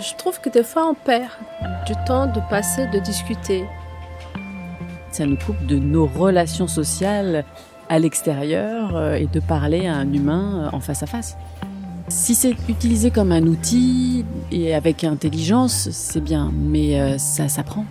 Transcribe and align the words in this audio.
Je 0.00 0.14
trouve 0.14 0.40
que 0.40 0.48
des 0.48 0.62
fois 0.62 0.88
on 0.88 0.94
perd 0.94 1.30
du 1.84 1.92
temps 2.06 2.26
de 2.26 2.40
passer, 2.48 2.86
de 2.86 3.00
discuter. 3.00 3.64
Ça 5.10 5.26
nous 5.26 5.36
coupe 5.36 5.66
de 5.66 5.76
nos 5.76 6.06
relations 6.06 6.68
sociales 6.68 7.44
à 7.88 7.98
l'extérieur 7.98 8.94
euh, 8.94 9.14
et 9.14 9.26
de 9.26 9.40
parler 9.40 9.88
à 9.88 9.94
un 9.94 10.12
humain 10.12 10.70
euh, 10.72 10.76
en 10.76 10.80
face 10.80 11.02
à 11.02 11.06
face. 11.06 11.36
Si 12.06 12.36
c'est 12.36 12.54
utilisé 12.68 13.10
comme 13.10 13.32
un 13.32 13.42
outil 13.42 14.24
et 14.52 14.72
avec 14.72 15.02
intelligence, 15.02 15.88
c'est 15.90 16.20
bien, 16.20 16.52
mais 16.54 17.00
euh, 17.00 17.18
ça 17.18 17.48
s'apprend. 17.48 17.84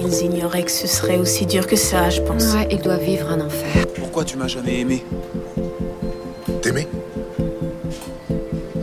Ils 0.00 0.24
ignoraient 0.24 0.62
que 0.62 0.70
ce 0.70 0.86
serait 0.86 1.18
aussi 1.18 1.44
dur 1.44 1.66
que 1.66 1.76
ça, 1.76 2.08
je 2.08 2.20
pense. 2.22 2.54
Ouais, 2.54 2.68
ils 2.70 2.80
doivent 2.80 3.02
vivre 3.02 3.30
un 3.30 3.40
enfer. 3.40 3.84
Pourquoi 3.96 4.24
tu 4.24 4.36
m'as 4.36 4.48
jamais 4.48 4.80
aimé? 4.80 5.04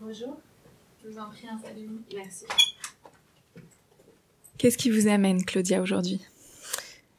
Bonjour. 0.00 0.38
Je 1.02 1.08
vous 1.10 1.18
en 1.18 1.28
prie, 1.30 1.46
installez-vous. 1.48 2.00
Merci. 2.14 2.44
Qu'est-ce 4.58 4.78
qui 4.78 4.90
vous 4.90 5.08
amène, 5.08 5.44
Claudia, 5.44 5.80
aujourd'hui? 5.82 6.20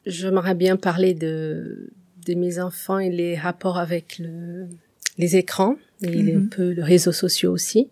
J'aimerais 0.06 0.54
bien 0.54 0.76
parler 0.76 1.14
de, 1.14 1.90
de 2.26 2.34
mes 2.34 2.58
enfants 2.58 2.98
et 2.98 3.10
les 3.10 3.36
rapports 3.36 3.78
avec 3.78 4.18
le, 4.18 4.66
les 5.18 5.36
écrans 5.36 5.76
et 6.02 6.08
un 6.20 6.38
Mhm. 6.40 6.48
peu 6.50 6.70
les 6.70 6.82
réseaux 6.82 7.12
sociaux 7.12 7.52
aussi. 7.52 7.88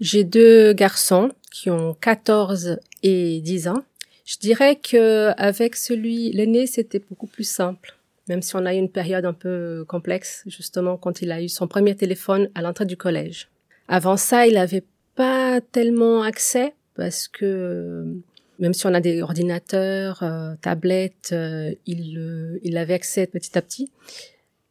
J'ai 0.00 0.24
deux 0.24 0.72
garçons 0.72 1.30
qui 1.50 1.70
ont 1.70 1.94
14 1.94 2.78
et 3.02 3.40
10 3.40 3.68
ans. 3.68 3.84
Je 4.26 4.36
dirais 4.38 4.76
que 4.76 5.30
avec 5.38 5.76
celui, 5.76 6.32
l'aîné, 6.32 6.66
c'était 6.66 6.98
beaucoup 7.08 7.26
plus 7.26 7.48
simple. 7.48 7.96
Même 8.28 8.42
si 8.42 8.56
on 8.56 8.66
a 8.66 8.74
eu 8.74 8.78
une 8.78 8.90
période 8.90 9.24
un 9.24 9.32
peu 9.32 9.84
complexe, 9.86 10.42
justement, 10.46 10.96
quand 10.96 11.22
il 11.22 11.30
a 11.30 11.40
eu 11.40 11.48
son 11.48 11.68
premier 11.68 11.94
téléphone 11.94 12.50
à 12.54 12.60
l'entrée 12.62 12.84
du 12.86 12.96
collège. 12.96 13.48
Avant 13.88 14.16
ça, 14.16 14.46
il 14.46 14.56
avait 14.56 14.84
pas 15.14 15.60
tellement 15.60 16.22
accès 16.22 16.74
parce 16.94 17.28
que 17.28 17.44
euh, 17.44 18.22
même 18.58 18.74
si 18.74 18.86
on 18.86 18.94
a 18.94 19.00
des 19.00 19.22
ordinateurs, 19.22 20.22
euh, 20.22 20.54
tablettes, 20.62 21.30
euh, 21.32 21.74
il, 21.86 22.18
euh, 22.18 22.58
il 22.62 22.76
avait 22.76 22.94
accès 22.94 23.26
petit 23.26 23.56
à 23.56 23.62
petit. 23.62 23.90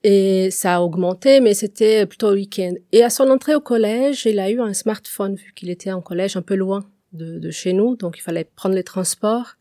Et 0.04 0.52
ça 0.52 0.76
a 0.76 0.82
augmenté, 0.82 1.40
mais 1.40 1.54
c'était 1.54 2.06
plutôt 2.06 2.28
au 2.28 2.34
week-end. 2.34 2.74
Et 2.92 3.04
à 3.04 3.10
son 3.10 3.30
entrée 3.30 3.56
au 3.56 3.60
collège, 3.60 4.26
il 4.26 4.40
a 4.40 4.52
eu 4.52 4.60
un 4.60 4.74
smartphone, 4.74 5.36
vu 5.36 5.52
qu'il 5.56 5.70
était 5.70 5.92
en 5.92 6.02
collège 6.02 6.38
un 6.38 6.44
peu 6.44 6.56
loin 6.56 6.86
de 7.14 7.50
chez 7.50 7.72
nous, 7.72 7.96
donc 7.96 8.18
il 8.18 8.22
fallait 8.22 8.44
prendre 8.44 8.76
les 8.76 8.84
transports. 8.84 9.56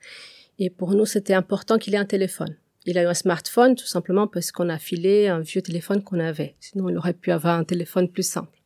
Et 0.58 0.70
pour 0.70 0.94
nous, 0.94 1.06
c'était 1.06 1.34
important 1.34 1.78
qu'il 1.78 1.94
ait 1.94 1.98
un 1.98 2.04
téléphone. 2.04 2.56
Il 2.84 2.98
a 2.98 3.02
eu 3.02 3.06
un 3.06 3.14
smartphone 3.14 3.76
tout 3.76 3.86
simplement 3.86 4.26
parce 4.26 4.52
qu'on 4.52 4.68
a 4.68 4.78
filé 4.78 5.28
un 5.28 5.40
vieux 5.40 5.62
téléphone 5.62 6.02
qu'on 6.02 6.20
avait. 6.20 6.56
Sinon, 6.60 6.88
il 6.88 6.98
aurait 6.98 7.14
pu 7.14 7.30
avoir 7.30 7.58
un 7.58 7.64
téléphone 7.64 8.08
plus 8.08 8.28
simple. 8.28 8.58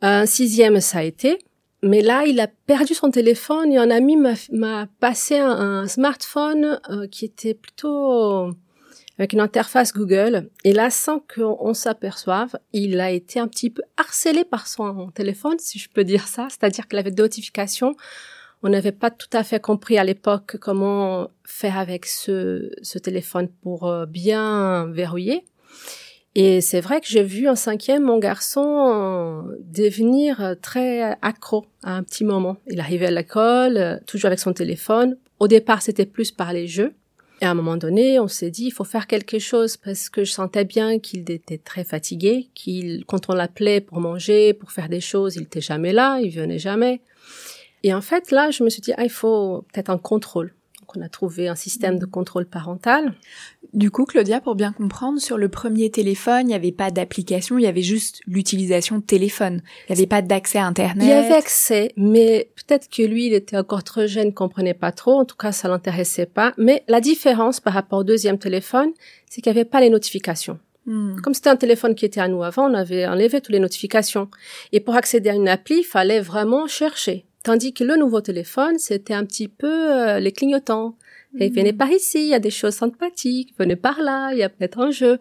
Un 0.00 0.26
sixième, 0.26 0.80
ça 0.80 0.98
a 0.98 1.02
été. 1.02 1.38
Mais 1.82 2.02
là, 2.02 2.24
il 2.26 2.40
a 2.40 2.48
perdu 2.66 2.94
son 2.94 3.10
téléphone 3.10 3.72
et 3.72 3.78
un 3.78 3.90
ami 3.90 4.16
m'a- 4.16 4.86
passé 5.00 5.38
un, 5.38 5.50
un 5.50 5.86
smartphone 5.88 6.80
euh, 6.90 7.06
qui 7.06 7.24
était 7.24 7.54
plutôt 7.54 8.50
avec 9.18 9.32
une 9.32 9.40
interface 9.40 9.92
Google. 9.92 10.50
Et 10.64 10.72
là, 10.72 10.90
sans 10.90 11.20
qu'on 11.20 11.56
on 11.60 11.74
s'aperçoive, 11.74 12.56
il 12.72 13.00
a 13.00 13.10
été 13.10 13.38
un 13.40 13.48
petit 13.48 13.70
peu 13.70 13.82
harcelé 13.96 14.44
par 14.44 14.66
son 14.66 15.10
téléphone, 15.12 15.56
si 15.58 15.78
je 15.78 15.88
peux 15.88 16.04
dire 16.04 16.26
ça. 16.26 16.48
C'est-à-dire 16.50 16.86
qu'il 16.88 16.98
avait 16.98 17.10
des 17.12 17.22
notifications. 17.22 17.94
On 18.64 18.68
n'avait 18.70 18.92
pas 18.92 19.10
tout 19.12 19.28
à 19.32 19.44
fait 19.44 19.60
compris 19.60 19.98
à 19.98 20.04
l'époque 20.04 20.56
comment 20.60 21.30
faire 21.44 21.78
avec 21.78 22.06
ce, 22.06 22.70
ce 22.82 22.98
téléphone 22.98 23.48
pour 23.62 23.86
euh, 23.86 24.04
bien 24.04 24.86
verrouiller. 24.86 25.44
Et 26.40 26.60
c'est 26.60 26.80
vrai 26.80 27.00
que 27.00 27.08
j'ai 27.08 27.24
vu 27.24 27.48
en 27.48 27.56
cinquième 27.56 28.04
mon 28.04 28.18
garçon 28.18 29.44
devenir 29.58 30.40
euh, 30.40 30.54
très 30.54 31.16
accro 31.20 31.66
à 31.82 31.96
un 31.96 32.04
petit 32.04 32.22
moment. 32.22 32.58
Il 32.68 32.78
arrivait 32.78 33.06
à 33.06 33.10
l'école, 33.10 33.76
euh, 33.76 33.96
toujours 34.06 34.28
avec 34.28 34.38
son 34.38 34.52
téléphone. 34.52 35.16
Au 35.40 35.48
départ, 35.48 35.82
c'était 35.82 36.06
plus 36.06 36.30
par 36.30 36.52
les 36.52 36.68
jeux. 36.68 36.94
Et 37.40 37.44
à 37.44 37.50
un 37.50 37.54
moment 37.54 37.76
donné, 37.76 38.20
on 38.20 38.28
s'est 38.28 38.52
dit, 38.52 38.66
il 38.66 38.70
faut 38.70 38.84
faire 38.84 39.08
quelque 39.08 39.40
chose 39.40 39.76
parce 39.76 40.08
que 40.08 40.22
je 40.22 40.30
sentais 40.30 40.64
bien 40.64 41.00
qu'il 41.00 41.28
était 41.28 41.58
très 41.58 41.82
fatigué, 41.82 42.50
qu'il, 42.54 43.04
quand 43.06 43.28
on 43.28 43.34
l'appelait 43.34 43.80
pour 43.80 44.00
manger, 44.00 44.54
pour 44.54 44.70
faire 44.70 44.88
des 44.88 45.00
choses, 45.00 45.34
il 45.34 45.42
était 45.42 45.60
jamais 45.60 45.92
là, 45.92 46.20
il 46.20 46.30
venait 46.30 46.60
jamais. 46.60 47.00
Et 47.82 47.92
en 47.92 48.00
fait, 48.00 48.30
là, 48.30 48.52
je 48.52 48.62
me 48.62 48.70
suis 48.70 48.80
dit, 48.80 48.92
ah, 48.96 49.02
il 49.02 49.10
faut 49.10 49.64
peut-être 49.72 49.90
un 49.90 49.98
contrôle. 49.98 50.54
Donc, 50.88 50.96
on 50.96 51.04
a 51.04 51.08
trouvé 51.10 51.48
un 51.48 51.54
système 51.54 51.98
de 51.98 52.06
contrôle 52.06 52.46
parental. 52.46 53.12
Du 53.74 53.90
coup, 53.90 54.06
Claudia, 54.06 54.40
pour 54.40 54.54
bien 54.54 54.72
comprendre, 54.72 55.20
sur 55.20 55.36
le 55.36 55.50
premier 55.50 55.90
téléphone, 55.90 56.42
il 56.42 56.46
n'y 56.46 56.54
avait 56.54 56.72
pas 56.72 56.90
d'application, 56.90 57.58
il 57.58 57.64
y 57.64 57.66
avait 57.66 57.82
juste 57.82 58.22
l'utilisation 58.26 58.96
de 58.96 59.02
téléphone. 59.02 59.60
Il 59.88 59.92
n'y 59.92 59.98
avait 59.98 60.06
pas 60.06 60.22
d'accès 60.22 60.58
à 60.58 60.64
Internet. 60.64 61.04
Il 61.04 61.08
y 61.08 61.12
avait 61.12 61.34
accès, 61.34 61.92
mais 61.96 62.50
peut-être 62.56 62.88
que 62.88 63.02
lui, 63.02 63.26
il 63.26 63.34
était 63.34 63.58
encore 63.58 63.84
trop 63.84 64.06
jeune, 64.06 64.32
comprenait 64.32 64.72
pas 64.72 64.92
trop. 64.92 65.20
En 65.20 65.26
tout 65.26 65.36
cas, 65.36 65.52
ça 65.52 65.68
l'intéressait 65.68 66.26
pas. 66.26 66.54
Mais 66.56 66.84
la 66.88 67.02
différence 67.02 67.60
par 67.60 67.74
rapport 67.74 67.98
au 67.98 68.04
deuxième 68.04 68.38
téléphone, 68.38 68.90
c'est 69.28 69.42
qu'il 69.42 69.52
n'y 69.52 69.58
avait 69.58 69.68
pas 69.68 69.82
les 69.82 69.90
notifications. 69.90 70.58
Hmm. 70.86 71.20
Comme 71.20 71.34
c'était 71.34 71.50
un 71.50 71.56
téléphone 71.56 71.94
qui 71.94 72.06
était 72.06 72.20
à 72.20 72.28
nous 72.28 72.42
avant, 72.42 72.70
on 72.70 72.74
avait 72.74 73.06
enlevé 73.06 73.42
toutes 73.42 73.52
les 73.52 73.60
notifications. 73.60 74.30
Et 74.72 74.80
pour 74.80 74.94
accéder 74.94 75.28
à 75.28 75.34
une 75.34 75.48
appli, 75.48 75.80
il 75.80 75.84
fallait 75.84 76.20
vraiment 76.20 76.66
chercher. 76.66 77.26
Tandis 77.48 77.72
que 77.72 77.82
le 77.82 77.96
nouveau 77.96 78.20
téléphone, 78.20 78.78
c'était 78.78 79.14
un 79.14 79.24
petit 79.24 79.48
peu 79.48 79.96
euh, 79.96 80.20
les 80.20 80.32
clignotants. 80.32 80.98
Et 81.40 81.48
venez 81.48 81.72
par 81.72 81.90
ici, 81.90 82.18
il 82.18 82.28
y 82.28 82.34
a 82.34 82.40
des 82.40 82.50
choses 82.50 82.74
sympathiques, 82.74 83.54
venez 83.58 83.74
par 83.74 84.02
là, 84.02 84.32
il 84.32 84.38
y 84.38 84.42
a 84.42 84.50
peut-être 84.50 84.78
un 84.78 84.90
jeu. 84.90 85.18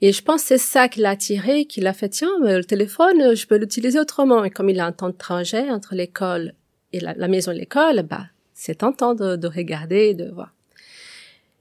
Et 0.00 0.10
je 0.10 0.20
pense 0.20 0.42
que 0.42 0.48
c'est 0.48 0.58
ça 0.58 0.88
qui 0.88 0.98
l'a 0.98 1.10
attiré, 1.10 1.66
qui 1.66 1.80
l'a 1.80 1.92
fait, 1.92 2.08
tiens, 2.08 2.32
mais 2.42 2.56
le 2.56 2.64
téléphone, 2.64 3.22
euh, 3.22 3.34
je 3.36 3.46
peux 3.46 3.56
l'utiliser 3.56 4.00
autrement. 4.00 4.42
Et 4.42 4.50
comme 4.50 4.68
il 4.68 4.80
a 4.80 4.84
un 4.84 4.90
temps 4.90 5.10
de 5.10 5.16
trajet 5.16 5.70
entre 5.70 5.94
l'école 5.94 6.54
et 6.92 6.98
la, 6.98 7.14
la 7.14 7.28
maison 7.28 7.52
et 7.52 7.58
l'école, 7.58 8.02
bah, 8.02 8.26
c'est 8.52 8.78
tentant 8.78 9.14
de, 9.14 9.36
de 9.36 9.46
regarder 9.46 10.08
et 10.08 10.14
de 10.14 10.28
voir. 10.28 10.52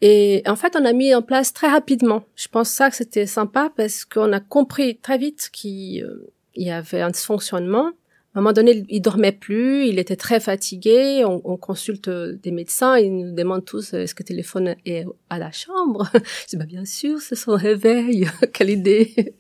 Et 0.01 0.41
en 0.47 0.55
fait, 0.55 0.75
on 0.75 0.85
a 0.85 0.93
mis 0.93 1.13
en 1.13 1.21
place 1.21 1.53
très 1.53 1.67
rapidement. 1.67 2.23
Je 2.35 2.47
pense 2.47 2.69
ça 2.71 2.89
que 2.89 2.95
c'était 2.95 3.27
sympa 3.27 3.71
parce 3.77 4.05
qu'on 4.05 4.33
a 4.33 4.39
compris 4.39 4.97
très 4.97 5.19
vite 5.19 5.51
qu'il 5.53 6.03
euh, 6.03 6.31
y 6.55 6.71
avait 6.71 7.01
un 7.01 7.11
dysfonctionnement. 7.11 7.91
À 8.39 8.41
un 8.41 8.43
moment 8.43 8.53
donné, 8.53 8.85
il 8.87 9.01
dormait 9.01 9.33
plus, 9.33 9.87
il 9.87 9.99
était 9.99 10.15
très 10.15 10.39
fatigué. 10.39 11.25
On, 11.25 11.41
on 11.43 11.57
consulte 11.57 12.07
euh, 12.07 12.39
des 12.41 12.51
médecins, 12.51 12.97
ils 12.97 13.13
nous 13.13 13.35
demandent 13.35 13.65
tous 13.65 13.93
euh, 13.93 14.03
est-ce 14.03 14.15
que 14.15 14.23
le 14.23 14.27
téléphone 14.27 14.75
est 14.85 15.03
à 15.29 15.39
la 15.39 15.51
chambre? 15.51 16.09
Je 16.13 16.51
dis 16.51 16.55
bah 16.55 16.63
bien 16.63 16.85
sûr, 16.85 17.19
c'est 17.19 17.35
son 17.35 17.57
réveil. 17.57 18.29
Quelle 18.53 18.69
idée. 18.69 19.35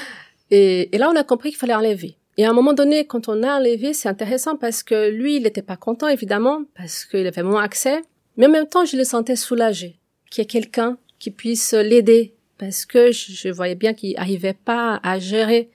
Et, 0.50 0.92
et 0.92 0.98
là, 0.98 1.08
on 1.12 1.16
a 1.16 1.22
compris 1.22 1.50
qu'il 1.50 1.58
fallait 1.58 1.76
enlever. 1.76 2.16
Et 2.38 2.44
à 2.44 2.50
un 2.50 2.52
moment 2.52 2.72
donné, 2.72 3.06
quand 3.06 3.28
on 3.28 3.40
a 3.44 3.60
enlevé, 3.60 3.92
c'est 3.92 4.08
intéressant 4.08 4.56
parce 4.56 4.82
que 4.82 5.08
lui, 5.10 5.36
il 5.36 5.44
n'était 5.44 5.62
pas 5.62 5.76
content 5.76 6.08
évidemment 6.08 6.64
parce 6.76 7.04
qu'il 7.04 7.24
avait 7.28 7.44
moins 7.44 7.62
accès, 7.62 8.00
mais 8.36 8.46
en 8.46 8.50
même 8.50 8.66
temps, 8.66 8.84
je 8.84 8.96
le 8.96 9.04
sentais 9.04 9.36
soulagé 9.36 10.00
qu'il 10.28 10.42
y 10.42 10.44
ait 10.44 10.48
quelqu'un 10.48 10.98
qui 11.20 11.30
puisse 11.30 11.72
l'aider 11.72 12.34
parce 12.58 12.84
que 12.84 13.12
je, 13.12 13.48
voyais 13.48 13.76
bien 13.76 13.94
qu'il 13.94 14.18
arrivait 14.18 14.54
pas 14.54 14.98
à 15.04 15.20
gérer 15.20 15.70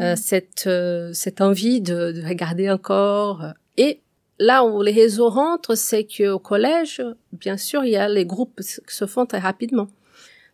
euh, 0.00 0.16
cette 0.16 0.66
euh, 0.66 1.12
cette 1.12 1.40
envie 1.40 1.80
de, 1.80 2.12
de, 2.12 2.22
regarder 2.26 2.70
encore. 2.70 3.44
Et 3.76 4.00
là 4.38 4.64
où 4.64 4.82
les 4.82 4.92
réseaux 4.92 5.28
rentrent, 5.28 5.74
c'est 5.74 6.04
qu'au 6.04 6.38
collège, 6.38 7.02
bien 7.32 7.56
sûr, 7.56 7.84
il 7.84 7.90
y 7.90 7.96
a 7.96 8.08
les 8.08 8.26
groupes 8.26 8.60
qui 8.60 8.94
se 8.94 9.06
font 9.06 9.26
très 9.26 9.38
rapidement. 9.38 9.88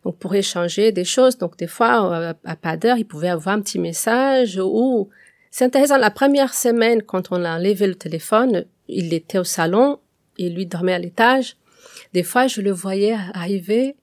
Donc 0.03 0.17
pour 0.17 0.35
échanger 0.35 0.91
des 0.91 1.03
choses, 1.03 1.37
donc 1.37 1.57
des 1.57 1.67
fois 1.67 2.13
euh, 2.13 2.33
à 2.45 2.55
pas 2.55 2.77
d'heure, 2.77 2.97
il 2.97 3.05
pouvait 3.05 3.29
avoir 3.29 3.55
un 3.55 3.61
petit 3.61 3.79
message 3.79 4.59
ou 4.63 5.09
c'est 5.51 5.65
intéressant. 5.65 5.97
La 5.97 6.11
première 6.11 6.53
semaine, 6.53 7.01
quand 7.01 7.31
on 7.31 7.43
a 7.43 7.57
enlevé 7.57 7.87
le 7.87 7.95
téléphone, 7.95 8.65
il 8.87 9.13
était 9.13 9.39
au 9.39 9.43
salon 9.43 9.99
et 10.37 10.49
lui 10.49 10.65
dormait 10.65 10.93
à 10.93 10.99
l'étage. 10.99 11.57
Des 12.13 12.23
fois, 12.23 12.47
je 12.47 12.61
le 12.61 12.71
voyais 12.71 13.15
arriver 13.33 13.95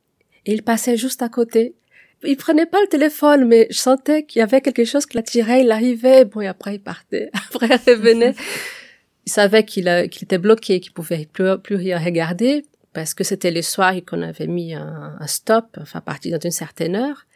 et 0.46 0.52
il 0.52 0.62
passait 0.62 0.96
juste 0.96 1.22
à 1.22 1.28
côté. 1.28 1.74
Il 2.26 2.36
prenait 2.36 2.66
pas 2.66 2.80
le 2.80 2.88
téléphone, 2.88 3.44
mais 3.44 3.66
je 3.70 3.78
sentais 3.78 4.24
qu'il 4.24 4.40
y 4.40 4.42
avait 4.42 4.60
quelque 4.60 4.84
chose 4.84 5.06
qui 5.06 5.16
l'attirait. 5.16 5.62
Il 5.62 5.70
arrivait, 5.70 6.24
bon, 6.24 6.40
et 6.40 6.46
après 6.46 6.76
il 6.76 6.80
partait. 6.80 7.30
Après 7.54 7.66
il 7.66 7.92
revenait. 7.92 8.34
il 9.26 9.32
savait 9.32 9.64
qu'il 9.64 9.88
était 9.88 10.38
bloqué, 10.38 10.80
qu'il 10.80 10.92
pouvait 10.92 11.28
plus, 11.32 11.58
plus 11.58 11.76
rien 11.76 11.98
regarder 11.98 12.64
parce 12.94 13.12
que 13.12 13.24
c'était 13.24 13.50
les 13.50 13.62
soirs 13.62 13.94
qu'on 14.06 14.22
avait 14.22 14.46
mis 14.46 14.72
un, 14.72 15.16
un, 15.18 15.26
stop, 15.26 15.66
enfin, 15.78 15.98
à 15.98 16.02
partir 16.02 16.38
d'une 16.38 16.52
certaine 16.52 16.96
heure. 16.96 17.26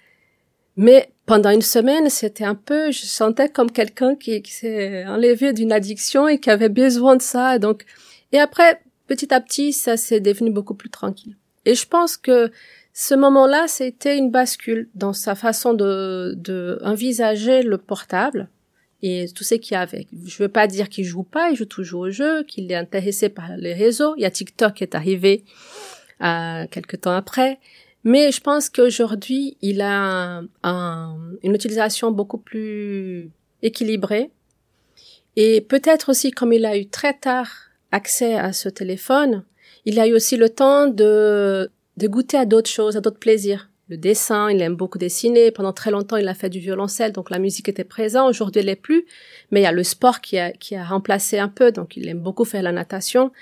Mais 0.76 1.10
pendant 1.26 1.50
une 1.50 1.62
semaine, 1.62 2.08
c'était 2.08 2.44
un 2.44 2.54
peu, 2.54 2.92
je 2.92 3.04
sentais 3.04 3.48
comme 3.48 3.70
quelqu'un 3.70 4.14
qui, 4.14 4.40
qui 4.40 4.52
s'est 4.52 5.04
enlevé 5.06 5.52
d'une 5.52 5.72
addiction 5.72 6.28
et 6.28 6.38
qui 6.38 6.50
avait 6.50 6.68
besoin 6.68 7.16
de 7.16 7.22
ça. 7.22 7.58
Donc, 7.58 7.84
et 8.30 8.38
après, 8.38 8.80
petit 9.08 9.34
à 9.34 9.40
petit, 9.40 9.72
ça 9.72 9.96
s'est 9.96 10.20
devenu 10.20 10.50
beaucoup 10.50 10.74
plus 10.74 10.90
tranquille. 10.90 11.36
Et 11.64 11.74
je 11.74 11.86
pense 11.86 12.16
que 12.16 12.52
ce 13.00 13.14
moment-là, 13.14 13.68
c'était 13.68 14.18
une 14.18 14.32
bascule 14.32 14.88
dans 14.96 15.12
sa 15.12 15.36
façon 15.36 15.72
de, 15.72 16.34
de 16.36 16.80
envisager 16.82 17.62
le 17.62 17.78
portable 17.78 18.48
et 19.04 19.26
tout 19.32 19.44
ce 19.44 19.54
qu'il 19.54 19.74
y 19.74 19.76
a 19.76 19.82
avec. 19.82 20.08
Je 20.26 20.42
veux 20.42 20.48
pas 20.48 20.66
dire 20.66 20.88
qu'il 20.88 21.04
joue 21.04 21.22
pas, 21.22 21.50
il 21.50 21.56
joue 21.56 21.64
toujours 21.64 22.00
au 22.00 22.10
jeu, 22.10 22.42
qu'il 22.42 22.72
est 22.72 22.74
intéressé 22.74 23.28
par 23.28 23.56
les 23.56 23.72
réseaux. 23.72 24.16
Il 24.16 24.22
y 24.22 24.24
a 24.24 24.32
TikTok 24.32 24.74
qui 24.74 24.82
est 24.82 24.96
arrivé 24.96 25.44
euh, 26.24 26.66
quelques 26.72 27.02
temps 27.02 27.14
après. 27.14 27.60
Mais 28.02 28.32
je 28.32 28.40
pense 28.40 28.68
qu'aujourd'hui, 28.68 29.56
il 29.62 29.80
a 29.80 30.42
une 30.64 31.54
utilisation 31.54 32.10
beaucoup 32.10 32.38
plus 32.38 33.30
équilibrée. 33.62 34.32
Et 35.36 35.60
peut-être 35.60 36.08
aussi, 36.08 36.32
comme 36.32 36.52
il 36.52 36.66
a 36.66 36.76
eu 36.76 36.88
très 36.88 37.14
tard 37.14 37.48
accès 37.92 38.34
à 38.34 38.52
ce 38.52 38.68
téléphone, 38.68 39.44
il 39.84 40.00
a 40.00 40.08
eu 40.08 40.14
aussi 40.14 40.36
le 40.36 40.48
temps 40.48 40.88
de, 40.88 41.70
de 41.98 42.08
goûter 42.08 42.36
à 42.36 42.46
d'autres 42.46 42.70
choses, 42.70 42.96
à 42.96 43.00
d'autres 43.00 43.18
plaisirs. 43.18 43.68
Le 43.88 43.96
dessin, 43.96 44.50
il 44.50 44.60
aime 44.60 44.76
beaucoup 44.76 44.98
dessiner. 44.98 45.50
Pendant 45.50 45.72
très 45.72 45.90
longtemps, 45.90 46.18
il 46.18 46.28
a 46.28 46.34
fait 46.34 46.50
du 46.50 46.58
violoncelle, 46.58 47.12
donc 47.12 47.30
la 47.30 47.38
musique 47.38 47.68
était 47.68 47.84
présente. 47.84 48.28
Aujourd'hui, 48.28 48.60
elle 48.60 48.66
n'est 48.66 48.76
plus. 48.76 49.06
Mais 49.50 49.60
il 49.60 49.62
y 49.64 49.66
a 49.66 49.72
le 49.72 49.82
sport 49.82 50.20
qui 50.20 50.38
a, 50.38 50.52
qui 50.52 50.76
a 50.76 50.84
remplacé 50.84 51.38
un 51.38 51.48
peu, 51.48 51.72
donc 51.72 51.96
il 51.96 52.06
aime 52.06 52.20
beaucoup 52.20 52.44
faire 52.44 52.62
la 52.62 52.72
natation 52.72 53.32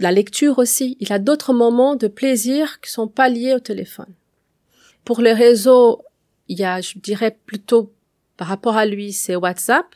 la 0.00 0.12
lecture 0.12 0.58
aussi. 0.58 0.96
Il 1.00 1.12
a 1.12 1.18
d'autres 1.18 1.52
moments 1.52 1.96
de 1.96 2.08
plaisir 2.08 2.80
qui 2.80 2.90
sont 2.90 3.08
pas 3.08 3.28
liés 3.28 3.54
au 3.54 3.60
téléphone. 3.60 4.12
Pour 5.04 5.20
les 5.20 5.32
réseaux, 5.32 6.02
il 6.48 6.58
y 6.58 6.64
a, 6.64 6.80
je 6.80 6.98
dirais 6.98 7.36
plutôt 7.46 7.92
par 8.36 8.48
rapport 8.48 8.76
à 8.76 8.86
lui, 8.86 9.12
c'est 9.12 9.36
WhatsApp 9.36 9.86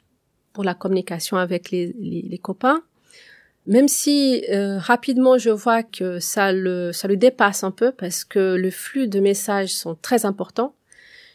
pour 0.52 0.64
la 0.64 0.75
communication 0.75 1.37
avec 1.37 1.70
les, 1.70 1.94
les, 1.99 2.38
copains. 2.38 2.82
Même 3.68 3.86
si 3.86 4.44
euh, 4.50 4.78
rapidement 4.78 5.36
je 5.36 5.50
vois 5.50 5.82
que 5.82 6.18
ça 6.20 6.52
le 6.52 6.90
ça 6.92 7.06
le 7.06 7.18
dépasse 7.18 7.62
un 7.62 7.70
peu 7.70 7.92
parce 7.92 8.24
que 8.24 8.56
le 8.56 8.70
flux 8.70 9.08
de 9.08 9.20
messages 9.20 9.74
sont 9.74 9.94
très 9.94 10.24
importants. 10.24 10.74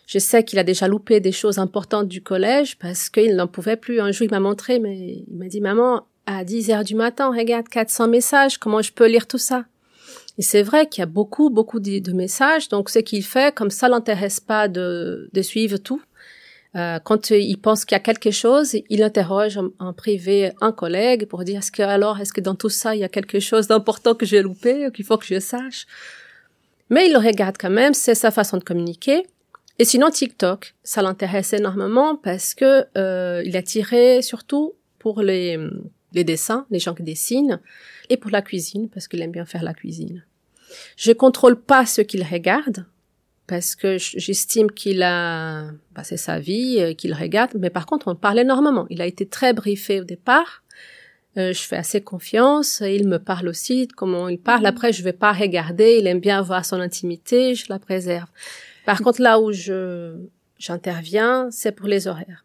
Je 0.08 0.18
sais 0.20 0.44
qu'il 0.44 0.60
a 0.60 0.64
déjà 0.64 0.88
loupé 0.88 1.20
des 1.20 1.32
choses 1.32 1.60
importantes 1.60 2.08
du 2.08 2.22
collège 2.22 2.78
parce 2.80 3.10
qu'il 3.10 3.36
n'en 3.36 3.48
pouvait 3.48 3.78
plus. 3.78 4.02
Un 4.02 4.12
jour, 4.12 4.26
il 4.26 4.32
m'a 4.32 4.40
montré, 4.40 4.80
mais 4.80 5.24
il 5.28 5.38
m'a 5.38 5.48
dit, 5.48 5.62
maman, 5.62 6.06
à 6.26 6.44
10 6.44 6.72
heures 6.72 6.84
du 6.84 6.96
matin, 6.96 7.32
regarde 7.32 7.70
400 7.70 8.10
messages, 8.10 8.58
comment 8.58 8.82
je 8.82 8.92
peux 8.92 9.08
lire 9.08 9.28
tout 9.28 9.38
ça? 9.38 9.66
Et 10.38 10.42
c'est 10.42 10.64
vrai 10.64 10.90
qu'il 10.90 11.02
y 11.02 11.04
a 11.04 11.08
beaucoup, 11.08 11.50
beaucoup 11.50 11.80
de, 11.80 12.12
messages, 12.12 12.68
donc 12.68 12.90
ce 12.90 13.00
qu'il 13.00 13.24
fait, 13.24 13.56
comme 13.56 13.70
ça 13.70 13.88
l'intéresse 13.88 14.40
pas 14.40 14.68
de, 14.68 15.30
de 15.32 15.42
suivre 15.42 15.78
tout. 15.78 16.02
Euh, 16.76 17.00
quand 17.00 17.30
il 17.30 17.58
pense 17.58 17.86
qu'il 17.86 17.96
y 17.96 18.02
a 18.02 18.04
quelque 18.04 18.32
chose, 18.32 18.76
il 18.90 19.04
interroge 19.04 19.60
en, 19.80 19.94
privé 19.94 20.52
un 20.60 20.72
collègue 20.72 21.28
pour 21.28 21.44
dire 21.44 21.60
est-ce 21.60 21.72
que 21.72 21.84
alors 21.84 22.20
est-ce 22.20 22.34
que 22.34 22.42
dans 22.42 22.56
tout 22.56 22.70
ça 22.70 22.96
il 22.96 23.02
y 23.02 23.04
a 23.04 23.10
quelque 23.10 23.40
chose 23.40 23.68
d'important 23.68 24.16
que 24.16 24.26
j'ai 24.26 24.42
loupé 24.42 24.88
ou 24.88 24.92
qu'il 24.92 25.06
faut 25.06 25.18
que 25.18 25.26
je 25.26 25.40
sache? 25.40 25.86
Mais 26.90 27.08
il 27.08 27.14
le 27.14 27.20
regarde 27.20 27.58
quand 27.60 27.70
même, 27.70 27.94
c'est 27.94 28.16
sa 28.16 28.32
façon 28.32 28.58
de 28.58 28.64
communiquer. 28.64 29.24
Et 29.80 29.86
sinon 29.86 30.10
TikTok, 30.10 30.76
ça 30.84 31.02
l'intéresse 31.02 31.54
énormément 31.54 32.16
parce 32.16 32.54
que 32.54 32.86
euh, 32.98 33.44
il 33.46 33.56
a 33.56 33.62
tiré 33.62 34.22
surtout 34.22 34.74
pour 35.00 35.22
les 35.22 35.60
les 36.14 36.24
dessins, 36.24 36.66
les 36.70 36.80
gens 36.80 36.94
qui 36.94 37.04
dessinent, 37.04 37.60
et 38.10 38.18
pour 38.18 38.32
la 38.32 38.42
cuisine, 38.42 38.90
parce 38.90 39.08
qu'il 39.08 39.22
aime 39.22 39.32
bien 39.32 39.46
faire 39.46 39.64
la 39.64 39.74
cuisine. 39.74 40.24
Je 40.96 41.12
contrôle 41.12 41.60
pas 41.60 41.86
ce 41.86 42.02
qu'il 42.02 42.24
regarde, 42.24 42.86
parce 43.48 43.76
que 43.76 43.98
j'estime 43.98 44.72
qu'il 44.72 45.04
a 45.04 45.66
passé 45.94 46.18
sa 46.18 46.40
vie, 46.40 46.78
euh, 46.80 46.94
qu'il 46.94 47.14
regarde, 47.14 47.52
mais 47.60 47.70
par 47.70 47.86
contre, 47.86 48.08
on 48.08 48.16
parle 48.16 48.40
énormément. 48.40 48.86
Il 48.90 49.02
a 49.02 49.06
été 49.06 49.26
très 49.26 49.54
briefé 49.54 50.00
au 50.02 50.04
départ. 50.04 50.64
Euh, 51.38 51.52
je 51.52 51.62
fais 51.62 51.78
assez 51.78 52.02
confiance. 52.02 52.82
Il 52.86 53.08
me 53.08 53.18
parle 53.18 53.48
aussi 53.48 53.88
de 53.88 53.94
comment 53.94 54.30
il 54.30 54.40
parle. 54.40 54.66
Après, 54.66 54.94
je 54.94 55.04
vais 55.04 55.14
pas 55.14 55.34
regarder. 55.34 55.98
Il 56.00 56.08
aime 56.08 56.20
bien 56.20 56.38
avoir 56.38 56.64
son 56.64 56.80
intimité. 56.80 57.56
Je 57.56 57.66
la 57.70 57.80
préserve. 57.80 58.30
Par 58.86 59.02
contre, 59.02 59.22
là 59.22 59.40
où 59.40 59.52
je 59.52 60.16
j'interviens, 60.60 61.50
c'est 61.52 61.74
pour 61.74 61.88
les 61.88 62.08
horaires 62.08 62.44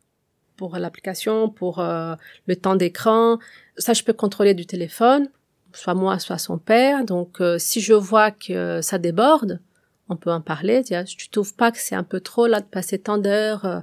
pour 0.59 0.77
l'application, 0.77 1.49
pour 1.49 1.79
euh, 1.79 2.15
le 2.47 2.56
temps 2.56 2.77
d'écran. 2.77 3.39
Ça, 3.79 3.95
je 3.95 4.03
peux 4.03 4.12
contrôler 4.12 4.53
du 4.53 4.67
téléphone, 4.67 5.29
soit 5.73 5.95
moi, 5.95 6.19
soit 6.19 6.37
son 6.37 6.59
père. 6.59 7.05
Donc, 7.05 7.41
euh, 7.41 7.59
si 7.59 7.81
je 7.81 7.95
vois 7.95 8.31
que 8.31 8.83
ça 8.83 8.99
déborde, 8.99 9.61
on 10.09 10.17
peut 10.17 10.33
en 10.33 10.41
parler. 10.41 10.83
Tu 10.85 11.29
trouves 11.31 11.55
pas 11.55 11.71
que 11.71 11.79
c'est 11.79 11.95
un 11.95 12.03
peu 12.03 12.21
trop 12.21 12.47
là 12.47 12.61
de 12.61 12.67
passer 12.67 12.99
tant 12.99 13.19
d'heures 13.19 13.65
euh, 13.65 13.81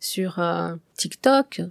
sur 0.00 0.40
TikTok? 0.96 1.62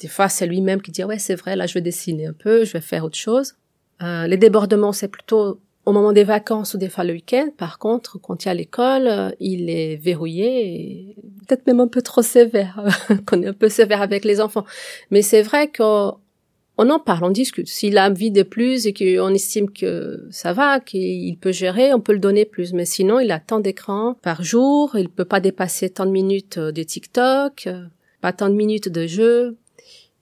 Des 0.00 0.08
fois, 0.08 0.28
c'est 0.28 0.46
lui-même 0.46 0.82
qui 0.82 0.90
dit 0.90 1.04
ouais, 1.04 1.18
c'est 1.18 1.34
vrai, 1.34 1.56
là, 1.56 1.66
je 1.66 1.74
vais 1.74 1.80
dessiner 1.80 2.26
un 2.26 2.32
peu, 2.32 2.64
je 2.64 2.72
vais 2.72 2.80
faire 2.80 3.04
autre 3.04 3.16
chose. 3.16 3.54
les 4.00 4.36
débordements, 4.36 4.92
c'est 4.92 5.08
plutôt 5.08 5.60
au 5.86 5.92
moment 5.92 6.12
des 6.12 6.24
vacances 6.24 6.74
ou 6.74 6.78
des 6.78 6.88
fois 6.88 7.04
le 7.04 7.12
week-end, 7.12 7.48
par 7.56 7.78
contre, 7.78 8.18
quand 8.18 8.44
il 8.44 8.48
y 8.48 8.50
a 8.50 8.54
l'école, 8.54 9.06
euh, 9.06 9.30
il 9.38 9.68
est 9.68 9.96
verrouillé, 9.96 11.14
peut-être 11.46 11.66
même 11.66 11.80
un 11.80 11.88
peu 11.88 12.00
trop 12.00 12.22
sévère, 12.22 12.82
qu'on 13.26 13.42
est 13.42 13.48
un 13.48 13.52
peu 13.52 13.68
sévère 13.68 14.00
avec 14.00 14.24
les 14.24 14.40
enfants. 14.40 14.64
Mais 15.10 15.22
c'est 15.22 15.42
vrai 15.42 15.70
qu'on 15.70 16.16
en 16.78 16.98
parle, 16.98 17.24
on 17.24 17.30
discute. 17.30 17.68
S'il 17.68 17.98
a 17.98 18.08
envie 18.08 18.30
de 18.30 18.42
plus 18.42 18.86
et 18.86 18.92
qu'on 18.92 19.32
estime 19.32 19.70
que 19.70 20.26
ça 20.30 20.52
va, 20.52 20.80
qu'il 20.80 21.38
peut 21.38 21.52
gérer, 21.52 21.94
on 21.94 22.00
peut 22.00 22.12
le 22.12 22.18
donner 22.18 22.44
plus. 22.44 22.72
Mais 22.72 22.84
sinon, 22.84 23.20
il 23.20 23.30
a 23.30 23.38
tant 23.38 23.60
d'écrans 23.60 24.14
par 24.22 24.42
jour, 24.42 24.96
il 24.96 25.08
peut 25.08 25.24
pas 25.24 25.40
dépasser 25.40 25.90
tant 25.90 26.06
de 26.06 26.10
minutes 26.10 26.58
de 26.58 26.82
TikTok, 26.82 27.68
pas 28.20 28.32
tant 28.32 28.48
de 28.48 28.54
minutes 28.54 28.88
de 28.88 29.06
jeu. 29.06 29.56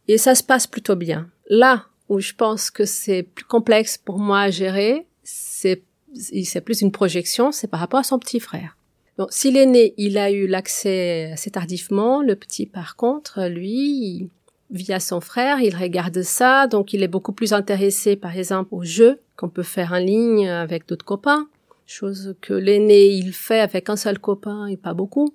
Et 0.09 0.18
ça 0.18 0.35
se 0.35 0.42
passe 0.42 0.66
plutôt 0.66 0.97
bien. 0.97 1.28
Là 1.49 1.87
où 2.09 2.21
je 2.21 2.35
pense 2.35 2.71
que 2.71 2.85
c'est 2.85 3.23
plus 3.23 3.44
complexe 3.44 3.97
pour 3.97 4.18
moi 4.18 4.40
à 4.40 4.50
gérer, 4.50 5.06
c'est 5.23 5.82
c'est 6.14 6.61
plus 6.61 6.82
une 6.82 6.92
projection, 6.92 7.52
c'est 7.52 7.68
par 7.68 7.80
rapport 7.80 8.00
à 8.00 8.04
son 8.04 8.18
petit 8.18 8.40
frère. 8.40 8.76
Donc, 9.18 9.28
si 9.30 9.50
l'aîné, 9.50 9.94
il 9.97 10.18
a 10.18 10.30
eu 10.30 10.47
l'accès 10.47 11.30
assez 11.32 11.50
tardivement, 11.50 12.23
le 12.23 12.37
petit, 12.37 12.66
par 12.66 12.97
contre, 12.97 13.47
lui, 13.47 14.28
via 14.73 14.99
son 14.99 15.21
frère, 15.21 15.61
il 15.61 15.76
regarde 15.76 16.23
ça, 16.23 16.67
donc 16.67 16.93
il 16.93 17.02
est 17.02 17.09
beaucoup 17.09 17.33
plus 17.33 17.52
intéressé, 17.52 18.17
par 18.17 18.37
exemple, 18.37 18.71
aux 18.73 18.85
jeux 18.85 19.21
qu'on 19.37 19.50
peut 19.50 19.62
faire 19.62 19.93
en 19.93 19.99
ligne 19.99 20.49
avec 20.49 20.88
d'autres 20.88 21.05
copains, 21.05 21.47
chose 21.87 22.35
que 22.41 22.55
l'aîné, 22.55 23.09
il 23.09 23.33
fait 23.33 23.61
avec 23.61 23.91
un 23.91 23.97
seul 23.97 24.19
copain 24.19 24.67
et 24.67 24.76
pas 24.76 24.95
beaucoup. 24.95 25.35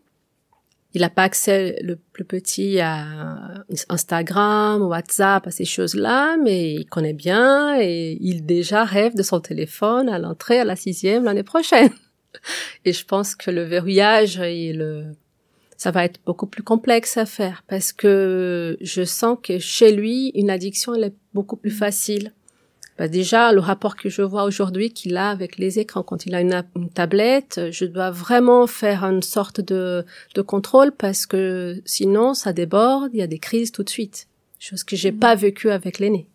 Il 0.93 1.01
n'a 1.01 1.09
pas 1.09 1.23
accès 1.23 1.77
le 1.83 1.97
plus 1.97 2.25
petit 2.25 2.79
à 2.79 3.05
Instagram, 3.89 4.81
WhatsApp, 4.81 5.45
à 5.45 5.51
ces 5.51 5.65
choses-là, 5.65 6.37
mais 6.37 6.73
il 6.73 6.85
connaît 6.85 7.13
bien 7.13 7.79
et 7.79 8.17
il 8.19 8.45
déjà 8.45 8.83
rêve 8.83 9.15
de 9.15 9.21
son 9.21 9.39
téléphone 9.39 10.09
à 10.09 10.17
l'entrée 10.17 10.59
à 10.59 10.65
la 10.65 10.75
sixième 10.75 11.25
l'année 11.25 11.43
prochaine. 11.43 11.91
Et 12.85 12.93
je 12.93 13.05
pense 13.05 13.35
que 13.35 13.51
le 13.51 13.63
verrouillage 13.63 14.39
et 14.39 14.71
le, 14.71 15.05
ça 15.77 15.91
va 15.91 16.03
être 16.03 16.19
beaucoup 16.25 16.47
plus 16.47 16.63
complexe 16.63 17.17
à 17.17 17.25
faire 17.25 17.63
parce 17.67 17.93
que 17.93 18.77
je 18.81 19.03
sens 19.03 19.37
que 19.41 19.59
chez 19.59 19.91
lui, 19.91 20.31
une 20.35 20.49
addiction, 20.49 20.95
elle 20.95 21.05
est 21.05 21.15
beaucoup 21.33 21.55
plus 21.55 21.71
facile 21.71 22.33
bah 22.97 23.07
déjà, 23.07 23.51
le 23.51 23.59
rapport 23.59 23.95
que 23.95 24.09
je 24.09 24.23
vois 24.23 24.43
aujourd'hui 24.43 24.91
qu'il 24.91 25.17
a 25.17 25.29
avec 25.29 25.57
les 25.57 25.77
écrans, 25.77 26.01
quand 26.01 26.25
il 26.25 26.33
a 26.33 26.41
une, 26.41 26.63
tablette, 26.93 27.69
je 27.71 27.85
dois 27.85 28.09
vraiment 28.09 28.65
faire 28.65 29.03
une 29.03 29.21
sorte 29.21 29.61
de, 29.61 30.03
de 30.33 30.41
contrôle 30.41 30.91
parce 30.91 31.27
que 31.27 31.79
sinon, 31.85 32.33
ça 32.33 32.53
déborde, 32.53 33.11
il 33.13 33.19
y 33.19 33.21
a 33.21 33.27
des 33.27 33.37
crises 33.37 33.71
tout 33.71 33.83
de 33.83 33.89
suite. 33.89 34.27
Chose 34.57 34.83
que 34.83 34.95
j'ai 34.95 35.11
pas 35.11 35.35
vécu 35.35 35.69
avec 35.69 35.99
l'aîné. 35.99 36.27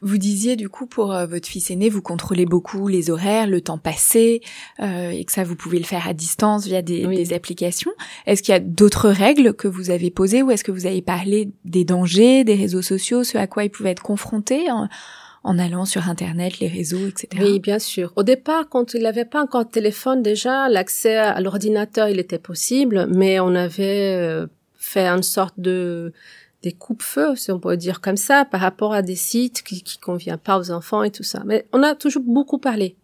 Vous 0.00 0.18
disiez 0.18 0.56
du 0.56 0.68
coup 0.68 0.86
pour 0.86 1.12
euh, 1.12 1.26
votre 1.26 1.48
fils 1.48 1.70
aîné, 1.70 1.88
vous 1.88 2.02
contrôlez 2.02 2.46
beaucoup 2.46 2.88
les 2.88 3.10
horaires, 3.10 3.46
le 3.46 3.60
temps 3.60 3.78
passé, 3.78 4.42
euh, 4.80 5.10
et 5.10 5.24
que 5.24 5.32
ça 5.32 5.44
vous 5.44 5.56
pouvez 5.56 5.78
le 5.78 5.84
faire 5.84 6.06
à 6.06 6.14
distance 6.14 6.66
via 6.66 6.82
des, 6.82 7.06
des 7.06 7.32
applications. 7.32 7.92
Est-ce 8.26 8.42
qu'il 8.42 8.52
y 8.52 8.56
a 8.56 8.60
d'autres 8.60 9.08
règles 9.08 9.54
que 9.54 9.68
vous 9.68 9.90
avez 9.90 10.10
posées 10.10 10.42
ou 10.42 10.50
est-ce 10.50 10.64
que 10.64 10.72
vous 10.72 10.86
avez 10.86 11.02
parlé 11.02 11.50
des 11.64 11.84
dangers 11.84 12.44
des 12.44 12.54
réseaux 12.54 12.82
sociaux, 12.82 13.24
ce 13.24 13.38
à 13.38 13.46
quoi 13.46 13.64
ils 13.64 13.70
pouvaient 13.70 13.90
être 13.90 14.02
confrontés 14.02 14.70
en, 14.70 14.88
en 15.44 15.58
allant 15.58 15.84
sur 15.84 16.08
Internet, 16.08 16.58
les 16.60 16.68
réseaux, 16.68 17.08
etc. 17.08 17.28
Oui, 17.40 17.60
bien 17.60 17.78
sûr. 17.78 18.12
Au 18.16 18.22
départ, 18.22 18.68
quand 18.68 18.94
il 18.94 19.02
n'avait 19.02 19.24
pas 19.24 19.42
encore 19.42 19.64
de 19.64 19.70
téléphone, 19.70 20.22
déjà, 20.22 20.68
l'accès 20.68 21.16
à 21.16 21.40
l'ordinateur, 21.40 22.08
il 22.08 22.18
était 22.18 22.38
possible, 22.38 23.08
mais 23.10 23.40
on 23.40 23.54
avait 23.54 24.14
euh, 24.16 24.46
fait 24.76 25.06
une 25.06 25.22
sorte 25.22 25.58
de 25.58 26.12
des 26.62 26.72
coupe-feux, 26.72 27.36
si 27.36 27.52
on 27.52 27.60
pourrait 27.60 27.76
dire 27.76 28.00
comme 28.00 28.16
ça, 28.16 28.44
par 28.44 28.60
rapport 28.60 28.92
à 28.92 29.02
des 29.02 29.16
sites 29.16 29.62
qui, 29.62 29.82
qui 29.82 29.98
conviennent 29.98 30.38
pas 30.38 30.58
aux 30.58 30.70
enfants 30.70 31.02
et 31.02 31.10
tout 31.10 31.22
ça. 31.22 31.42
Mais 31.46 31.66
on 31.72 31.82
a 31.82 31.94
toujours 31.94 32.22
beaucoup 32.24 32.58
parlé. 32.58 32.96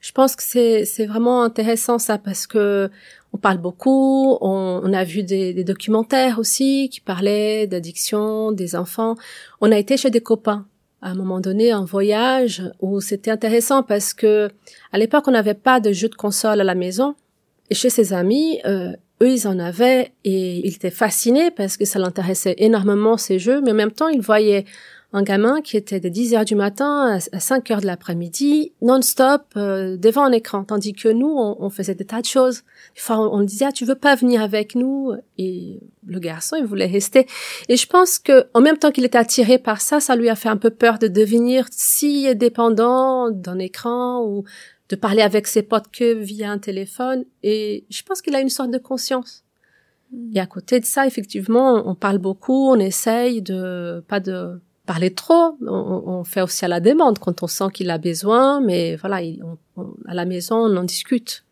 Je 0.00 0.12
pense 0.12 0.36
que 0.36 0.42
c'est, 0.42 0.84
c'est 0.84 1.06
vraiment 1.06 1.42
intéressant 1.42 1.98
ça 1.98 2.18
parce 2.18 2.46
que 2.46 2.90
on 3.32 3.38
parle 3.38 3.58
beaucoup, 3.58 4.38
on, 4.40 4.80
on 4.82 4.92
a 4.92 5.04
vu 5.04 5.22
des, 5.22 5.52
des, 5.52 5.64
documentaires 5.64 6.38
aussi 6.38 6.88
qui 6.90 7.00
parlaient 7.00 7.66
d'addiction 7.66 8.52
des 8.52 8.76
enfants. 8.76 9.16
On 9.60 9.72
a 9.72 9.78
été 9.78 9.96
chez 9.96 10.10
des 10.10 10.20
copains 10.20 10.66
à 11.02 11.10
un 11.10 11.14
moment 11.14 11.40
donné 11.40 11.74
en 11.74 11.84
voyage 11.84 12.62
où 12.80 13.00
c'était 13.00 13.30
intéressant 13.30 13.82
parce 13.82 14.14
que 14.14 14.48
à 14.92 14.98
l'époque 14.98 15.24
on 15.28 15.32
n'avait 15.32 15.54
pas 15.54 15.80
de 15.80 15.92
jeux 15.92 16.08
de 16.08 16.14
console 16.14 16.60
à 16.60 16.64
la 16.64 16.74
maison 16.74 17.14
et 17.70 17.74
chez 17.74 17.90
ses 17.90 18.12
amis 18.12 18.60
euh, 18.64 18.92
eux, 19.22 19.30
ils 19.30 19.48
en 19.48 19.58
avaient 19.58 20.12
et 20.24 20.66
ils 20.66 20.74
étaient 20.74 20.90
fascinés 20.90 21.50
parce 21.50 21.76
que 21.76 21.84
ça 21.84 21.98
l'intéressait 21.98 22.54
énormément 22.58 23.16
ces 23.16 23.38
jeux, 23.38 23.60
mais 23.62 23.72
en 23.72 23.74
même 23.74 23.92
temps, 23.92 24.08
ils 24.08 24.20
voyaient 24.20 24.64
un 25.12 25.22
gamin 25.22 25.62
qui 25.62 25.76
était 25.76 26.00
de 26.00 26.08
10 26.08 26.34
heures 26.34 26.44
du 26.44 26.56
matin 26.56 27.18
à 27.32 27.40
5 27.40 27.70
heures 27.70 27.80
de 27.80 27.86
l'après-midi, 27.86 28.72
non-stop, 28.82 29.44
euh, 29.56 29.96
devant 29.96 30.24
un 30.24 30.32
écran, 30.32 30.64
tandis 30.64 30.92
que 30.92 31.08
nous, 31.08 31.34
on, 31.34 31.70
faisait 31.70 31.94
des 31.94 32.04
tas 32.04 32.20
de 32.20 32.26
choses. 32.26 32.62
Enfin, 32.98 33.18
on, 33.18 33.38
on 33.38 33.42
disait, 33.42 33.66
ah, 33.68 33.72
tu 33.72 33.84
veux 33.84 33.94
pas 33.94 34.14
venir 34.14 34.42
avec 34.42 34.74
nous? 34.74 35.12
Et 35.38 35.80
le 36.06 36.18
garçon, 36.18 36.56
il 36.58 36.66
voulait 36.66 36.86
rester. 36.86 37.26
Et 37.68 37.76
je 37.76 37.86
pense 37.86 38.18
que, 38.18 38.46
en 38.52 38.60
même 38.60 38.76
temps 38.76 38.90
qu'il 38.90 39.04
était 39.04 39.16
attiré 39.16 39.58
par 39.58 39.80
ça, 39.80 40.00
ça 40.00 40.16
lui 40.16 40.28
a 40.28 40.34
fait 40.34 40.48
un 40.48 40.56
peu 40.56 40.70
peur 40.70 40.98
de 40.98 41.08
devenir 41.08 41.66
si 41.70 42.34
dépendant 42.34 43.30
d'un 43.30 43.58
écran 43.58 44.22
ou 44.22 44.44
de 44.88 44.96
parler 44.96 45.22
avec 45.22 45.46
ses 45.46 45.62
potes 45.62 45.90
que 45.92 46.14
via 46.14 46.50
un 46.50 46.58
téléphone. 46.58 47.24
Et 47.42 47.84
je 47.90 48.02
pense 48.02 48.22
qu'il 48.22 48.34
a 48.34 48.40
une 48.40 48.48
sorte 48.48 48.70
de 48.70 48.78
conscience. 48.78 49.44
Hmm. 50.12 50.36
Et 50.36 50.40
à 50.40 50.46
côté 50.46 50.80
de 50.80 50.84
ça, 50.84 51.06
effectivement, 51.06 51.82
on 51.88 51.94
parle 51.94 52.18
beaucoup, 52.18 52.70
on 52.70 52.78
essaye 52.78 53.42
de 53.42 54.04
pas 54.08 54.20
de 54.20 54.60
parler 54.86 55.12
trop. 55.12 55.56
On, 55.60 56.02
on 56.06 56.24
fait 56.24 56.42
aussi 56.42 56.64
à 56.64 56.68
la 56.68 56.80
demande 56.80 57.18
quand 57.18 57.42
on 57.42 57.46
sent 57.46 57.68
qu'il 57.74 57.90
a 57.90 57.98
besoin, 57.98 58.60
mais 58.60 58.96
voilà, 58.96 59.26
à 60.06 60.14
la 60.14 60.24
maison, 60.24 60.56
on 60.56 60.76
en 60.76 60.84
discute. 60.84 61.44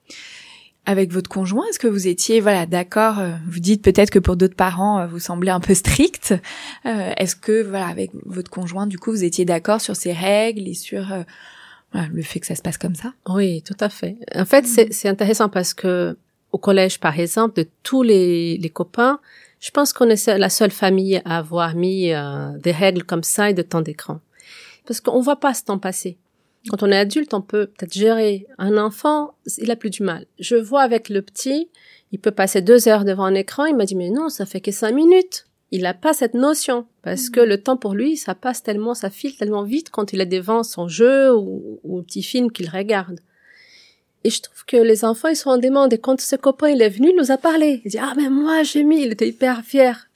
Avec 0.87 1.13
votre 1.13 1.31
conjoint, 1.31 1.65
est-ce 1.71 1.79
que 1.79 1.87
vous 1.87 2.09
étiez 2.09 2.41
voilà 2.43 2.67
d'accord 2.67 3.19
euh, 3.19 3.31
Vous 3.49 3.61
dites 3.61 3.83
peut-être 3.83 4.11
que 4.11 4.19
pour 4.19 4.37
d'autres 4.37 4.55
parents, 4.55 5.01
euh, 5.01 5.07
vous 5.07 5.19
semblez 5.19 5.51
un 5.51 5.61
peu 5.61 5.73
strict. 5.75 6.35
Euh, 6.85 7.13
est-ce 7.17 7.37
que 7.37 7.63
voilà 7.63 7.87
avec 7.87 8.11
votre 8.27 8.51
conjoint, 8.51 8.87
du 8.87 8.99
coup, 8.99 9.11
vous 9.11 9.25
étiez 9.25 9.47
d'accord 9.47 9.81
sur 9.81 9.97
ces 9.97 10.13
règles 10.13 10.69
et 10.69 10.75
sur 10.75 11.07
le 12.13 12.23
fait 12.23 12.41
que 12.41 12.47
ça 12.47 12.55
se 12.55 12.63
passe 12.63 12.79
comme 12.79 12.95
ça. 12.95 13.13
Oui, 13.29 13.63
tout 13.63 13.77
à 13.81 13.89
fait. 13.89 14.17
En 14.35 14.45
fait, 14.45 14.67
c'est 14.67 15.09
intéressant 15.09 15.49
parce 15.49 15.75
que 15.75 16.17
au 16.53 16.59
collège, 16.59 17.01
par 17.01 17.19
exemple, 17.19 17.63
de 17.63 17.69
tous 17.83 18.03
les, 18.03 18.59
les 18.59 18.71
copains, 18.71 19.21
je 19.61 19.71
pense 19.71 19.93
qu'on 19.93 20.09
est 20.09 20.27
la 20.27 20.51
seule 20.51 20.71
famille 20.71 21.21
à 21.25 21.39
avoir 21.39 21.75
mis 21.75 22.13
euh, 22.13 22.57
des 22.59 22.71
règles 22.71 23.03
comme 23.03 23.23
ça 23.23 23.51
et 23.51 23.55
de 23.55 23.63
temps 23.63 23.81
d'écran. 23.81 24.21
Parce 24.87 25.01
qu'on 25.01 25.21
voit 25.21 25.41
pas 25.41 25.55
ce 25.55 25.65
temps 25.65 25.79
passer. 25.79 26.19
Quand 26.69 26.83
on 26.83 26.91
est 26.91 26.99
adulte, 26.99 27.35
on 27.35 27.41
peut 27.41 27.67
peut-être 27.67 27.93
gérer. 27.93 28.47
Un 28.59 28.77
enfant, 28.79 29.35
il 29.59 29.71
a 29.71 29.77
plus 29.77 29.91
du 29.91 30.03
mal. 30.03 30.27
Je 30.39 30.57
vois 30.57 30.83
avec 30.83 31.09
le 31.09 31.23
petit, 31.23 31.69
il 32.13 32.19
peut 32.19 32.31
passer 32.31 32.63
deux 32.63 32.89
heures 32.89 33.05
devant 33.05 33.25
un 33.25 33.35
écran, 33.35 33.65
il 33.65 33.77
m'a 33.77 33.85
dit, 33.85 33.97
mais 33.97 34.11
non, 34.11 34.29
ça 34.29 34.47
fait 34.47 34.61
que 34.61 34.71
cinq 34.71 34.93
minutes 34.95 35.47
il 35.75 35.83
n'a 35.83 35.93
pas 35.93 36.13
cette 36.13 36.35
notion 36.35 36.87
parce 37.03 37.31
que 37.31 37.41
le 37.41 37.61
temps 37.61 37.77
pour 37.77 37.95
lui, 37.95 38.17
ça 38.17 38.37
passe 38.37 38.63
tellement, 38.63 38.95
ça 38.95 39.11
file 39.11 39.37
tellement 39.37 39.65
vite 39.65 39.91
quand 39.91 40.13
il 40.13 40.21
est 40.21 40.27
devant 40.27 40.63
son 40.63 40.87
jeu 40.87 41.35
ou, 41.35 41.81
ou 41.83 41.99
un 41.99 42.03
petit 42.05 42.23
film 42.23 42.53
qu'il 42.53 42.71
regarde. 42.71 43.19
Et 44.23 44.31
je 44.31 44.41
trouve 44.41 44.65
que 44.67 44.77
les 44.77 45.05
enfants, 45.05 45.27
ils 45.27 45.37
sont 45.37 45.51
en 45.51 45.59
demande. 45.59 45.93
Et 45.93 45.99
quand 45.99 46.21
ce 46.21 46.37
copain, 46.37 46.69
il 46.69 46.81
est 46.81 46.89
venu, 46.89 47.11
il 47.11 47.17
nous 47.17 47.33
a 47.33 47.39
parlé. 47.39 47.83
Il 47.85 47.91
dit, 47.91 47.99
ah, 47.99 48.15
mais 48.17 48.31
moi, 48.31 48.63
j'ai 48.63 48.85
mis, 48.85 49.03
il 49.03 49.11
était 49.11 49.27
hyper 49.27 49.63
fier. 49.63 50.09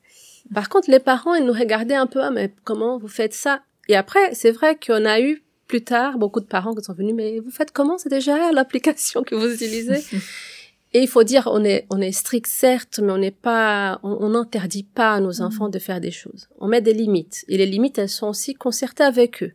Par 0.55 0.69
contre, 0.69 0.93
les 0.93 1.00
parents, 1.00 1.35
ils 1.35 1.45
nous 1.45 1.53
regardaient 1.53 1.97
un 1.97 2.07
peu, 2.07 2.23
ah, 2.23 2.31
mais 2.31 2.53
comment 2.62 2.97
vous 2.97 3.09
faites 3.09 3.35
ça? 3.35 3.61
Et 3.88 3.97
après, 3.97 4.35
c'est 4.35 4.53
vrai 4.53 4.79
qu'on 4.79 5.05
a 5.05 5.21
eu 5.21 5.43
plus 5.67 5.83
tard 5.83 6.19
beaucoup 6.19 6.41
de 6.41 6.47
parents 6.47 6.73
qui 6.73 6.85
sont 6.85 6.95
venus, 6.95 7.17
mais 7.17 7.41
vous 7.41 7.50
faites 7.50 7.73
comment? 7.73 7.99
C'est 7.99 8.09
déjà 8.09 8.53
l'application 8.53 9.25
que 9.25 9.35
vous 9.35 9.53
utilisez? 9.53 10.05
Et 10.95 11.00
il 11.00 11.09
faut 11.09 11.23
dire, 11.23 11.49
on 11.52 11.64
est, 11.64 11.87
on 11.90 12.00
est 12.00 12.12
strict 12.12 12.47
certes, 12.47 13.00
mais 13.02 13.12
on 13.12 13.18
n'est 13.18 13.30
pas, 13.30 14.00
on 14.02 14.30
n'interdit 14.30 14.85
pas 14.85 15.14
à 15.14 15.21
nos 15.21 15.40
mm. 15.40 15.42
enfants 15.42 15.68
de 15.68 15.78
faire 15.78 16.00
des 16.00 16.11
choses. 16.11 16.49
On 16.59 16.68
met 16.68 16.80
des 16.80 16.95
limites. 16.95 17.45
Et 17.49 17.59
les 17.59 17.66
limites, 17.66 17.99
elles 17.99 18.09
sont 18.09 18.28
aussi 18.28 18.54
concertées 18.54 19.04
avec 19.04 19.42
eux. 19.42 19.52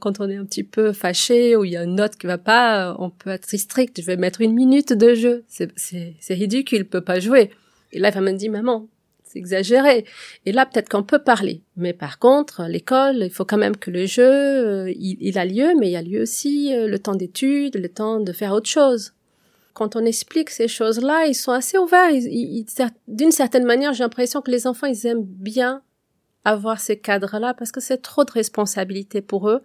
Quand 0.00 0.20
on 0.20 0.28
est 0.28 0.36
un 0.36 0.44
petit 0.44 0.64
peu 0.64 0.92
fâché 0.92 1.54
ou 1.56 1.64
il 1.64 1.72
y 1.72 1.76
a 1.76 1.84
une 1.84 1.94
note 1.94 2.16
qui 2.16 2.26
va 2.26 2.38
pas, 2.38 2.96
on 2.98 3.10
peut 3.10 3.30
être 3.30 3.48
strict. 3.56 4.00
Je 4.00 4.06
vais 4.06 4.16
mettre 4.16 4.40
une 4.40 4.54
minute 4.54 4.92
de 4.92 5.14
jeu. 5.14 5.44
C'est, 5.48 5.70
c'est, 5.76 6.14
c'est 6.18 6.34
ridicule, 6.34 6.78
il 6.78 6.88
peut 6.88 7.00
pas 7.00 7.20
jouer. 7.20 7.50
Et 7.92 7.98
là, 7.98 8.08
il 8.08 8.14
va 8.14 8.20
me 8.20 8.32
dire, 8.32 8.50
maman, 8.50 8.88
c'est 9.22 9.38
exagéré. 9.38 10.04
Et 10.46 10.52
là, 10.52 10.66
peut-être 10.66 10.88
qu'on 10.88 11.02
peut 11.02 11.20
parler. 11.20 11.62
Mais 11.76 11.92
par 11.92 12.18
contre, 12.18 12.64
l'école, 12.68 13.18
il 13.22 13.30
faut 13.30 13.44
quand 13.44 13.58
même 13.58 13.76
que 13.76 13.90
le 13.90 14.06
jeu, 14.06 14.22
euh, 14.22 14.92
il, 14.96 15.18
il, 15.20 15.38
a 15.38 15.44
lieu, 15.44 15.74
mais 15.78 15.88
il 15.88 15.92
y 15.92 15.96
a 15.96 16.02
lieu 16.02 16.22
aussi 16.22 16.74
euh, 16.74 16.88
le 16.88 16.98
temps 16.98 17.14
d'études, 17.14 17.76
le 17.76 17.88
temps 17.88 18.20
de 18.20 18.32
faire 18.32 18.52
autre 18.52 18.68
chose 18.68 19.12
quand 19.74 19.96
on 19.96 20.04
explique 20.04 20.50
ces 20.50 20.68
choses-là, 20.68 21.26
ils 21.26 21.34
sont 21.34 21.52
assez 21.52 21.76
ouverts. 21.76 22.12
D'une 23.08 23.32
certaine 23.32 23.64
manière, 23.64 23.92
j'ai 23.92 24.04
l'impression 24.04 24.40
que 24.40 24.50
les 24.50 24.66
enfants, 24.66 24.86
ils 24.86 25.06
aiment 25.06 25.24
bien 25.24 25.82
avoir 26.44 26.80
ces 26.80 26.98
cadres-là 26.98 27.54
parce 27.54 27.72
que 27.72 27.80
c'est 27.80 27.98
trop 27.98 28.24
de 28.24 28.30
responsabilité 28.30 29.20
pour 29.20 29.48
eux. 29.48 29.62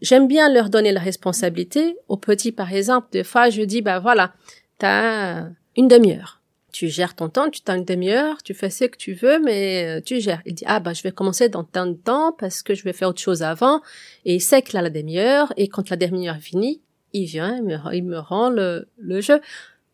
J'aime 0.00 0.26
bien 0.26 0.52
leur 0.52 0.70
donner 0.70 0.90
la 0.90 1.00
responsabilité. 1.00 1.96
Aux 2.08 2.16
petits, 2.16 2.50
par 2.50 2.72
exemple, 2.72 3.08
des 3.12 3.24
fois, 3.24 3.50
je 3.50 3.62
dis, 3.62 3.82
bah 3.82 4.00
voilà, 4.00 4.32
t'as 4.78 5.48
une 5.76 5.88
demi-heure. 5.88 6.40
Tu 6.72 6.88
gères 6.88 7.14
ton 7.14 7.28
temps, 7.28 7.50
tu 7.50 7.60
t'as 7.60 7.76
une 7.76 7.84
demi-heure, 7.84 8.42
tu 8.42 8.54
fais 8.54 8.70
ce 8.70 8.86
que 8.86 8.96
tu 8.96 9.12
veux, 9.12 9.38
mais 9.38 9.98
euh, 9.98 10.00
tu 10.00 10.20
gères. 10.20 10.40
Il 10.46 10.54
dit, 10.54 10.64
ah 10.66 10.80
bah 10.80 10.94
je 10.94 11.02
vais 11.02 11.12
commencer 11.12 11.50
dans 11.50 11.64
tant 11.64 11.84
de 11.84 11.92
temps 11.92 12.32
parce 12.32 12.62
que 12.62 12.74
je 12.74 12.82
vais 12.82 12.94
faire 12.94 13.10
autre 13.10 13.20
chose 13.20 13.42
avant. 13.42 13.82
Et 14.24 14.36
il 14.36 14.40
sait 14.40 14.62
qu'il 14.62 14.78
a 14.78 14.82
la 14.82 14.88
demi-heure, 14.88 15.52
et 15.58 15.68
quand 15.68 15.90
la 15.90 15.96
demi-heure 15.96 16.36
est 16.36 16.40
finie, 16.40 16.80
il 17.12 17.26
vient, 17.26 17.56
il 17.56 17.62
me, 17.64 17.76
il 17.94 18.04
me 18.04 18.18
rend 18.18 18.50
le, 18.50 18.88
le 18.98 19.20
jeu. 19.20 19.40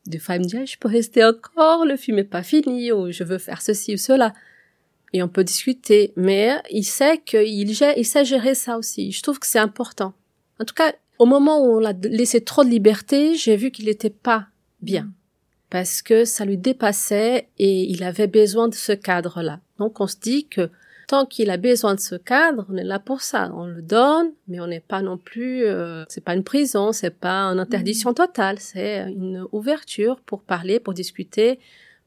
Des 0.06 0.18
fois, 0.18 0.36
il 0.36 0.42
me 0.42 0.44
dit, 0.46 0.56
ah, 0.56 0.64
je 0.64 0.76
peux 0.78 0.88
rester 0.88 1.24
encore, 1.24 1.84
le 1.84 1.96
film 1.96 2.18
est 2.18 2.24
pas 2.24 2.42
fini, 2.42 2.92
ou 2.92 3.10
je 3.10 3.24
veux 3.24 3.38
faire 3.38 3.60
ceci 3.60 3.94
ou 3.94 3.98
cela. 3.98 4.32
Et 5.12 5.22
on 5.22 5.28
peut 5.28 5.44
discuter, 5.44 6.12
mais 6.16 6.56
il 6.70 6.84
sait 6.84 7.18
qu'il 7.18 7.70
il 7.70 8.04
sait 8.06 8.24
gérer 8.24 8.54
ça 8.54 8.76
aussi. 8.76 9.12
Je 9.12 9.22
trouve 9.22 9.38
que 9.38 9.46
c'est 9.46 9.58
important. 9.58 10.12
En 10.60 10.64
tout 10.64 10.74
cas, 10.74 10.92
au 11.18 11.26
moment 11.26 11.60
où 11.60 11.76
on 11.76 11.80
l'a 11.80 11.92
laissé 12.02 12.40
trop 12.42 12.64
de 12.64 12.68
liberté, 12.68 13.34
j'ai 13.34 13.56
vu 13.56 13.70
qu'il 13.70 13.86
n'était 13.86 14.10
pas 14.10 14.46
bien. 14.80 15.10
Parce 15.70 16.00
que 16.02 16.24
ça 16.24 16.44
lui 16.44 16.56
dépassait 16.56 17.48
et 17.58 17.82
il 17.90 18.02
avait 18.02 18.26
besoin 18.26 18.68
de 18.68 18.74
ce 18.74 18.92
cadre-là. 18.92 19.60
Donc 19.78 20.00
on 20.00 20.06
se 20.06 20.16
dit 20.16 20.46
que 20.46 20.70
tant 21.08 21.24
qu'il 21.26 21.50
a 21.50 21.56
besoin 21.56 21.94
de 21.94 22.00
ce 22.00 22.14
cadre, 22.14 22.66
on 22.68 22.76
est 22.76 22.84
là 22.84 23.00
pour 23.00 23.22
ça. 23.22 23.50
On 23.56 23.66
le 23.66 23.82
donne, 23.82 24.30
mais 24.46 24.60
on 24.60 24.68
n'est 24.68 24.78
pas 24.78 25.02
non 25.02 25.16
plus. 25.16 25.64
Euh, 25.64 26.04
c'est 26.08 26.22
pas 26.22 26.34
une 26.34 26.44
prison, 26.44 26.92
c'est 26.92 27.18
pas 27.18 27.44
une 27.44 27.58
interdiction 27.58 28.14
totale, 28.14 28.58
c'est 28.60 29.10
une 29.10 29.44
ouverture 29.50 30.20
pour 30.20 30.42
parler, 30.42 30.78
pour 30.78 30.92
discuter, 30.92 31.58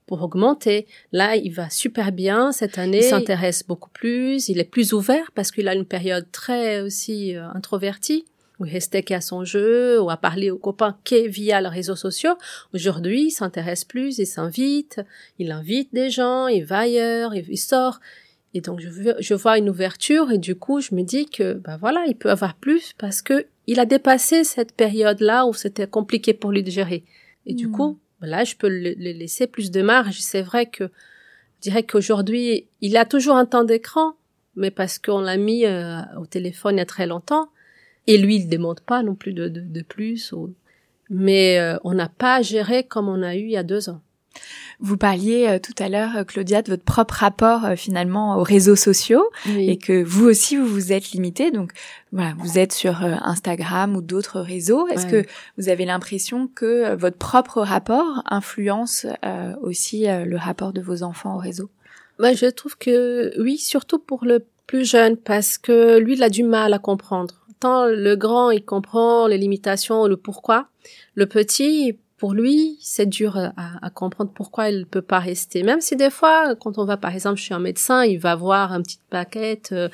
pour 0.06 0.22
augmenter. 0.22 0.86
Là, 1.12 1.36
il 1.36 1.52
va 1.52 1.70
super 1.70 2.12
bien 2.12 2.52
cette 2.52 2.78
année. 2.78 3.00
Il 3.00 3.04
s'intéresse 3.04 3.66
beaucoup 3.68 3.90
plus. 3.90 4.50
Il 4.50 4.60
est 4.60 4.70
plus 4.70 4.94
ouvert 4.94 5.32
parce 5.34 5.52
qu'il 5.52 5.68
a 5.68 5.74
une 5.74 5.86
période 5.86 6.28
très 6.32 6.82
aussi 6.82 7.36
euh, 7.36 7.50
introvertie 7.56 8.26
où 8.60 8.66
il 8.66 8.74
restait 8.74 9.02
qu'à 9.02 9.22
son 9.22 9.44
jeu, 9.44 10.00
ou 10.00 10.12
à 10.12 10.18
parler 10.18 10.52
aux 10.52 10.58
copains 10.58 10.96
qu'est 11.04 11.28
via 11.28 11.60
les 11.60 11.68
réseaux 11.68 11.96
sociaux. 11.96 12.36
Aujourd'hui, 12.76 13.24
il 13.24 13.32
s'intéresse 13.32 13.84
plus, 13.84 14.20
il 14.20 14.28
s'invite, 14.28 15.02
il 15.40 15.52
invite 15.52 15.92
des 15.94 16.12
gens, 16.12 16.46
il 16.46 16.64
va 16.64 16.82
ailleurs, 16.82 17.34
il 17.34 17.58
sort. 17.58 18.00
Et 18.54 18.62
donc 18.62 18.80
je, 18.80 18.90
je 19.20 19.34
vois 19.34 19.58
une 19.58 19.70
ouverture 19.70 20.32
et 20.32 20.38
du 20.38 20.56
coup 20.56 20.82
je 20.82 20.94
me 20.94 21.04
dis 21.04 21.26
que 21.26 21.54
ben 21.54 21.78
voilà 21.78 22.04
il 22.08 22.16
peut 22.16 22.30
avoir 22.30 22.56
plus 22.56 22.94
parce 22.98 23.22
que 23.22 23.46
il 23.68 23.80
a 23.80 23.86
dépassé 23.86 24.44
cette 24.44 24.74
période 24.74 25.22
là 25.22 25.46
où 25.46 25.54
c'était 25.54 25.88
compliqué 25.88 26.34
pour 26.34 26.52
lui 26.52 26.64
de 26.64 26.72
gérer. 26.72 27.04
Et 27.46 27.54
du 27.54 27.68
hmm. 27.68 27.72
coup 27.72 28.00
là 28.22 28.44
je 28.44 28.56
peux 28.56 28.68
le, 28.68 28.94
laisser 28.94 29.48
plus 29.48 29.72
de 29.72 29.82
marge. 29.82 30.20
C'est 30.20 30.42
vrai 30.42 30.66
que 30.66 30.86
je 30.86 31.62
dirais 31.62 31.84
qu'aujourd'hui 31.84 32.68
il 32.82 32.98
a 32.98 33.06
toujours 33.06 33.38
un 33.38 33.46
temps 33.46 33.64
d'écran, 33.64 34.16
mais 34.56 34.72
parce 34.72 35.00
qu'on 35.00 35.22
l'a 35.22 35.38
mis 35.38 35.66
euh, 35.66 36.02
au 36.20 36.26
téléphone 36.26 36.76
il 36.76 36.80
y 36.80 36.82
a 36.82 36.86
très 36.86 37.08
longtemps. 37.08 37.50
Et 38.08 38.18
lui 38.18 38.38
il 38.38 38.50
demande 38.50 38.82
pas 38.82 39.02
non 39.02 39.16
plus 39.16 39.32
de, 39.32 39.48
de, 39.48 39.62
de 39.62 39.82
plus. 39.82 40.34
Mais 41.10 41.58
euh, 41.60 41.78
on 41.86 41.94
n'a 41.94 42.10
pas 42.10 42.42
géré 42.42 42.84
comme 42.84 43.08
on 43.08 43.22
a 43.22 43.36
eu 43.36 43.44
il 43.44 43.52
y 43.52 43.58
a 43.58 43.64
deux 43.64 43.90
ans. 43.90 44.02
Vous 44.80 44.98
parliez 44.98 45.48
euh, 45.48 45.60
tout 45.60 45.76
à 45.78 45.90
l'heure, 45.90 46.18
euh, 46.18 46.24
Claudia, 46.24 46.62
de 46.62 46.72
votre 46.72 46.84
propre 46.84 47.14
rapport 47.14 47.66
euh, 47.66 47.76
finalement 47.76 48.38
aux 48.38 48.44
réseaux 48.44 48.76
sociaux 48.76 49.30
et 49.46 49.78
que 49.78 50.04
vous 50.04 50.26
aussi 50.26 50.58
vous 50.58 50.66
vous 50.66 50.92
êtes 50.92 51.12
limité. 51.12 51.52
Donc 51.52 51.72
voilà, 52.12 52.34
vous 52.40 52.58
êtes 52.58 52.74
sur 52.74 53.04
Instagram 53.04 53.96
ou 53.96 54.02
d'autres 54.02 54.40
réseaux. 54.42 54.88
Est-ce 54.88 55.06
que 55.06 55.24
vous 55.58 55.70
avez 55.70 55.86
l'impression 55.86 56.48
que 56.48 56.96
votre 56.96 57.18
propre 57.18 57.62
rapport 57.62 58.24
influence 58.30 59.06
aussi 59.62 60.08
le 60.08 60.36
rapport 60.36 60.74
de 60.74 60.82
vos 60.82 61.04
enfants 61.04 61.36
au 61.36 61.40
réseau? 61.40 61.70
Ben, 62.20 62.36
je 62.36 62.48
trouve 62.48 62.78
que 62.78 63.32
oui, 63.40 63.58
surtout 63.58 64.00
pour 64.00 64.26
le 64.26 64.46
plus 64.68 64.90
jeune, 64.90 65.16
parce 65.18 65.58
que 65.58 66.00
lui, 66.00 66.14
il 66.14 66.24
a 66.24 66.30
du 66.30 66.44
mal 66.44 66.74
à 66.74 66.80
comprendre. 66.80 67.46
Tant 67.60 67.86
le 67.86 68.16
grand, 68.16 68.52
il 68.52 68.64
comprend 68.64 69.28
les 69.28 69.38
limitations, 69.38 70.08
le 70.08 70.18
pourquoi. 70.18 70.68
Le 71.16 71.28
petit, 71.28 71.98
pour 72.22 72.36
lui, 72.36 72.78
c'est 72.80 73.08
dur 73.08 73.36
à, 73.36 73.90
comprendre 73.90 74.30
pourquoi 74.32 74.70
il 74.70 74.86
peut 74.86 75.02
pas 75.02 75.18
rester. 75.18 75.64
Même 75.64 75.82
si 75.82 75.96
des 75.96 76.12
fois, 76.12 76.56
quand 76.56 76.78
on 76.78 76.86
va 76.86 76.96
par 76.96 77.16
exemple 77.16 77.38
chez 77.38 77.56
un 77.56 77.60
médecin, 77.60 78.06
il 78.06 78.20
va 78.20 78.36
voir 78.36 78.74
un 78.74 78.84
petit 78.84 79.00
paquet, 79.10 79.60
euh, 79.72 79.90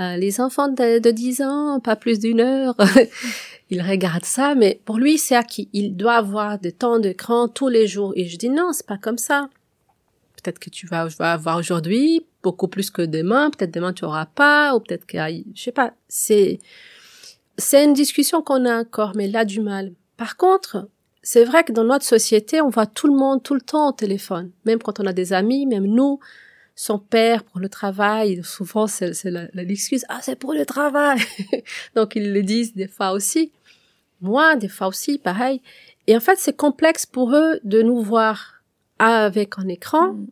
euh, 0.00 0.16
les 0.16 0.40
enfants 0.40 0.66
de, 0.66 0.98
de 0.98 1.10
10 1.12 1.42
ans, 1.42 1.78
pas 1.78 1.94
plus 1.94 2.18
d'une 2.18 2.40
heure. 2.40 2.74
il 3.70 3.80
regarde 3.80 4.24
ça, 4.24 4.56
mais 4.56 4.80
pour 4.86 4.98
lui, 4.98 5.18
c'est 5.18 5.36
acquis. 5.36 5.68
Il 5.72 5.94
doit 5.94 6.14
avoir 6.14 6.58
des 6.58 6.72
temps 6.72 6.98
d'écran 6.98 7.46
tous 7.46 7.68
les 7.68 7.86
jours. 7.86 8.12
Et 8.16 8.26
je 8.26 8.36
dis 8.36 8.50
non, 8.50 8.72
c'est 8.72 8.88
pas 8.88 8.98
comme 8.98 9.16
ça. 9.16 9.48
Peut-être 10.42 10.58
que 10.58 10.70
tu 10.70 10.88
vas, 10.88 11.06
vas 11.06 11.34
avoir 11.34 11.58
aujourd'hui 11.58 12.26
beaucoup 12.42 12.66
plus 12.66 12.90
que 12.90 13.02
demain. 13.02 13.50
Peut-être 13.50 13.72
demain 13.72 13.92
tu 13.92 14.04
auras 14.04 14.26
pas, 14.26 14.74
ou 14.74 14.80
peut-être 14.80 15.06
que, 15.06 15.16
je 15.54 15.62
sais 15.62 15.70
pas. 15.70 15.92
C'est, 16.08 16.58
c'est 17.56 17.84
une 17.84 17.94
discussion 17.94 18.42
qu'on 18.42 18.64
a 18.64 18.80
encore, 18.80 19.12
mais 19.14 19.28
là 19.28 19.44
du 19.44 19.60
mal. 19.60 19.92
Par 20.16 20.36
contre, 20.36 20.88
c'est 21.22 21.44
vrai 21.44 21.64
que 21.64 21.72
dans 21.72 21.84
notre 21.84 22.04
société, 22.04 22.60
on 22.60 22.68
voit 22.68 22.86
tout 22.86 23.06
le 23.08 23.14
monde 23.14 23.42
tout 23.42 23.54
le 23.54 23.60
temps 23.60 23.88
au 23.88 23.92
téléphone. 23.92 24.50
Même 24.64 24.78
quand 24.78 25.00
on 25.00 25.06
a 25.06 25.12
des 25.12 25.32
amis, 25.32 25.66
même 25.66 25.86
nous, 25.86 26.20
son 26.74 26.98
père 26.98 27.42
pour 27.42 27.58
le 27.58 27.68
travail, 27.68 28.40
souvent 28.44 28.86
c'est 28.86 29.12
l'excuse, 29.54 30.04
ah 30.08 30.20
c'est 30.22 30.36
pour 30.36 30.52
le 30.52 30.64
travail. 30.64 31.18
Donc 31.96 32.14
ils 32.14 32.32
le 32.32 32.42
disent 32.42 32.74
des 32.74 32.86
fois 32.86 33.10
aussi. 33.10 33.52
Moi, 34.20 34.56
des 34.56 34.68
fois 34.68 34.88
aussi, 34.88 35.18
pareil. 35.18 35.60
Et 36.06 36.16
en 36.16 36.20
fait, 36.20 36.36
c'est 36.38 36.56
complexe 36.56 37.04
pour 37.04 37.34
eux 37.34 37.60
de 37.64 37.82
nous 37.82 38.00
voir 38.00 38.62
avec 38.98 39.58
un 39.58 39.68
écran, 39.68 40.12
mm. 40.12 40.26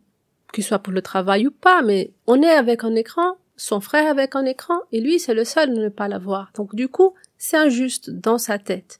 qu'il 0.53 0.63
soit 0.63 0.79
pour 0.79 0.93
le 0.93 1.01
travail 1.01 1.47
ou 1.47 1.51
pas, 1.51 1.81
mais 1.81 2.11
on 2.27 2.41
est 2.41 2.49
avec 2.49 2.83
un 2.83 2.95
écran, 2.95 3.37
son 3.55 3.79
frère 3.79 4.09
avec 4.09 4.35
un 4.35 4.45
écran, 4.45 4.79
et 4.91 5.01
lui, 5.01 5.19
c'est 5.19 5.33
le 5.33 5.45
seul 5.45 5.73
de 5.73 5.81
ne 5.81 5.89
pas 5.89 6.07
l'avoir. 6.07 6.51
Donc 6.55 6.75
du 6.75 6.87
coup, 6.87 7.13
c'est 7.37 7.57
injuste 7.57 8.09
dans 8.09 8.37
sa 8.37 8.57
tête. 8.57 8.99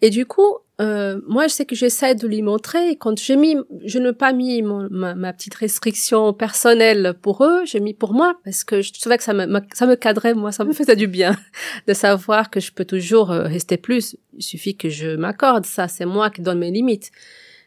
Et 0.00 0.10
du 0.10 0.26
coup, 0.26 0.58
euh, 0.80 1.20
moi, 1.26 1.48
je 1.48 1.54
sais 1.54 1.66
que 1.66 1.74
j'essaie 1.74 2.14
de 2.14 2.28
lui 2.28 2.40
montrer. 2.40 2.96
Quand 2.96 3.18
j'ai 3.18 3.34
mis, 3.34 3.56
je 3.84 3.98
n'ai 3.98 4.12
pas 4.12 4.32
mis 4.32 4.62
ma, 4.62 5.32
petite 5.32 5.54
restriction 5.54 6.32
personnelle 6.32 7.14
pour 7.20 7.44
eux, 7.44 7.64
j'ai 7.64 7.80
mis 7.80 7.94
pour 7.94 8.12
moi 8.12 8.38
parce 8.44 8.62
que 8.62 8.80
je 8.80 8.92
trouvais 8.92 9.18
que 9.18 9.24
ça 9.24 9.34
me, 9.34 9.60
ça 9.72 9.86
me 9.86 9.96
cadrait. 9.96 10.34
Moi, 10.34 10.52
ça 10.52 10.64
me 10.64 10.72
faisait 10.72 10.94
du 10.94 11.08
bien 11.08 11.36
de 11.88 11.94
savoir 11.94 12.50
que 12.50 12.60
je 12.60 12.72
peux 12.72 12.84
toujours 12.84 13.32
euh, 13.32 13.42
rester 13.42 13.76
plus. 13.76 14.16
Il 14.36 14.42
suffit 14.42 14.76
que 14.76 14.88
je 14.88 15.16
m'accorde. 15.16 15.66
Ça, 15.66 15.88
c'est 15.88 16.06
moi 16.06 16.30
qui 16.30 16.42
donne 16.42 16.60
mes 16.60 16.70
limites. 16.70 17.10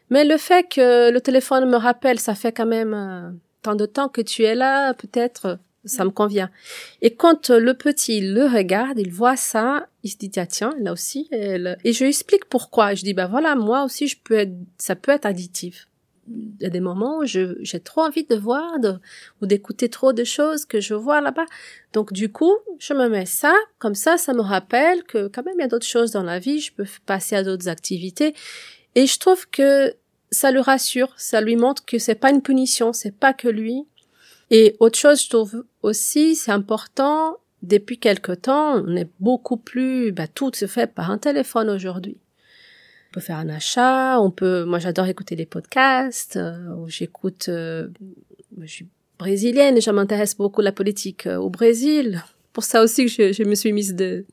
Mais 0.08 0.24
le 0.24 0.38
fait 0.38 0.66
que 0.68 1.10
le 1.10 1.20
téléphone 1.20 1.68
me 1.68 1.76
rappelle, 1.76 2.18
ça 2.18 2.34
fait 2.34 2.52
quand 2.52 2.66
même 2.66 2.94
euh, 2.94 3.30
tant 3.60 3.74
de 3.74 3.84
temps 3.84 4.08
que 4.08 4.22
tu 4.22 4.44
es 4.44 4.54
là, 4.54 4.94
peut-être 4.94 5.58
ça 5.84 6.04
me 6.04 6.10
convient. 6.10 6.50
Et 7.00 7.14
quand 7.14 7.50
euh, 7.50 7.58
le 7.58 7.74
petit 7.74 8.20
le 8.20 8.46
regarde, 8.46 8.98
il 8.98 9.12
voit 9.12 9.36
ça, 9.36 9.86
il 10.02 10.10
se 10.10 10.16
dit 10.16 10.30
ah, 10.36 10.46
tiens 10.46 10.74
là 10.80 10.92
aussi 10.92 11.28
et 11.32 11.92
je 11.92 12.04
lui 12.04 12.08
explique 12.08 12.44
pourquoi. 12.46 12.94
Je 12.94 13.02
dis 13.02 13.14
bah 13.14 13.26
voilà 13.26 13.54
moi 13.54 13.84
aussi 13.84 14.06
je 14.06 14.16
peux 14.22 14.38
être 14.38 14.54
ça 14.78 14.96
peut 14.96 15.12
être 15.12 15.26
additif. 15.26 15.88
Il 16.28 16.54
y 16.60 16.66
a 16.66 16.70
des 16.70 16.80
moments 16.80 17.18
où 17.18 17.24
j'ai 17.24 17.80
trop 17.80 18.02
envie 18.02 18.24
de 18.24 18.36
voir 18.36 18.78
ou 19.40 19.46
d'écouter 19.46 19.88
trop 19.88 20.12
de 20.12 20.22
choses 20.22 20.64
que 20.64 20.80
je 20.80 20.94
vois 20.94 21.20
là-bas. 21.20 21.46
Donc 21.92 22.12
du 22.12 22.30
coup, 22.30 22.54
je 22.78 22.94
me 22.94 23.08
mets 23.08 23.26
ça, 23.26 23.54
comme 23.80 23.96
ça, 23.96 24.16
ça 24.18 24.32
me 24.32 24.40
rappelle 24.40 25.02
que 25.02 25.26
quand 25.26 25.44
même 25.44 25.56
il 25.58 25.62
y 25.62 25.64
a 25.64 25.68
d'autres 25.68 25.86
choses 25.86 26.12
dans 26.12 26.22
la 26.22 26.38
vie, 26.38 26.60
je 26.60 26.72
peux 26.72 26.86
passer 27.06 27.34
à 27.34 27.42
d'autres 27.42 27.68
activités. 27.68 28.34
Et 28.94 29.06
je 29.06 29.18
trouve 29.18 29.48
que 29.50 29.94
ça 30.30 30.52
le 30.52 30.60
rassure, 30.60 31.12
ça 31.16 31.40
lui 31.40 31.56
montre 31.56 31.84
que 31.84 31.98
c'est 31.98 32.14
pas 32.14 32.30
une 32.30 32.40
punition, 32.40 32.92
c'est 32.92 33.14
pas 33.14 33.32
que 33.32 33.48
lui, 33.48 33.84
et 34.54 34.76
autre 34.80 34.98
chose, 34.98 35.22
je 35.22 35.30
trouve 35.30 35.64
aussi, 35.80 36.36
c'est 36.36 36.52
important, 36.52 37.38
depuis 37.62 37.98
quelque 37.98 38.32
temps, 38.32 38.84
on 38.86 38.94
est 38.96 39.08
beaucoup 39.18 39.56
plus, 39.56 40.12
bah, 40.12 40.26
tout 40.26 40.50
se 40.52 40.66
fait 40.66 40.86
par 40.86 41.10
un 41.10 41.16
téléphone 41.16 41.70
aujourd'hui. 41.70 42.18
On 43.10 43.14
peut 43.14 43.20
faire 43.22 43.38
un 43.38 43.48
achat, 43.48 44.20
on 44.20 44.30
peut, 44.30 44.64
moi 44.64 44.78
j'adore 44.78 45.06
écouter 45.06 45.36
des 45.36 45.46
podcasts, 45.46 46.36
euh, 46.36 46.86
j'écoute, 46.86 47.48
euh, 47.48 47.88
je 48.60 48.66
suis 48.66 48.88
brésilienne 49.18 49.78
et 49.78 49.80
je 49.80 49.90
m'intéresse 49.90 50.36
beaucoup 50.36 50.60
à 50.60 50.64
la 50.64 50.72
politique 50.72 51.26
euh, 51.26 51.36
au 51.36 51.48
Brésil. 51.48 52.22
Pour 52.52 52.64
ça 52.64 52.82
aussi 52.82 53.06
que 53.06 53.10
je, 53.10 53.32
je 53.32 53.44
me 53.44 53.54
suis 53.54 53.72
mise 53.72 53.94
de, 53.94 54.26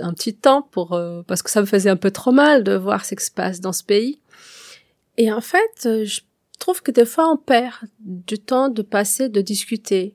un 0.00 0.12
petit 0.12 0.34
temps 0.34 0.62
pour, 0.62 1.00
parce 1.28 1.42
que 1.42 1.50
ça 1.50 1.60
me 1.60 1.66
faisait 1.66 1.90
un 1.90 1.96
peu 1.96 2.10
trop 2.10 2.32
mal 2.32 2.64
de 2.64 2.74
voir 2.74 3.04
ce 3.04 3.14
qui 3.14 3.24
se 3.24 3.30
passe 3.30 3.60
dans 3.60 3.72
ce 3.72 3.84
pays. 3.84 4.18
Et 5.16 5.32
en 5.32 5.40
fait, 5.40 6.04
je 6.04 6.20
trouve 6.58 6.82
que 6.82 6.90
des 6.90 7.04
fois 7.04 7.30
on 7.30 7.36
perd 7.36 7.74
du 8.00 8.38
temps 8.38 8.68
de 8.68 8.82
passer, 8.82 9.28
de 9.28 9.40
discuter. 9.40 10.14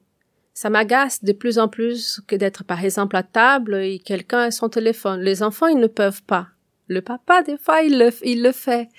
Ça 0.54 0.70
m'agace 0.70 1.24
de 1.24 1.32
plus 1.32 1.60
en 1.60 1.68
plus 1.68 2.22
que 2.28 2.36
d'être 2.36 2.64
par 2.64 2.84
exemple 2.84 3.16
à 3.16 3.24
table 3.24 3.76
et 3.76 4.00
quelqu'un 4.00 4.40
a 4.40 4.52
son 4.52 4.70
téléphone. 4.70 5.22
Les 5.22 5.44
enfants, 5.44 5.68
ils 5.68 5.80
ne 5.80 5.88
peuvent 5.88 6.24
pas. 6.24 6.48
Le 6.88 7.02
papa, 7.02 7.42
des 7.42 7.58
fois, 7.58 7.82
il 7.82 7.98
le, 7.98 8.10
il 8.24 8.44
le 8.44 8.52
fait. 8.52 8.90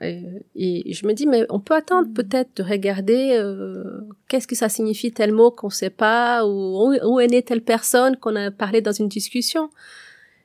Et, 0.00 0.92
je 0.92 1.06
me 1.06 1.12
dis, 1.12 1.26
mais 1.26 1.44
on 1.50 1.60
peut 1.60 1.74
attendre 1.74 2.08
mm. 2.08 2.14
peut-être 2.14 2.56
de 2.56 2.62
regarder 2.62 3.32
euh, 3.32 4.00
qu'est-ce 4.28 4.46
que 4.46 4.54
ça 4.54 4.68
signifie 4.68 5.12
tel 5.12 5.32
mot 5.32 5.50
qu'on 5.50 5.68
ne 5.68 5.72
sait 5.72 5.90
pas, 5.90 6.46
ou 6.46 6.94
où 7.04 7.20
est 7.20 7.26
née 7.26 7.42
telle 7.42 7.62
personne 7.62 8.16
qu'on 8.16 8.36
a 8.36 8.50
parlé 8.50 8.80
dans 8.80 8.92
une 8.92 9.08
discussion 9.08 9.70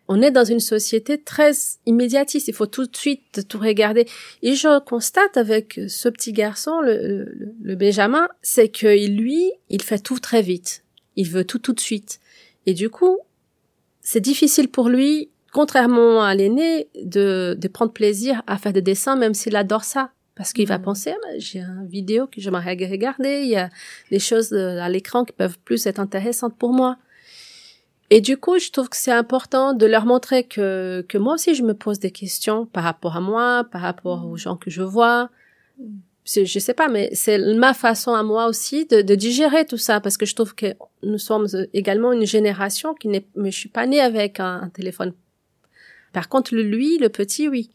on 0.07 0.21
est 0.21 0.31
dans 0.31 0.45
une 0.45 0.59
société 0.59 1.21
très 1.21 1.51
immédiatiste. 1.85 2.47
Il 2.47 2.53
faut 2.53 2.65
tout 2.65 2.85
de 2.85 2.95
suite 2.95 3.47
tout 3.47 3.59
regarder. 3.59 4.07
Et 4.41 4.55
je 4.55 4.79
constate 4.79 5.37
avec 5.37 5.79
ce 5.87 6.09
petit 6.09 6.31
garçon, 6.31 6.79
le, 6.81 7.25
le, 7.61 7.75
Benjamin, 7.75 8.27
c'est 8.41 8.69
que 8.69 8.87
lui, 9.07 9.51
il 9.69 9.81
fait 9.81 9.99
tout 9.99 10.19
très 10.19 10.41
vite. 10.41 10.83
Il 11.15 11.29
veut 11.29 11.43
tout 11.43 11.59
tout 11.59 11.73
de 11.73 11.79
suite. 11.79 12.19
Et 12.65 12.73
du 12.73 12.89
coup, 12.89 13.17
c'est 14.01 14.21
difficile 14.21 14.69
pour 14.69 14.87
lui, 14.87 15.29
contrairement 15.51 16.23
à 16.23 16.33
l'aîné, 16.35 16.87
de, 17.03 17.57
de 17.59 17.67
prendre 17.67 17.91
plaisir 17.91 18.43
à 18.47 18.57
faire 18.57 18.73
des 18.73 18.81
dessins, 18.81 19.17
même 19.17 19.33
s'il 19.33 19.55
adore 19.55 19.83
ça. 19.83 20.11
Parce 20.35 20.53
qu'il 20.53 20.67
va 20.67 20.77
mmh. 20.77 20.83
penser, 20.83 21.11
ah, 21.11 21.29
j'ai 21.37 21.59
une 21.59 21.87
vidéo 21.87 22.27
que 22.27 22.39
j'aimerais 22.39 22.75
regarder, 22.75 23.41
il 23.41 23.49
y 23.49 23.55
a 23.55 23.71
des 24.11 24.19
choses 24.19 24.53
à 24.53 24.87
l'écran 24.87 25.25
qui 25.25 25.33
peuvent 25.33 25.57
plus 25.65 25.87
être 25.87 25.99
intéressantes 25.99 26.55
pour 26.55 26.73
moi. 26.73 26.97
Et 28.09 28.21
du 28.21 28.37
coup, 28.37 28.57
je 28.57 28.71
trouve 28.71 28.89
que 28.89 28.95
c'est 28.95 29.11
important 29.11 29.73
de 29.73 29.85
leur 29.85 30.05
montrer 30.05 30.43
que, 30.45 31.05
que 31.09 31.17
moi 31.17 31.33
aussi, 31.33 31.55
je 31.55 31.63
me 31.63 31.73
pose 31.73 31.99
des 31.99 32.11
questions 32.11 32.65
par 32.65 32.83
rapport 32.83 33.17
à 33.17 33.21
moi, 33.21 33.65
par 33.69 33.81
rapport 33.81 34.25
aux 34.25 34.37
gens 34.37 34.55
que 34.55 34.69
je 34.69 34.81
vois. 34.81 35.29
Je 36.25 36.59
sais 36.59 36.73
pas, 36.73 36.87
mais 36.89 37.09
c'est 37.13 37.37
ma 37.55 37.73
façon 37.73 38.13
à 38.13 38.23
moi 38.23 38.47
aussi 38.47 38.85
de, 38.85 39.01
de 39.01 39.15
digérer 39.15 39.65
tout 39.65 39.77
ça 39.77 40.01
parce 40.01 40.17
que 40.17 40.25
je 40.25 40.35
trouve 40.35 40.55
que 40.55 40.73
nous 41.03 41.17
sommes 41.17 41.47
également 41.73 42.11
une 42.11 42.25
génération 42.25 42.93
qui 42.93 43.07
n'est, 43.07 43.25
mais 43.35 43.51
je 43.51 43.57
suis 43.57 43.69
pas 43.69 43.85
née 43.85 44.01
avec 44.01 44.39
un, 44.39 44.61
un 44.61 44.69
téléphone. 44.69 45.13
Par 46.13 46.27
contre, 46.29 46.55
lui, 46.55 46.97
le 46.97 47.09
petit, 47.09 47.47
oui. 47.47 47.71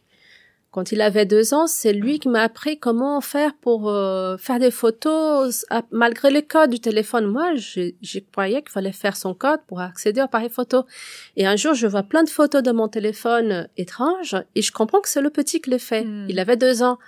Quand 0.72 0.90
il 0.90 1.02
avait 1.02 1.26
deux 1.26 1.52
ans, 1.52 1.66
c'est 1.66 1.92
lui 1.92 2.18
qui 2.18 2.30
m'a 2.30 2.40
appris 2.40 2.78
comment 2.78 3.20
faire 3.20 3.52
pour 3.52 3.90
euh, 3.90 4.38
faire 4.38 4.58
des 4.58 4.70
photos 4.70 5.66
malgré 5.90 6.30
le 6.30 6.40
code 6.40 6.70
du 6.70 6.80
téléphone. 6.80 7.26
Moi, 7.26 7.54
je, 7.56 7.90
croyais 8.32 8.62
qu'il 8.62 8.70
fallait 8.70 8.92
faire 8.92 9.14
son 9.14 9.34
code 9.34 9.60
pour 9.66 9.82
accéder 9.82 10.22
au 10.22 10.24
appareil 10.24 10.48
photo. 10.48 10.86
Et 11.36 11.46
un 11.46 11.56
jour, 11.56 11.74
je 11.74 11.86
vois 11.86 12.02
plein 12.02 12.24
de 12.24 12.30
photos 12.30 12.62
de 12.62 12.72
mon 12.72 12.88
téléphone 12.88 13.68
étrange 13.76 14.34
et 14.54 14.62
je 14.62 14.72
comprends 14.72 15.02
que 15.02 15.10
c'est 15.10 15.20
le 15.20 15.28
petit 15.28 15.60
qui 15.60 15.68
les 15.68 15.78
fait. 15.78 16.04
Hmm. 16.04 16.24
Il 16.30 16.38
avait 16.38 16.56
deux 16.56 16.82
ans. 16.82 16.98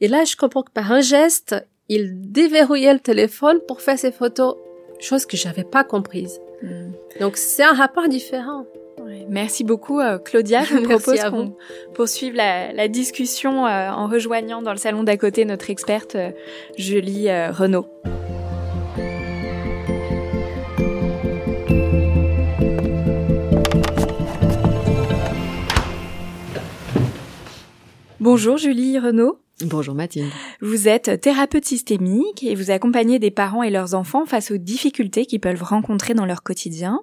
Et 0.00 0.08
là, 0.08 0.24
je 0.24 0.34
comprends 0.34 0.62
que 0.62 0.72
par 0.72 0.90
un 0.90 1.02
geste, 1.02 1.54
il 1.90 2.32
déverrouillait 2.32 2.94
le 2.94 3.00
téléphone 3.00 3.58
pour 3.68 3.82
faire 3.82 3.98
ses 3.98 4.12
photos, 4.12 4.56
chose 4.98 5.26
que 5.26 5.36
j'avais 5.36 5.64
pas 5.64 5.84
comprise. 5.84 6.40
Hmm. 6.62 6.92
Donc, 7.20 7.36
c'est 7.36 7.64
un 7.64 7.74
rapport 7.74 8.08
différent. 8.08 8.64
Merci 9.28 9.64
beaucoup 9.64 10.00
euh, 10.00 10.18
Claudia. 10.18 10.64
Je 10.64 10.76
vous 10.76 10.82
propose 10.88 11.20
qu'on 11.24 11.56
poursuive 11.94 12.34
la, 12.34 12.72
la 12.72 12.88
discussion 12.88 13.66
euh, 13.66 13.90
en 13.90 14.06
rejoignant 14.06 14.62
dans 14.62 14.72
le 14.72 14.78
salon 14.78 15.02
d'à 15.02 15.16
côté 15.16 15.44
notre 15.44 15.70
experte 15.70 16.14
euh, 16.16 16.30
Julie 16.76 17.28
Renaud. 17.30 17.86
Bonjour 28.20 28.58
Julie 28.58 28.98
Renaud. 28.98 29.38
Bonjour 29.62 29.94
Mathilde. 29.94 30.30
Vous 30.60 30.88
êtes 30.88 31.20
thérapeute 31.20 31.64
systémique 31.64 32.42
et 32.42 32.54
vous 32.54 32.70
accompagnez 32.70 33.18
des 33.18 33.30
parents 33.30 33.62
et 33.62 33.70
leurs 33.70 33.94
enfants 33.94 34.24
face 34.24 34.50
aux 34.50 34.56
difficultés 34.56 35.26
qu'ils 35.26 35.40
peuvent 35.40 35.62
rencontrer 35.62 36.14
dans 36.14 36.26
leur 36.26 36.42
quotidien. 36.42 37.00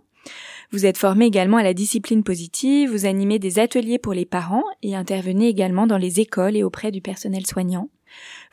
Vous 0.71 0.85
êtes 0.85 0.97
formé 0.97 1.25
également 1.25 1.57
à 1.57 1.63
la 1.63 1.73
discipline 1.73 2.23
positive, 2.23 2.91
vous 2.91 3.05
animez 3.05 3.39
des 3.39 3.57
ateliers 3.57 3.99
pour 3.99 4.13
les 4.13 4.25
parents 4.25 4.65
et 4.83 4.95
intervenez 4.95 5.47
également 5.47 5.87
dans 5.87 5.97
les 5.97 6.19
écoles 6.19 6.57
et 6.57 6.63
auprès 6.63 6.91
du 6.91 7.01
personnel 7.01 7.45
soignant. 7.45 7.89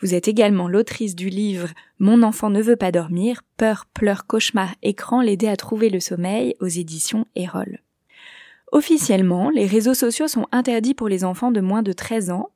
Vous 0.01 0.15
êtes 0.15 0.29
également 0.29 0.69
l'autrice 0.69 1.17
du 1.17 1.29
livre 1.29 1.71
Mon 1.99 2.23
enfant 2.23 2.51
ne 2.51 2.63
veut 2.63 2.77
pas 2.77 2.93
dormir, 2.93 3.43
peur, 3.57 3.87
pleurs, 3.93 4.27
cauchemar, 4.27 4.75
écran, 4.83 5.23
l'aider 5.23 5.49
à 5.49 5.57
trouver 5.57 5.91
le 5.91 5.99
sommeil 5.99 6.55
aux 6.61 6.69
éditions 6.69 7.27
Erol. 7.35 7.81
Officiellement, 8.71 9.51
les 9.51 9.67
réseaux 9.67 9.95
sociaux 9.95 10.27
sont 10.27 10.47
interdits 10.51 10.95
pour 10.95 11.09
les 11.09 11.25
enfants 11.25 11.53
de 11.53 11.61
moins 11.61 11.83
de 11.83 11.93
13 11.93 12.31
ans, 12.31 12.51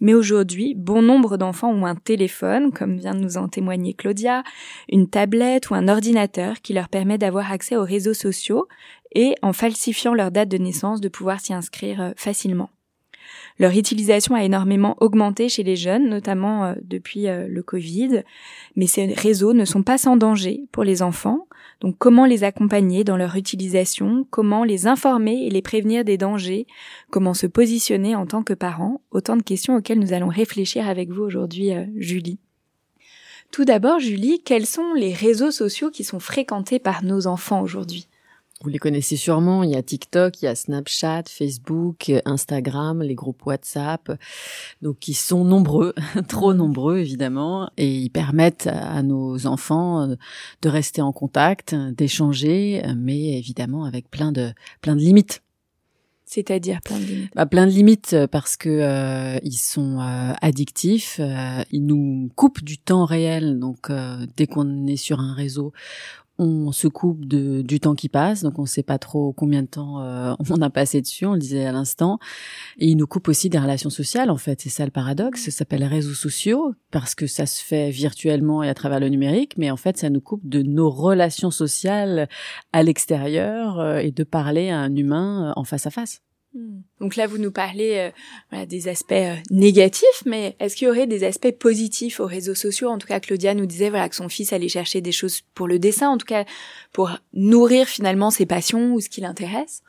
mais 0.00 0.14
aujourd'hui, 0.14 0.74
bon 0.74 1.00
nombre 1.00 1.36
d'enfants 1.36 1.70
ont 1.70 1.86
un 1.86 1.94
téléphone, 1.94 2.72
comme 2.72 2.96
vient 2.96 3.14
de 3.14 3.20
nous 3.20 3.36
en 3.36 3.46
témoigner 3.46 3.94
Claudia, 3.94 4.42
une 4.88 5.08
tablette 5.08 5.70
ou 5.70 5.74
un 5.74 5.86
ordinateur 5.86 6.60
qui 6.60 6.72
leur 6.72 6.88
permet 6.88 7.18
d'avoir 7.18 7.52
accès 7.52 7.76
aux 7.76 7.84
réseaux 7.84 8.14
sociaux 8.14 8.66
et, 9.12 9.34
en 9.42 9.52
falsifiant 9.52 10.14
leur 10.14 10.30
date 10.30 10.48
de 10.48 10.58
naissance, 10.58 11.00
de 11.00 11.08
pouvoir 11.08 11.40
s'y 11.40 11.52
inscrire 11.52 12.00
euh, 12.00 12.10
facilement. 12.16 12.70
Leur 13.58 13.76
utilisation 13.76 14.34
a 14.34 14.44
énormément 14.44 14.96
augmenté 15.00 15.48
chez 15.48 15.62
les 15.62 15.76
jeunes, 15.76 16.08
notamment 16.08 16.64
euh, 16.64 16.74
depuis 16.82 17.28
euh, 17.28 17.46
le 17.48 17.62
Covid, 17.62 18.22
mais 18.76 18.86
ces 18.86 19.06
réseaux 19.06 19.52
ne 19.52 19.64
sont 19.64 19.82
pas 19.82 19.98
sans 19.98 20.16
danger 20.16 20.64
pour 20.72 20.84
les 20.84 21.02
enfants, 21.02 21.46
donc 21.80 21.96
comment 21.98 22.24
les 22.24 22.44
accompagner 22.44 23.04
dans 23.04 23.16
leur 23.16 23.36
utilisation, 23.36 24.26
comment 24.30 24.64
les 24.64 24.86
informer 24.86 25.46
et 25.46 25.50
les 25.50 25.62
prévenir 25.62 26.04
des 26.04 26.18
dangers, 26.18 26.66
comment 27.10 27.34
se 27.34 27.46
positionner 27.46 28.16
en 28.16 28.26
tant 28.26 28.42
que 28.42 28.54
parents, 28.54 29.02
autant 29.10 29.36
de 29.36 29.42
questions 29.42 29.76
auxquelles 29.76 30.00
nous 30.00 30.12
allons 30.12 30.28
réfléchir 30.28 30.88
avec 30.88 31.10
vous 31.10 31.22
aujourd'hui, 31.22 31.72
Julie. 31.96 32.38
Tout 33.50 33.64
d'abord, 33.64 33.98
Julie, 33.98 34.42
quels 34.44 34.66
sont 34.66 34.94
les 34.94 35.12
réseaux 35.12 35.50
sociaux 35.50 35.90
qui 35.90 36.04
sont 36.04 36.20
fréquentés 36.20 36.78
par 36.78 37.02
nos 37.02 37.26
enfants 37.26 37.62
aujourd'hui? 37.62 38.09
Vous 38.62 38.68
les 38.68 38.78
connaissez 38.78 39.16
sûrement, 39.16 39.62
il 39.62 39.70
y 39.70 39.76
a 39.76 39.82
TikTok, 39.82 40.42
il 40.42 40.44
y 40.44 40.48
a 40.48 40.54
Snapchat, 40.54 41.24
Facebook, 41.28 42.12
Instagram, 42.24 43.02
les 43.02 43.14
groupes 43.14 43.44
WhatsApp, 43.46 44.12
donc 44.82 44.98
qui 44.98 45.14
sont 45.14 45.44
nombreux, 45.44 45.94
trop 46.28 46.52
nombreux 46.52 46.98
évidemment, 46.98 47.70
et 47.76 47.90
ils 47.90 48.10
permettent 48.10 48.66
à 48.66 49.02
nos 49.02 49.46
enfants 49.46 50.06
de 50.08 50.68
rester 50.68 51.02
en 51.02 51.12
contact, 51.12 51.74
d'échanger, 51.74 52.82
mais 52.96 53.38
évidemment 53.38 53.84
avec 53.84 54.10
plein 54.10 54.32
de 54.32 54.52
plein 54.80 54.96
de 54.96 55.00
limites. 55.00 55.42
C'est-à-dire 56.30 56.78
plein 56.84 57.00
de 57.00 57.04
limites. 57.04 57.32
Bah, 57.34 57.44
plein 57.44 57.66
de 57.66 57.72
limites 57.72 58.16
parce 58.30 58.56
que 58.56 58.68
euh, 58.68 59.40
ils 59.42 59.58
sont 59.58 59.98
euh, 59.98 60.32
addictifs, 60.40 61.16
euh, 61.18 61.64
ils 61.72 61.84
nous 61.84 62.30
coupent 62.36 62.62
du 62.62 62.78
temps 62.78 63.04
réel. 63.04 63.58
Donc 63.58 63.90
dès 64.36 64.46
qu'on 64.46 64.86
est 64.86 64.96
sur 64.96 65.18
un 65.18 65.34
réseau, 65.34 65.72
on 66.40 66.72
se 66.72 66.88
coupe 66.88 67.26
de, 67.26 67.60
du 67.60 67.80
temps 67.80 67.94
qui 67.94 68.08
passe, 68.08 68.42
donc 68.42 68.58
on 68.58 68.62
ne 68.62 68.66
sait 68.66 68.82
pas 68.82 68.98
trop 68.98 69.32
combien 69.34 69.62
de 69.62 69.66
temps 69.66 70.00
euh, 70.00 70.34
on 70.50 70.62
a 70.62 70.70
passé 70.70 71.02
dessus, 71.02 71.26
on 71.26 71.34
le 71.34 71.38
disait 71.38 71.66
à 71.66 71.72
l'instant. 71.72 72.18
Et 72.78 72.88
il 72.88 72.96
nous 72.96 73.06
coupe 73.06 73.28
aussi 73.28 73.50
des 73.50 73.58
relations 73.58 73.90
sociales, 73.90 74.30
en 74.30 74.38
fait, 74.38 74.62
c'est 74.62 74.70
ça 74.70 74.86
le 74.86 74.90
paradoxe, 74.90 75.44
ça 75.44 75.50
s'appelle 75.50 75.84
réseaux 75.84 76.14
sociaux, 76.14 76.74
parce 76.90 77.14
que 77.14 77.26
ça 77.26 77.44
se 77.44 77.62
fait 77.62 77.90
virtuellement 77.90 78.62
et 78.62 78.70
à 78.70 78.74
travers 78.74 79.00
le 79.00 79.10
numérique, 79.10 79.58
mais 79.58 79.70
en 79.70 79.76
fait 79.76 79.98
ça 79.98 80.08
nous 80.08 80.22
coupe 80.22 80.48
de 80.48 80.62
nos 80.62 80.88
relations 80.88 81.50
sociales 81.50 82.26
à 82.72 82.82
l'extérieur 82.82 83.78
euh, 83.78 83.98
et 83.98 84.10
de 84.10 84.24
parler 84.24 84.70
à 84.70 84.78
un 84.78 84.96
humain 84.96 85.50
euh, 85.50 85.52
en 85.56 85.64
face 85.64 85.86
à 85.86 85.90
face. 85.90 86.22
Hmm. 86.52 86.80
Donc 87.00 87.14
là, 87.14 87.28
vous 87.28 87.38
nous 87.38 87.52
parlez 87.52 88.10
euh, 88.52 88.66
des 88.66 88.88
aspects 88.88 89.12
euh, 89.12 89.36
négatifs, 89.50 90.22
mais 90.26 90.56
est-ce 90.58 90.74
qu'il 90.74 90.88
y 90.88 90.90
aurait 90.90 91.06
des 91.06 91.22
aspects 91.22 91.52
positifs 91.52 92.18
aux 92.18 92.26
réseaux 92.26 92.56
sociaux? 92.56 92.88
En 92.88 92.98
tout 92.98 93.06
cas, 93.06 93.20
Claudia 93.20 93.54
nous 93.54 93.66
disait 93.66 93.88
voilà 93.88 94.08
que 94.08 94.16
son 94.16 94.28
fils 94.28 94.52
allait 94.52 94.68
chercher 94.68 95.00
des 95.00 95.12
choses 95.12 95.42
pour 95.54 95.68
le 95.68 95.78
dessin, 95.78 96.08
en 96.08 96.18
tout 96.18 96.26
cas 96.26 96.44
pour 96.92 97.10
nourrir 97.32 97.86
finalement 97.86 98.30
ses 98.30 98.46
passions 98.46 98.94
ou 98.94 99.00
ce 99.00 99.08
qui 99.08 99.20
l'intéresse. 99.20 99.82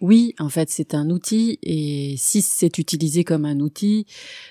Oui, 0.00 0.34
en 0.38 0.48
fait, 0.48 0.70
c'est 0.70 0.94
un 0.94 1.10
outil 1.10 1.58
et 1.62 2.14
si 2.16 2.40
c'est 2.40 2.78
utilisé 2.78 3.22
comme 3.22 3.44
un 3.44 3.60
outil 3.60 4.06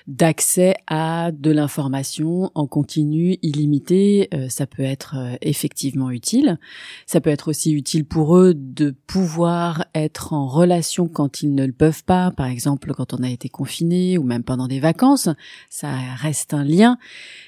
d'accès 0.06 0.76
à 0.86 1.32
de 1.32 1.50
l'information 1.50 2.52
en 2.54 2.68
continu, 2.68 3.36
illimité, 3.42 4.28
euh, 4.32 4.48
ça 4.48 4.68
peut 4.68 4.84
être 4.84 5.16
euh, 5.18 5.36
effectivement 5.40 6.12
utile. 6.12 6.60
Ça 7.04 7.20
peut 7.20 7.30
être 7.30 7.48
aussi 7.48 7.72
utile 7.72 8.04
pour 8.04 8.36
eux 8.36 8.54
de 8.54 8.94
pouvoir 9.08 9.86
être 9.92 10.34
en 10.34 10.46
relation 10.46 11.08
quand 11.08 11.42
ils 11.42 11.52
ne 11.52 11.66
le 11.66 11.72
peuvent 11.72 12.04
pas, 12.04 12.30
par 12.30 12.46
exemple 12.46 12.92
quand 12.94 13.12
on 13.12 13.24
a 13.24 13.28
été 13.28 13.48
confiné 13.48 14.18
ou 14.18 14.22
même 14.22 14.44
pendant 14.44 14.68
des 14.68 14.78
vacances. 14.78 15.28
Ça 15.68 15.92
reste 16.14 16.54
un 16.54 16.62
lien. 16.62 16.96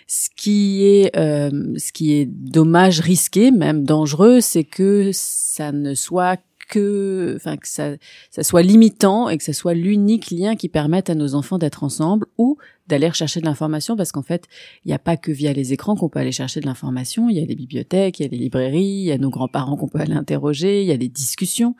Ce 0.08 0.28
qui 0.36 0.84
est, 0.84 1.16
euh, 1.16 1.74
ce 1.76 1.92
qui 1.92 2.14
est 2.14 2.26
dommage, 2.26 2.98
risqué, 2.98 3.52
même 3.52 3.84
dangereux, 3.84 4.40
c'est 4.40 4.64
que 4.64 5.10
ça 5.12 5.70
ne 5.70 5.94
soit 5.94 6.40
que, 6.68 7.35
enfin, 7.37 7.57
que 7.57 7.68
ça, 7.68 7.92
ça 8.31 8.42
soit 8.42 8.62
limitant 8.62 9.29
et 9.29 9.38
que 9.38 9.44
ce 9.44 9.53
soit 9.53 9.75
l'unique 9.75 10.31
lien 10.31 10.57
qui 10.57 10.68
permette 10.68 11.11
à 11.11 11.14
nos 11.14 11.35
enfants 11.35 11.59
d'être 11.59 11.85
ensemble 11.85 12.27
ou 12.38 12.59
d'aller 12.92 13.11
chercher 13.12 13.40
de 13.40 13.46
l'information 13.46 13.96
parce 13.96 14.12
qu'en 14.12 14.22
fait, 14.22 14.44
il 14.85 14.88
n'y 14.88 14.94
a 14.94 14.98
pas 14.98 15.16
que 15.16 15.33
via 15.33 15.52
les 15.52 15.72
écrans 15.72 15.96
qu'on 15.96 16.09
peut 16.09 16.18
aller 16.18 16.33
chercher 16.33 16.61
de 16.61 16.66
l'information. 16.66 17.28
Il 17.31 17.38
y 17.38 17.42
a 17.42 17.46
les 17.46 17.55
bibliothèques, 17.55 18.20
il 18.20 18.24
y 18.24 18.26
a 18.26 18.28
les 18.28 18.37
librairies, 18.37 18.83
il 18.83 19.05
y 19.05 19.12
a 19.12 19.18
nos 19.18 19.31
grands-parents 19.31 19.76
qu'on 19.76 19.88
peut 19.88 20.00
aller 20.00 20.12
interroger, 20.12 20.83
il 20.83 20.88
y 20.88 20.92
a 20.92 20.96
les 20.96 21.09
discussions. 21.09 21.74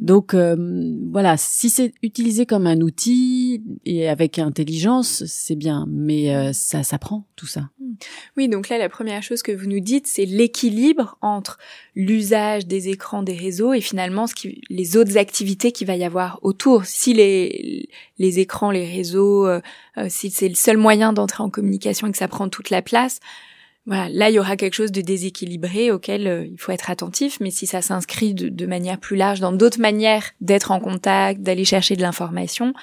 Donc 0.00 0.32
euh, 0.32 0.56
voilà, 1.10 1.36
si 1.36 1.68
c'est 1.68 1.92
utilisé 2.02 2.46
comme 2.46 2.66
un 2.66 2.80
outil 2.80 3.62
et 3.84 4.08
avec 4.08 4.38
intelligence, 4.38 5.24
c'est 5.26 5.56
bien, 5.56 5.86
mais 5.88 6.34
euh, 6.34 6.52
ça 6.52 6.82
s'apprend 6.82 7.26
tout 7.36 7.46
ça. 7.46 7.68
Oui, 8.36 8.48
donc 8.48 8.68
là, 8.68 8.78
la 8.78 8.88
première 8.88 9.22
chose 9.22 9.42
que 9.42 9.52
vous 9.52 9.66
nous 9.66 9.80
dites, 9.80 10.06
c'est 10.06 10.24
l'équilibre 10.24 11.18
entre 11.20 11.58
l'usage 11.94 12.66
des 12.66 12.88
écrans, 12.88 13.22
des 13.22 13.36
réseaux 13.36 13.74
et 13.74 13.80
finalement 13.80 14.24
les 14.70 14.96
autres 14.96 15.18
activités 15.18 15.72
qu'il 15.72 15.86
va 15.86 15.96
y 15.96 16.04
avoir 16.04 16.38
autour. 16.42 16.84
Si 16.84 17.12
les, 17.12 17.88
les 18.18 18.38
écrans, 18.38 18.70
les 18.70 18.90
réseaux, 18.90 19.46
euh, 19.46 19.60
si 20.08 20.29
c'est 20.30 20.48
le 20.48 20.54
seul 20.54 20.76
moyen 20.76 21.12
d'entrer 21.12 21.42
en 21.42 21.50
communication 21.50 22.06
et 22.06 22.12
que 22.12 22.18
ça 22.18 22.28
prend 22.28 22.48
toute 22.48 22.70
la 22.70 22.82
place, 22.82 23.20
voilà, 23.86 24.08
là 24.10 24.30
il 24.30 24.34
y 24.34 24.38
aura 24.38 24.56
quelque 24.56 24.74
chose 24.74 24.92
de 24.92 25.00
déséquilibré 25.00 25.90
auquel 25.90 26.26
euh, 26.26 26.46
il 26.46 26.58
faut 26.58 26.72
être 26.72 26.90
attentif, 26.90 27.38
mais 27.40 27.50
si 27.50 27.66
ça 27.66 27.82
s'inscrit 27.82 28.34
de, 28.34 28.66
manière 28.66 28.98
plus 28.98 29.16
large 29.16 29.40
dans 29.40 29.52
d'autres 29.52 29.80
manières 29.80 30.30
d'être 30.40 30.70
en 30.70 30.80
contact, 30.80 31.40
d'aller 31.42 31.64
chercher 31.64 31.96
de 31.96 32.02
l'information, 32.02 32.74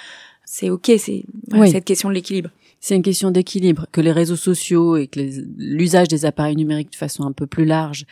c'est 0.43 0.69
ok, 0.69 0.91
c'est 0.97 1.25
cette 1.69 1.85
question 1.85 2.09
de 2.09 2.13
l'équilibre. 2.13 2.49
C'est 2.79 2.95
une 2.95 3.01
question 3.01 3.31
d'équilibre 3.31 3.87
que 3.91 4.01
les 4.01 4.11
réseaux 4.11 4.35
sociaux 4.35 4.97
et 4.97 5.07
que 5.07 5.19
l'usage 5.57 6.07
des 6.07 6.25
appareils 6.25 6.55
numériques 6.55 6.91
de 6.91 6.95
façon 6.95 7.23
un 7.23 7.31
peu 7.31 7.47
plus 7.47 7.65
large 7.65 8.05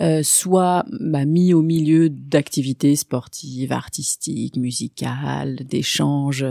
euh, 0.00 0.22
soit 0.22 0.84
bah, 1.00 1.24
mis 1.24 1.52
au 1.52 1.62
milieu 1.62 2.08
d'activités 2.08 2.94
sportives, 2.96 3.72
artistiques, 3.72 4.56
musicales, 4.56 5.56
d'échanges. 5.68 6.46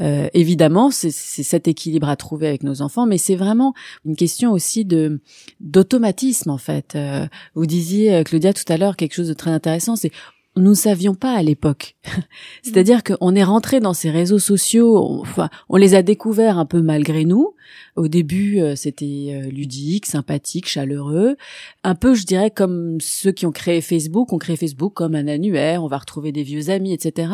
Euh, 0.00 0.28
évidemment, 0.34 0.90
c'est 0.90 1.10
cet 1.10 1.68
équilibre 1.68 2.08
à 2.08 2.16
trouver 2.16 2.48
avec 2.48 2.62
nos 2.62 2.82
enfants, 2.82 3.06
mais 3.06 3.18
c'est 3.18 3.36
vraiment 3.36 3.72
une 4.04 4.16
question 4.16 4.52
aussi 4.52 4.84
de 4.84 5.20
d'automatisme 5.60 6.50
en 6.50 6.58
fait. 6.58 6.94
Euh, 6.94 7.26
vous 7.54 7.66
disiez 7.66 8.14
euh, 8.14 8.22
Claudia 8.24 8.52
tout 8.52 8.70
à 8.70 8.76
l'heure 8.76 8.96
quelque 8.96 9.14
chose 9.14 9.28
de 9.28 9.34
très 9.34 9.50
intéressant, 9.50 9.96
c'est 9.96 10.10
nous 10.56 10.70
ne 10.70 10.74
savions 10.74 11.14
pas 11.14 11.32
à 11.32 11.42
l'époque. 11.42 11.96
C'est-à-dire 12.62 13.02
qu'on 13.04 13.34
est 13.34 13.44
rentré 13.44 13.80
dans 13.80 13.94
ces 13.94 14.10
réseaux 14.10 14.38
sociaux, 14.38 15.20
enfin, 15.20 15.50
on 15.68 15.76
les 15.76 15.94
a 15.94 16.02
découverts 16.02 16.58
un 16.58 16.66
peu 16.66 16.82
malgré 16.82 17.24
nous, 17.24 17.54
au 17.96 18.08
début, 18.08 18.60
euh, 18.60 18.74
c'était 18.74 19.28
euh, 19.30 19.50
ludique, 19.50 20.06
sympathique, 20.06 20.66
chaleureux, 20.66 21.36
un 21.84 21.94
peu, 21.94 22.14
je 22.14 22.24
dirais, 22.24 22.50
comme 22.50 23.00
ceux 23.00 23.32
qui 23.32 23.46
ont 23.46 23.52
créé 23.52 23.80
Facebook, 23.80 24.32
ont 24.32 24.38
créé 24.38 24.56
Facebook 24.56 24.94
comme 24.94 25.14
un 25.14 25.28
annuaire, 25.28 25.84
on 25.84 25.88
va 25.88 25.98
retrouver 25.98 26.32
des 26.32 26.42
vieux 26.42 26.70
amis, 26.70 26.92
etc. 26.92 27.32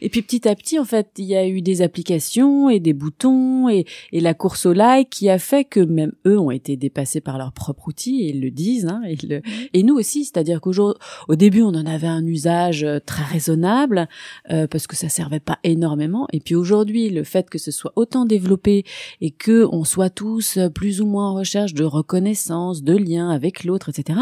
Et 0.00 0.08
puis 0.08 0.22
petit 0.22 0.48
à 0.48 0.54
petit, 0.54 0.78
en 0.78 0.84
fait, 0.84 1.10
il 1.18 1.26
y 1.26 1.36
a 1.36 1.46
eu 1.46 1.62
des 1.62 1.82
applications 1.82 2.70
et 2.70 2.80
des 2.80 2.92
boutons 2.92 3.68
et, 3.68 3.86
et 4.12 4.20
la 4.20 4.34
course 4.34 4.66
au 4.66 4.72
like 4.72 5.10
qui 5.10 5.28
a 5.28 5.38
fait 5.38 5.64
que 5.64 5.80
même 5.80 6.12
eux 6.26 6.38
ont 6.38 6.50
été 6.50 6.76
dépassés 6.76 7.20
par 7.20 7.38
leur 7.38 7.52
propre 7.52 7.88
outil 7.88 8.22
et 8.22 8.30
ils 8.30 8.40
le 8.40 8.50
disent, 8.50 8.86
hein, 8.86 9.02
et, 9.06 9.16
le... 9.26 9.42
et 9.72 9.82
nous 9.82 9.94
aussi, 9.94 10.24
c'est-à-dire 10.24 10.60
qu'au 10.60 10.72
au 11.28 11.34
début, 11.34 11.62
on 11.62 11.68
en 11.68 11.86
avait 11.86 12.06
un 12.06 12.24
usage 12.24 12.84
euh, 12.84 12.98
très 13.04 13.24
raisonnable 13.24 14.07
parce 14.70 14.86
que 14.86 14.96
ça 14.96 15.08
servait 15.08 15.40
pas 15.40 15.58
énormément, 15.64 16.26
et 16.32 16.40
puis 16.40 16.54
aujourd'hui, 16.54 17.10
le 17.10 17.24
fait 17.24 17.48
que 17.50 17.58
ce 17.58 17.70
soit 17.70 17.92
autant 17.96 18.24
développé 18.24 18.84
et 19.20 19.30
que 19.30 19.66
on 19.72 19.84
soit 19.84 20.10
tous 20.10 20.56
euh, 20.56 20.68
plus 20.68 21.00
ou 21.00 21.06
moins 21.06 21.30
en 21.30 21.34
recherche 21.34 21.74
de 21.74 21.84
reconnaissance, 21.84 22.82
de 22.82 22.96
lien 22.96 23.30
avec 23.30 23.64
l'autre, 23.64 23.90
etc., 23.90 24.20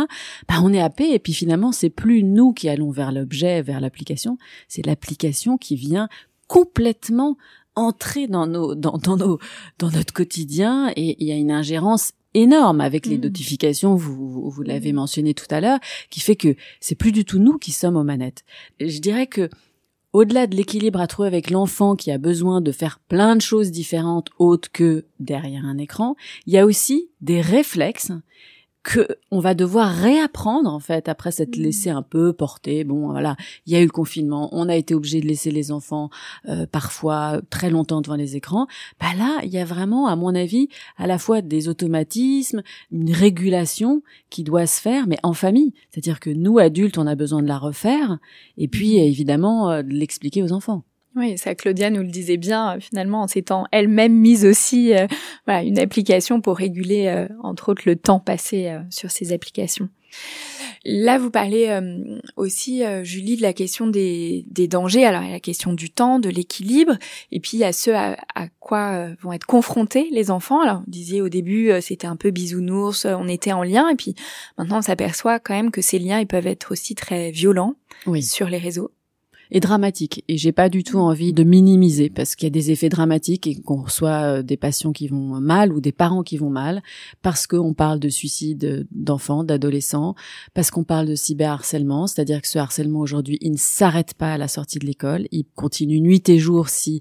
bah 0.49 0.57
on 0.63 0.73
est 0.73 0.81
happé 0.81 1.13
et 1.13 1.19
puis 1.19 1.33
finalement 1.33 1.73
c'est 1.73 1.91
plus 1.91 2.23
nous 2.23 2.53
qui 2.53 2.69
allons 2.69 2.91
vers 2.91 3.13
l'objet, 3.13 3.63
vers 3.63 3.81
l'application, 3.81 4.39
c'est 4.69 4.85
l'application 4.85 5.59
qui 5.59 5.77
vient 5.77 6.09
complètement 6.49 7.37
entrer 7.75 8.27
dans 8.27 8.47
nos 8.47 8.75
dans, 8.75 8.99
dans 8.99 9.17
nos 9.17 9.39
dans 9.79 9.91
notre 9.91 10.13
quotidien 10.13 10.93
et 10.97 11.17
il 11.19 11.27
y 11.27 11.33
a 11.33 11.37
une 11.37 11.51
ingérence 11.51 12.13
énorme 12.35 12.83
avec 12.83 13.07
les 13.07 13.17
mmh. 13.17 13.23
notifications, 13.23 13.95
vous, 13.95 14.51
vous 14.51 14.63
l'avez 14.63 14.93
mmh. 14.93 14.97
mentionné 14.97 15.35
tout 15.35 15.47
à 15.51 15.61
l'heure, 15.61 15.79
qui 16.11 16.21
fait 16.21 16.37
que 16.37 16.55
c'est 16.81 16.95
plus 16.95 17.13
du 17.13 17.25
tout 17.25 17.39
nous 17.39 17.57
qui 17.57 17.73
sommes 17.73 17.97
aux 17.97 18.05
manettes. 18.05 18.45
Je 18.79 18.99
dirais 18.99 19.27
que 19.27 19.49
au-delà 20.17 20.47
de 20.47 20.57
l'équilibre 20.57 20.99
à 20.99 21.07
trouver 21.07 21.29
avec 21.29 21.51
l'enfant 21.51 21.95
qui 21.95 22.11
a 22.11 22.17
besoin 22.17 22.63
de 22.63 22.73
faire 22.73 23.01
plein 23.01 23.37
de 23.37 23.43
choses 23.43 23.71
différentes 23.71 24.31
autres 24.39 24.73
que 24.73 25.05
derrière 25.21 25.67
un 25.67 25.77
écran, 25.77 26.17
il 26.47 26.55
y 26.55 26.59
a 26.59 26.65
aussi 26.65 27.11
des 27.21 27.43
réflexes 27.43 28.13
que 28.87 29.09
on 29.33 29.41
va 29.41 29.55
devoir 29.55 29.93
réapprendre 29.93 30.73
en 30.73 30.79
fait 30.79 31.09
après 31.09 31.33
s'être 31.33 31.59
mmh. 31.59 31.63
laissé 31.63 31.91
un 31.91 32.03
peu 32.03 32.33
porter. 32.33 32.85
Bon, 32.85 33.11
voilà, 33.11 33.37
il 33.67 33.73
y 33.73 33.77
a 33.77 33.81
eu 33.81 33.85
le 33.85 33.91
confinement, 33.91 34.49
on 34.53 34.69
a 34.69 34.77
été 34.77 34.95
obligé 34.95 35.21
de 35.21 35.27
laisser 35.27 35.51
les 35.51 35.73
enfants 35.73 36.09
euh, 36.49 36.67
parfois 36.67 37.41
très 37.51 37.69
longtemps 37.69 38.01
devant 38.01 38.15
les 38.15 38.37
écrans. 38.37 38.69
Bah 39.01 39.09
là, 39.19 39.41
il 39.43 39.51
y 39.51 39.59
a 39.59 39.65
vraiment, 39.65 40.07
à 40.07 40.15
mon 40.15 40.35
avis, 40.37 40.69
à 40.99 41.09
la 41.09 41.19
fois 41.19 41.43
des 41.43 41.69
automatismes, 41.69 42.63
une 42.93 43.13
régulation 43.13 44.03
qui 44.31 44.45
doit 44.45 44.69
se 44.69 44.81
faire, 44.81 45.09
mais 45.09 45.19
en 45.25 45.33
famille. 45.33 45.75
C'est-à-dire 45.91 46.21
que 46.21 46.31
nous 46.31 46.59
adultes, 46.59 46.97
on 46.97 47.09
a 47.09 47.17
besoin 47.17 47.43
de 47.43 47.49
la 47.49 47.59
refaire, 47.59 48.19
et 48.57 48.69
puis 48.69 48.99
mmh. 49.01 49.03
évidemment 49.03 49.71
euh, 49.71 49.83
de 49.83 49.91
l'expliquer 49.91 50.45
aux 50.45 50.53
enfants. 50.53 50.85
Oui, 51.17 51.39
ça 51.39 51.55
Claudia 51.55 51.89
nous 51.89 52.03
le 52.03 52.11
disait 52.11 52.37
bien, 52.37 52.77
euh, 52.77 52.81
finalement, 52.81 53.23
en 53.23 53.27
s'étant 53.27 53.65
elle-même 53.73 54.13
mise 54.13 54.45
aussi 54.45 54.95
euh, 54.95 55.07
voilà, 55.47 55.63
une 55.63 55.79
application 55.79 56.43
pour 56.43 56.59
réguler, 56.59 57.07
euh, 57.07 57.27
entre 57.43 57.71
autres, 57.71 57.83
le 57.87 57.97
temps 57.97 58.21
passé 58.21 58.71
sur 58.91 59.11
ces 59.11 59.33
applications. 59.33 59.89
Là, 60.85 61.19
vous 61.19 61.31
parlez 61.31 61.81
aussi, 62.37 62.83
Julie, 63.03 63.37
de 63.37 63.43
la 63.43 63.53
question 63.53 63.89
des, 63.89 64.45
des, 64.49 64.69
dangers. 64.69 65.05
Alors, 65.05 65.23
il 65.23 65.27
y 65.27 65.31
a 65.31 65.35
la 65.35 65.41
question 65.41 65.73
du 65.73 65.91
temps, 65.91 66.21
de 66.21 66.29
l'équilibre, 66.29 66.97
et 67.33 67.41
puis 67.41 67.53
il 67.55 67.61
y 67.61 67.65
a 67.65 67.73
ce 67.73 67.91
à, 67.91 68.17
à 68.35 68.49
quoi 68.61 69.09
vont 69.21 69.33
être 69.33 69.47
confrontés 69.47 70.09
les 70.13 70.31
enfants. 70.31 70.61
Alors, 70.61 70.79
vous 70.79 70.91
disiez 70.91 71.21
au 71.21 71.29
début, 71.29 71.71
c'était 71.81 72.07
un 72.07 72.17
peu 72.17 72.31
bisounours, 72.31 73.05
on 73.05 73.27
était 73.27 73.53
en 73.53 73.65
lien, 73.65 73.89
et 73.89 73.97
puis 73.97 74.15
maintenant, 74.59 74.79
on 74.79 74.83
s'aperçoit 74.83 75.41
quand 75.41 75.55
même 75.55 75.73
que 75.73 75.83
ces 75.83 75.99
liens, 75.99 76.21
ils 76.21 76.27
peuvent 76.27 76.47
être 76.47 76.73
aussi 76.73 76.95
très 76.95 77.31
violents 77.31 77.75
oui. 78.07 78.23
sur 78.23 78.49
les 78.49 78.59
réseaux 78.59 78.93
et 79.51 79.61
dramatique. 79.61 80.25
Et 80.29 80.37
j'ai 80.37 80.53
pas 80.53 80.69
du 80.69 80.83
tout 80.83 80.99
envie 80.99 81.33
de 81.33 81.45
minimiser 81.45 82.11
parce 82.11 82.35
qu'il 82.35 82.47
y 82.47 82.51
a 82.51 82.51
des 82.51 82.71
effets 82.71 82.89
dramatiques 82.89 83.47
et 83.47 83.55
qu'on 83.55 83.83
reçoit 83.83 84.39
euh, 84.39 84.43
des 84.43 84.57
patients 84.57 84.93
qui 84.93 85.09
vont 85.09 85.41
mal 85.41 85.73
ou 85.73 85.81
des 85.81 85.93
parents 85.93 86.23
qui 86.23 86.37
vont 86.37 86.51
mal 86.51 86.83
parce 87.23 87.47
qu'on 87.47 87.75
parle 87.75 88.01
de 88.01 88.09
suicide 88.09 88.87
d'enfants, 88.91 89.45
d'adolescents, 89.45 90.15
parce 90.55 90.71
qu'on 90.71 90.85
parle 90.85 91.07
de 91.07 91.15
cyberharcèlement, 91.15 92.07
c'est-à-dire 92.07 92.43
que 92.43 92.49
ce 92.49 92.59
harcèlement 92.59 93.01
aujourd'hui, 93.01 93.39
il 93.41 93.53
ne 93.53 93.57
s'arrête 93.57 94.15
pas 94.15 94.33
à 94.33 94.39
la 94.39 94.49
sortie 94.49 94.79
de 94.79 94.87
l'école, 94.87 95.27
il 95.31 95.45
continue 95.55 96.01
nuit 96.01 96.23
et 96.29 96.39
jour 96.39 96.69
si 96.69 97.01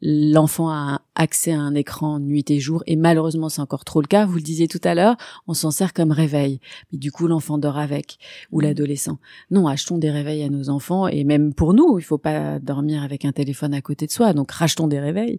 l'enfant 0.00 0.70
a 0.70 1.00
accès 1.16 1.52
à 1.52 1.60
un 1.60 1.74
écran 1.74 2.20
nuit 2.20 2.44
et 2.48 2.60
jour 2.60 2.84
et 2.86 2.94
malheureusement 2.94 3.48
c'est 3.48 3.60
encore 3.60 3.84
trop 3.84 4.00
le 4.00 4.06
cas, 4.06 4.26
vous 4.26 4.36
le 4.36 4.42
disiez 4.42 4.68
tout 4.68 4.80
à 4.84 4.94
l'heure, 4.94 5.16
on 5.48 5.54
s'en 5.54 5.70
sert 5.70 5.92
comme 5.92 6.12
réveil. 6.12 6.60
Mais 6.92 6.98
du 6.98 7.10
coup 7.10 7.26
l'enfant 7.26 7.58
dort 7.58 7.78
avec 7.78 8.18
ou 8.52 8.60
l'adolescent. 8.60 9.18
Non, 9.50 9.66
achetons 9.66 9.98
des 9.98 10.10
réveils 10.10 10.44
à 10.44 10.48
nos 10.48 10.68
enfants 10.68 11.08
et 11.08 11.24
même 11.24 11.54
pour 11.54 11.74
nous 11.74 11.98
il 11.98 12.02
faut 12.02 12.18
pas 12.18 12.58
dormir 12.60 13.02
avec 13.02 13.24
un 13.24 13.32
téléphone 13.32 13.74
à 13.74 13.80
côté 13.80 14.06
de 14.06 14.12
soi, 14.12 14.32
donc 14.32 14.52
rachetons 14.52 14.86
des 14.86 15.00
réveils. 15.00 15.38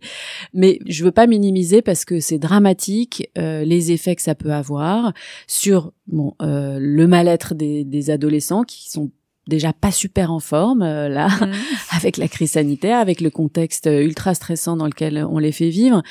Mais 0.53 0.79
je 0.85 1.03
veux 1.05 1.11
pas 1.11 1.27
minimiser 1.27 1.81
parce 1.81 2.05
que 2.05 2.19
c'est 2.19 2.39
dramatique 2.39 3.29
euh, 3.37 3.63
les 3.63 3.91
effets 3.91 4.15
que 4.15 4.21
ça 4.21 4.35
peut 4.35 4.53
avoir 4.53 5.13
sur 5.47 5.93
bon 6.07 6.33
euh, 6.41 6.77
le 6.81 7.07
mal-être 7.07 7.53
des, 7.53 7.83
des 7.83 8.09
adolescents 8.09 8.63
qui 8.63 8.89
sont 8.89 9.11
déjà 9.47 9.73
pas 9.73 9.91
super 9.91 10.31
en 10.31 10.39
forme 10.39 10.81
euh, 10.81 11.09
là 11.09 11.27
mm. 11.27 11.51
avec 11.95 12.17
la 12.17 12.27
crise 12.27 12.51
sanitaire, 12.51 12.97
avec 12.97 13.21
le 13.21 13.29
contexte 13.29 13.89
ultra 13.91 14.33
stressant 14.33 14.77
dans 14.77 14.85
lequel 14.85 15.25
on 15.29 15.39
les 15.39 15.51
fait 15.51 15.69
vivre. 15.69 16.03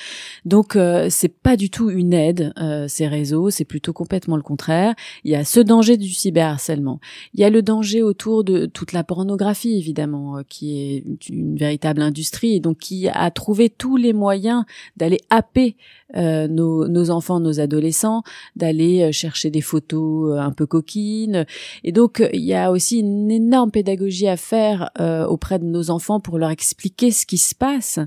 Donc 0.45 0.77
euh, 0.77 1.09
c'est 1.11 1.29
pas 1.29 1.57
du 1.57 1.71
tout 1.71 1.91
une 1.91 2.13
aide 2.13 2.53
euh, 2.59 2.87
ces 2.89 3.07
réseaux, 3.07 3.51
c'est 3.51 3.65
plutôt 3.65 3.93
complètement 3.93 4.37
le 4.37 4.43
contraire. 4.43 4.95
Il 5.25 5.33
y 5.33 5.37
a 5.37 5.45
ce 5.45 5.61
danger 5.61 5.97
du 5.97 6.09
cyberharcèlement. 6.09 7.01
Il 7.35 7.41
y 7.41 7.45
a 7.45 7.51
le 7.51 7.63
danger 7.63 8.03
autour 8.03 8.45
de 8.45 8.67
toute 8.67 8.93
la 8.93 9.05
pornographie 9.05 9.77
évidemment 9.77 10.43
qui 10.49 10.79
est 10.79 11.29
une 11.29 11.57
véritable 11.57 12.03
industrie 12.03 12.57
et 12.57 12.61
donc 12.61 12.79
qui 12.79 13.09
a 13.09 13.31
trouvé 13.31 13.71
tous 13.71 13.97
les 13.97 14.13
moyens 14.13 14.65
d'aller 14.97 15.21
happer 15.31 15.77
euh, 16.15 16.47
nos, 16.47 16.87
nos, 16.87 17.11
enfants, 17.11 17.41
nos 17.41 17.59
adolescents, 17.59 18.23
d'aller 18.55 19.03
euh, 19.03 19.13
chercher 19.13 19.51
des 19.51 19.61
photos 19.61 20.31
euh, 20.31 20.39
un 20.39 20.53
peu 20.53 20.65
coquines. 20.65 21.47
Et 21.83 21.91
donc, 21.91 22.23
il 22.33 22.45
y 22.45 22.55
a 22.55 22.71
aussi 22.71 23.01
une 23.01 23.26
énorme 23.29 23.71
pédagogie 23.71 24.29
à 24.29 24.37
faire 24.37 24.91
auprès 25.29 25.59
de 25.59 25.65
nos 25.65 25.91
enfants 25.91 26.21
pour 26.21 26.39
leur 26.39 26.51
expliquer 26.51 27.11
ce 27.11 27.27
qui 27.27 27.39
se 27.39 27.55
passe 27.55 27.99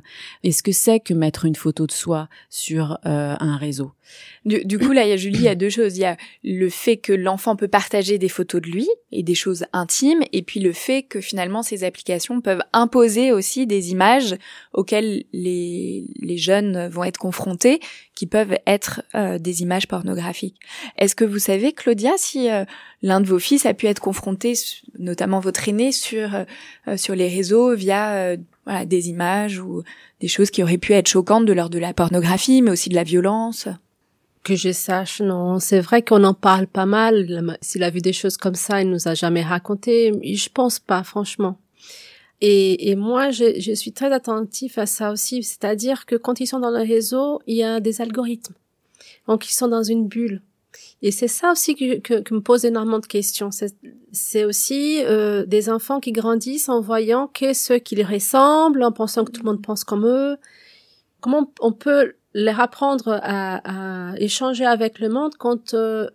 et 0.44 0.52
ce 0.52 0.64
que 0.64 0.72
c'est 0.72 1.00
que 1.00 1.14
mettre 1.14 1.46
une 1.46 1.56
photo 1.56 1.86
de 1.86 1.92
soi 1.92 2.28
sur 2.50 2.98
un 3.04 3.58
réseau. 3.58 3.92
Du, 4.46 4.80
coup, 4.80 4.92
là, 4.92 5.04
il 5.04 5.10
y 5.10 5.14
a 5.14 5.18
Julie, 5.18 5.40
il 5.40 5.44
y 5.44 5.50
a 5.50 5.56
deux 5.56 5.70
choses. 5.70 5.98
Il 5.98 6.02
y 6.02 6.06
a 6.06 6.18
le 6.44 6.70
fait 6.70 6.98
que 6.98 7.14
l'enfant 7.14 7.56
peut 7.56 7.68
partager 7.68 8.18
des 8.18 8.30
photos 8.30 8.62
de 8.62 8.68
lui 8.68 8.88
et 9.12 9.24
des 9.24 9.36
choses 9.36 9.66
intimes, 9.74 10.24
et 10.32 10.42
puis 10.42 10.60
le 10.60 10.72
fait 10.72 11.04
que 11.04 11.20
finalement 11.20 11.64
ces 11.64 11.84
applications 11.84 12.42
peuvent 12.42 12.62
imposer 12.74 13.32
aussi 13.32 13.68
des 13.68 13.92
images 13.92 14.36
auxquelles 14.74 15.24
les, 15.34 16.06
les 16.20 16.38
jeunes 16.38 16.88
vont 16.88 17.04
être 17.04 17.18
confrontés, 17.18 17.80
qui 18.16 18.28
peuvent 18.28 18.58
être 18.68 19.02
euh, 19.16 19.40
des 19.40 19.62
images 19.62 19.88
pornographiques. 19.88 20.60
Est-ce 20.98 21.16
que 21.16 21.26
vous 21.26 21.40
savez, 21.40 21.72
Claudia, 21.72 22.12
si 22.18 22.50
euh, 22.50 22.66
l'un 23.02 23.22
de 23.22 23.26
vos 23.26 23.40
fils 23.40 23.66
a 23.66 23.74
pu 23.74 23.88
être 23.88 24.02
confronté, 24.02 24.54
notamment 24.98 25.40
votre 25.40 25.68
aîné, 25.68 25.92
sur 25.92 26.36
euh, 26.36 26.98
sur 26.98 27.16
les 27.16 27.30
réseaux 27.30 27.76
via 27.76 28.36
voilà, 28.66 28.86
des 28.86 29.10
images 29.10 29.60
ou 29.60 29.84
des 30.20 30.28
choses 30.28 30.52
qui 30.52 30.64
auraient 30.64 30.78
pu 30.78 30.94
être 30.94 31.08
choquantes 31.08 31.46
de 31.46 31.54
l'ordre 31.54 31.74
de 31.74 31.80
la 31.80 31.94
pornographie, 31.94 32.62
mais 32.62 32.72
aussi 32.72 32.90
de 32.90 32.96
la 32.96 33.04
violence? 33.04 33.68
Que 34.44 34.56
je 34.56 34.72
sache, 34.72 35.22
non. 35.22 35.60
C'est 35.60 35.80
vrai 35.80 36.02
qu'on 36.02 36.24
en 36.24 36.34
parle 36.34 36.68
pas 36.68 36.86
mal. 36.86 37.58
S'il 37.62 37.84
a 37.84 37.90
vu 37.90 38.02
des 38.02 38.14
choses 38.14 38.38
comme 38.38 38.56
ça, 38.56 38.82
il 38.82 38.90
nous 38.90 39.08
a 39.08 39.14
jamais 39.14 39.44
raconté. 39.44 40.12
Je 40.24 40.50
pense 40.50 40.80
pas, 40.80 41.04
franchement. 41.04 41.60
Et, 42.42 42.90
et 42.90 42.96
moi, 42.96 43.32
je, 43.32 43.60
je, 43.60 43.74
suis 43.74 43.92
très 43.92 44.12
attentif 44.14 44.78
à 44.78 44.86
ça 44.86 45.12
aussi. 45.12 45.44
C'est-à-dire 45.44 46.06
que 46.06 46.16
quand 46.16 46.40
ils 46.40 46.48
sont 46.48 46.60
dans 46.60 46.72
le 46.72 46.80
réseau, 46.80 47.42
il 47.48 47.58
y 47.58 47.64
a 47.64 47.80
des 47.80 48.02
algorithmes. 48.02 48.56
Donc, 49.28 49.50
ils 49.50 49.54
sont 49.54 49.68
dans 49.68 49.84
une 49.84 50.08
bulle. 50.08 50.42
Et 51.02 51.12
c'est 51.12 51.28
ça 51.28 51.52
aussi 51.52 51.76
que, 51.76 52.20
que, 52.22 52.34
me 52.34 52.42
pose 52.42 52.66
énormément 52.66 53.00
de 53.00 53.06
questions. 53.06 53.50
C'est 54.12 54.46
aussi 54.46 55.02
euh, 55.04 55.46
des 55.46 55.70
enfants 55.70 56.00
qui 56.00 56.12
grandissent 56.12 56.70
en 56.70 56.82
voyant 56.82 57.28
que 57.28 57.54
ceux 57.54 57.80
qui 57.80 57.96
les 57.96 58.04
ressemblent, 58.04 58.84
en 58.84 58.92
pensant 58.92 59.24
que 59.24 59.32
tout 59.32 59.42
le 59.42 59.50
monde 59.50 59.62
pense 59.62 59.84
comme 59.84 60.06
eux. 60.06 60.38
Comment 61.22 61.52
on 61.60 61.72
peut 61.72 62.14
leur 62.34 62.60
apprendre 62.60 63.20
à, 63.22 64.12
à, 64.12 64.18
échanger 64.20 64.66
avec 64.66 65.00
le 65.00 65.10
monde 65.10 65.36
quand 65.38 65.74
euh, 65.74 66.08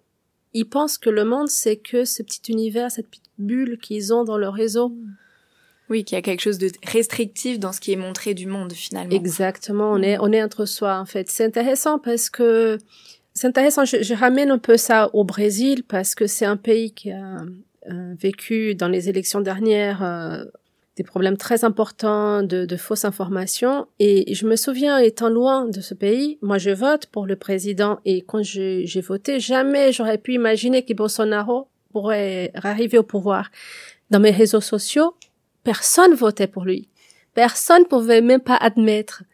ils 0.53 0.69
pensent 0.69 0.99
que 0.99 1.11
le 1.11 1.25
monde 1.25 1.49
c'est 1.49 1.77
que 1.77 2.05
ce 2.05 2.23
petit 2.23 2.53
univers, 2.53 2.91
cette 2.91 3.09
petite 3.09 3.25
bulle 3.39 3.79
qu'ils 3.79 4.13
ont 4.15 4.25
dans 4.25 4.39
leur 4.39 4.55
réseau. 4.55 4.93
Oui, 5.91 6.05
qu'il 6.05 6.17
y 6.17 6.19
a 6.19 6.23
quelque 6.23 6.41
chose 6.41 6.59
de 6.59 6.71
restrictif 6.87 7.59
dans 7.59 7.73
ce 7.73 7.81
qui 7.81 7.93
est 7.93 7.97
montré 7.97 8.33
du 8.33 8.47
monde 8.47 8.73
finalement. 8.73 9.15
Exactement, 9.15 9.91
on 9.91 10.03
est 10.03 10.19
on 10.19 10.33
est 10.33 10.43
entre 10.43 10.65
soi 10.65 10.99
en 10.99 11.05
fait. 11.05 11.29
C'est 11.29 11.45
intéressant 11.45 11.99
parce 11.99 12.31
que 12.31 12.79
c'est 13.35 13.49
intéressant. 13.49 13.85
Je, 13.85 14.03
je, 14.03 14.15
ramène 14.15 14.51
un 14.51 14.59
peu 14.59 14.77
ça 14.77 15.11
au 15.13 15.25
Brésil 15.25 15.83
parce 15.83 16.15
que 16.15 16.27
c'est 16.27 16.47
un 16.47 16.57
pays 16.57 16.93
qui 16.93 17.11
a 17.11 17.45
euh, 17.91 18.15
vécu 18.19 18.75
dans 18.75 18.89
les 18.89 19.11
élections 19.11 19.43
dernières 19.43 20.03
euh, 20.03 20.45
des 20.97 21.03
problèmes 21.03 21.37
très 21.37 21.65
importants 21.65 22.43
de, 22.43 22.65
de, 22.67 22.77
fausses 22.77 23.05
informations. 23.05 23.87
Et 23.99 24.33
je 24.35 24.47
me 24.47 24.57
souviens, 24.57 24.99
étant 24.99 25.29
loin 25.29 25.67
de 25.67 25.81
ce 25.81 25.95
pays, 25.95 26.39
moi 26.41 26.59
je 26.59 26.71
vote 26.71 27.07
pour 27.07 27.27
le 27.27 27.37
président 27.37 27.99
et 28.05 28.23
quand 28.23 28.43
j'ai 28.43 29.01
voté, 29.01 29.41
jamais 29.41 29.93
j'aurais 29.93 30.19
pu 30.19 30.35
imaginer 30.35 30.85
que 30.85 30.95
Bolsonaro 30.95 31.69
pourrait 31.93 32.53
arriver 32.55 32.99
au 32.99 33.03
pouvoir. 33.03 33.51
Dans 34.11 34.21
mes 34.21 34.31
réseaux 34.31 34.61
sociaux, 34.61 35.15
personne 35.65 36.15
votait 36.15 36.47
pour 36.47 36.65
lui. 36.65 36.89
Personne 37.35 37.87
pouvait 37.87 38.21
même 38.21 38.41
pas 38.41 38.57
admettre. 38.57 39.25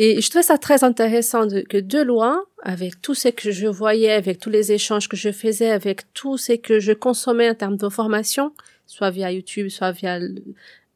Et 0.00 0.20
je 0.20 0.28
trouvais 0.28 0.42
ça 0.42 0.58
très 0.58 0.82
intéressant 0.82 1.46
de, 1.46 1.60
que 1.60 1.76
de 1.76 2.00
loin, 2.00 2.42
avec 2.62 3.00
tout 3.00 3.14
ce 3.14 3.28
que 3.28 3.52
je 3.52 3.68
voyais, 3.68 4.10
avec 4.10 4.40
tous 4.40 4.50
les 4.50 4.72
échanges 4.72 5.08
que 5.08 5.16
je 5.16 5.30
faisais, 5.30 5.70
avec 5.70 6.12
tout 6.14 6.36
ce 6.36 6.54
que 6.54 6.80
je 6.80 6.92
consommais 6.92 7.48
en 7.48 7.54
termes 7.54 7.76
d'informations, 7.76 8.52
soit 8.86 9.10
via 9.10 9.30
YouTube, 9.30 9.68
soit 9.68 9.92
via 9.92 10.18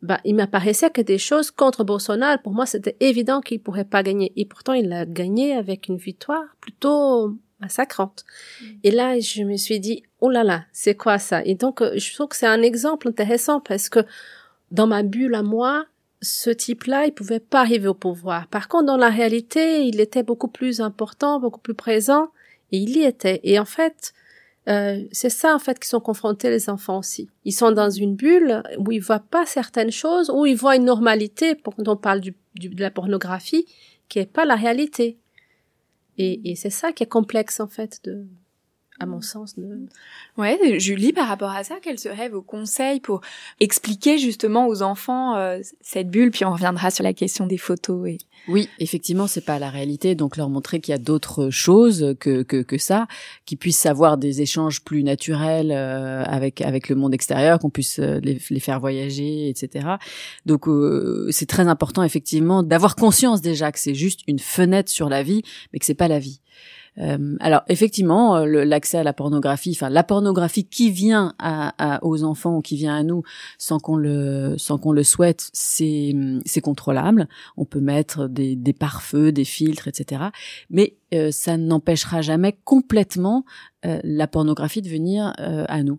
bah, 0.03 0.21
il 0.25 0.35
m'apparaissait 0.35 0.91
que 0.91 1.01
des 1.01 1.19
choses 1.19 1.51
contre 1.51 1.85
Bolsonaro, 1.85 2.39
pour 2.43 2.53
moi, 2.53 2.67
c'était 2.67 2.97
évident 3.01 3.41
qu'il 3.41 3.61
pourrait 3.61 3.85
pas 3.85 4.03
gagner. 4.03 4.33
Et 4.37 4.45
pourtant, 4.45 4.73
il 4.73 4.93
a 4.93 5.05
gagné 5.07 5.55
avec 5.55 5.89
une 5.89 5.97
victoire 5.97 6.45
plutôt 6.61 7.37
massacrante. 7.61 8.25
Mm. 8.61 8.67
Et 8.85 8.91
là, 8.91 9.19
je 9.19 9.43
me 9.43 9.57
suis 9.57 9.81
dit, 9.81 10.05
oh 10.21 10.31
là 10.31 10.45
là, 10.45 10.65
c'est 10.73 10.95
quoi 10.95 11.19
ça? 11.19 11.45
Et 11.45 11.55
donc, 11.55 11.83
euh, 11.83 11.93
je 11.97 12.15
trouve 12.15 12.29
que 12.29 12.37
c'est 12.37 12.47
un 12.47 12.63
exemple 12.63 13.09
intéressant 13.09 13.61
parce 13.61 13.89
que 13.89 14.01
dans 14.71 14.87
ma 14.87 15.03
bulle 15.03 15.35
à 15.35 15.43
moi, 15.43 15.87
ce 16.21 16.51
type-là, 16.51 17.07
il 17.07 17.13
pouvait 17.13 17.41
pas 17.41 17.61
arriver 17.61 17.89
au 17.89 17.95
pouvoir. 17.95 18.49
Par 18.49 18.69
contre, 18.69 18.87
dans 18.87 18.97
la 18.97 19.09
réalité, 19.09 19.85
il 19.85 20.01
était 20.01 20.23
beaucoup 20.23 20.49
plus 20.49 20.81
important, 20.81 21.41
beaucoup 21.41 21.61
plus 21.61 21.75
présent, 21.75 22.31
et 22.73 22.79
il 22.79 22.97
y 22.97 23.05
était. 23.05 23.41
Et 23.45 23.59
en 23.59 23.65
fait, 23.65 24.13
euh, 24.69 25.03
c'est 25.13 25.31
ça 25.31 25.55
en 25.55 25.59
fait 25.59 25.79
qui 25.79 25.89
sont 25.89 26.01
confrontés 26.01 26.51
les 26.51 26.69
enfants 26.69 26.99
aussi. 26.99 27.29
Ils 27.45 27.53
sont 27.53 27.73
dans 27.73 27.91
une 27.91 28.17
bulle 28.17 28.63
où 28.79 28.93
ils 28.93 29.01
voient 29.01 29.19
pas 29.19 29.47
certaines 29.47 29.91
choses, 29.91 30.31
où 30.31 30.45
ils 30.45 30.57
voient 30.57 30.77
une 30.77 30.85
normalité, 30.85 31.55
quand 31.57 31.89
on 31.89 31.97
parle 31.97 32.21
du, 32.21 32.35
de 32.55 32.81
la 32.81 32.91
pornographie, 32.91 33.67
qui 34.09 34.19
est 34.19 34.27
pas 34.27 34.45
la 34.45 34.57
réalité. 34.57 35.19
Et, 36.19 36.51
et 36.51 36.57
c'est 36.57 36.71
ça 36.71 36.93
qui 36.93 37.03
est 37.03 37.09
complexe 37.09 37.61
en 37.61 37.69
fait 37.69 38.01
de 38.05 38.27
à 39.01 39.07
mon 39.07 39.21
sens. 39.21 39.57
De... 39.57 39.87
Ouais, 40.37 40.79
Julie, 40.79 41.13
par 41.13 41.29
rapport 41.29 41.51
à 41.51 41.65
ça, 41.65 41.77
quels 41.83 41.99
seraient 41.99 42.29
vos 42.29 42.43
conseils 42.43 43.01
pour 43.01 43.21
expliquer 43.61 44.19
justement 44.19 44.67
aux 44.67 44.83
enfants 44.83 45.37
euh, 45.37 45.61
cette 45.81 46.11
bulle 46.11 46.31
Puis 46.31 46.45
on 46.45 46.53
reviendra 46.53 46.91
sur 46.91 47.05
la 47.05 47.13
question 47.13 47.47
des 47.47 47.59
photos. 47.59 48.09
Et... 48.09 48.19
Oui, 48.49 48.69
effectivement, 48.79 49.27
c'est 49.27 49.45
pas 49.45 49.59
la 49.59 49.71
réalité. 49.71 50.15
Donc 50.15 50.37
leur 50.37 50.49
montrer 50.49 50.81
qu'il 50.81 50.93
y 50.93 50.95
a 50.95 50.99
d'autres 50.99 51.51
choses 51.51 52.15
que, 52.19 52.43
que, 52.43 52.63
que 52.63 52.79
ça, 52.79 53.07
qu'ils 53.47 53.59
puissent 53.59 53.79
savoir 53.79 54.19
des 54.19 54.43
échanges 54.43 54.83
plus 54.83 55.03
naturels 55.03 55.71
euh, 55.71 56.25
avec 56.25 56.61
avec 56.61 56.89
le 56.89 56.97
monde 56.97 57.15
extérieur, 57.15 57.59
qu'on 57.59 57.71
puisse 57.71 57.99
euh, 57.99 58.21
les, 58.23 58.39
les, 58.51 58.61
faire 58.61 58.81
voyager, 58.81 59.49
etc. 59.49 59.87
Donc 60.47 60.67
c'est 61.31 61.47
très 61.47 61.69
important 61.69 62.03
effectivement 62.03 62.63
d'avoir 62.63 62.97
conscience 62.97 63.41
déjà 63.41 63.73
que 63.73 63.79
c'est 63.79 63.95
juste 63.95 64.21
une 64.27 64.39
fenêtre 64.39 64.91
sur 64.91 65.09
la 65.09 65.23
vie, 65.23 65.43
mais 65.73 65.79
que 65.79 65.85
c'est 65.85 65.95
pas 65.95 66.09
la 66.09 66.19
vie. 66.19 66.41
Euh, 67.01 67.37
alors 67.41 67.63
effectivement, 67.69 68.37
euh, 68.37 68.65
l'accès 68.65 68.99
à 68.99 69.03
la 69.03 69.13
pornographie, 69.13 69.73
enfin 69.75 69.89
la 69.89 70.03
pornographie 70.03 70.65
qui 70.65 70.91
vient 70.91 71.35
aux 72.03 72.25
enfants 72.25 72.57
ou 72.57 72.61
qui 72.61 72.77
vient 72.77 72.97
à 72.97 73.03
nous 73.03 73.23
sans 73.59 73.79
qu'on 73.79 73.97
le 73.97 74.55
sans 74.59 74.79
qu'on 74.79 74.93
le 74.93 75.03
souhaite, 75.03 75.51
c'est 75.53 76.15
c'est 76.45 76.61
contrôlable. 76.61 77.29
On 77.57 77.65
peut 77.65 77.81
mettre 77.81 78.29
des, 78.29 78.57
des 78.57 78.73
pare-feux, 78.73 79.33
des 79.33 79.45
filtres, 79.45 79.89
etc. 79.89 80.25
Mais 80.71 80.97
euh, 81.15 81.31
ça 81.31 81.57
n'empêchera 81.57 82.21
jamais 82.21 82.59
complètement 82.65 83.45
euh, 83.87 83.99
la 84.05 84.27
pornographie 84.27 84.83
de 84.83 84.89
venir 84.89 85.33
euh, 85.41 85.65
à 85.69 85.83
nous. 85.83 85.99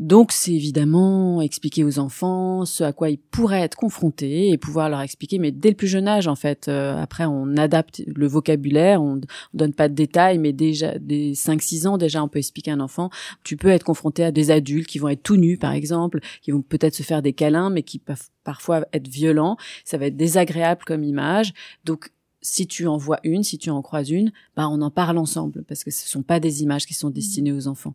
Donc 0.00 0.32
c'est 0.32 0.52
évidemment 0.52 1.40
expliquer 1.40 1.84
aux 1.84 1.98
enfants 1.98 2.64
ce 2.64 2.82
à 2.82 2.92
quoi 2.92 3.10
ils 3.10 3.18
pourraient 3.18 3.60
être 3.60 3.76
confrontés 3.76 4.48
et 4.48 4.58
pouvoir 4.58 4.88
leur 4.88 5.00
expliquer, 5.00 5.38
mais 5.38 5.52
dès 5.52 5.68
le 5.68 5.76
plus 5.76 5.86
jeune 5.86 6.08
âge 6.08 6.26
en 6.26 6.34
fait. 6.34 6.68
après 6.68 7.24
on 7.24 7.56
adapte 7.56 8.02
le 8.06 8.26
vocabulaire, 8.26 9.02
on, 9.02 9.20
donne 9.54 9.74
pas 9.74 9.88
de 9.88 9.94
détails, 9.94 10.38
mais 10.38 10.52
déjà 10.52 10.98
des 10.98 11.34
5-6 11.34 11.86
ans 11.86 11.98
déjà 11.98 12.22
on 12.24 12.28
peut 12.28 12.38
expliquer 12.38 12.70
à 12.70 12.74
un 12.74 12.80
enfant. 12.80 13.10
Tu 13.44 13.56
peux 13.56 13.68
être 13.68 13.84
confronté 13.84 14.24
à 14.24 14.32
des 14.32 14.50
adultes 14.50 14.88
qui 14.88 14.98
vont 14.98 15.08
être 15.08 15.22
tout 15.22 15.36
nus 15.36 15.58
par 15.58 15.72
exemple, 15.72 16.20
qui 16.42 16.50
vont 16.50 16.62
peut-être 16.62 16.94
se 16.94 17.02
faire 17.02 17.22
des 17.22 17.32
câlins, 17.32 17.70
mais 17.70 17.82
qui 17.82 17.98
peuvent 17.98 18.28
parfois 18.42 18.86
être 18.92 19.08
violents. 19.08 19.56
Ça 19.84 19.98
va 19.98 20.06
être 20.06 20.16
désagréable 20.16 20.82
comme 20.86 21.04
image. 21.04 21.52
Donc 21.84 22.10
si 22.42 22.66
tu 22.66 22.86
en 22.86 22.96
vois 22.96 23.20
une, 23.24 23.42
si 23.42 23.58
tu 23.58 23.70
en 23.70 23.82
croises 23.82 24.10
une, 24.10 24.32
bah 24.56 24.68
on 24.68 24.80
en 24.82 24.90
parle 24.90 25.18
ensemble 25.18 25.64
parce 25.64 25.84
que 25.84 25.90
ce 25.90 26.08
sont 26.08 26.22
pas 26.22 26.40
des 26.40 26.62
images 26.62 26.86
qui 26.86 26.94
sont 26.94 27.10
destinées 27.10 27.52
aux 27.52 27.68
enfants. 27.68 27.94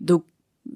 Donc 0.00 0.24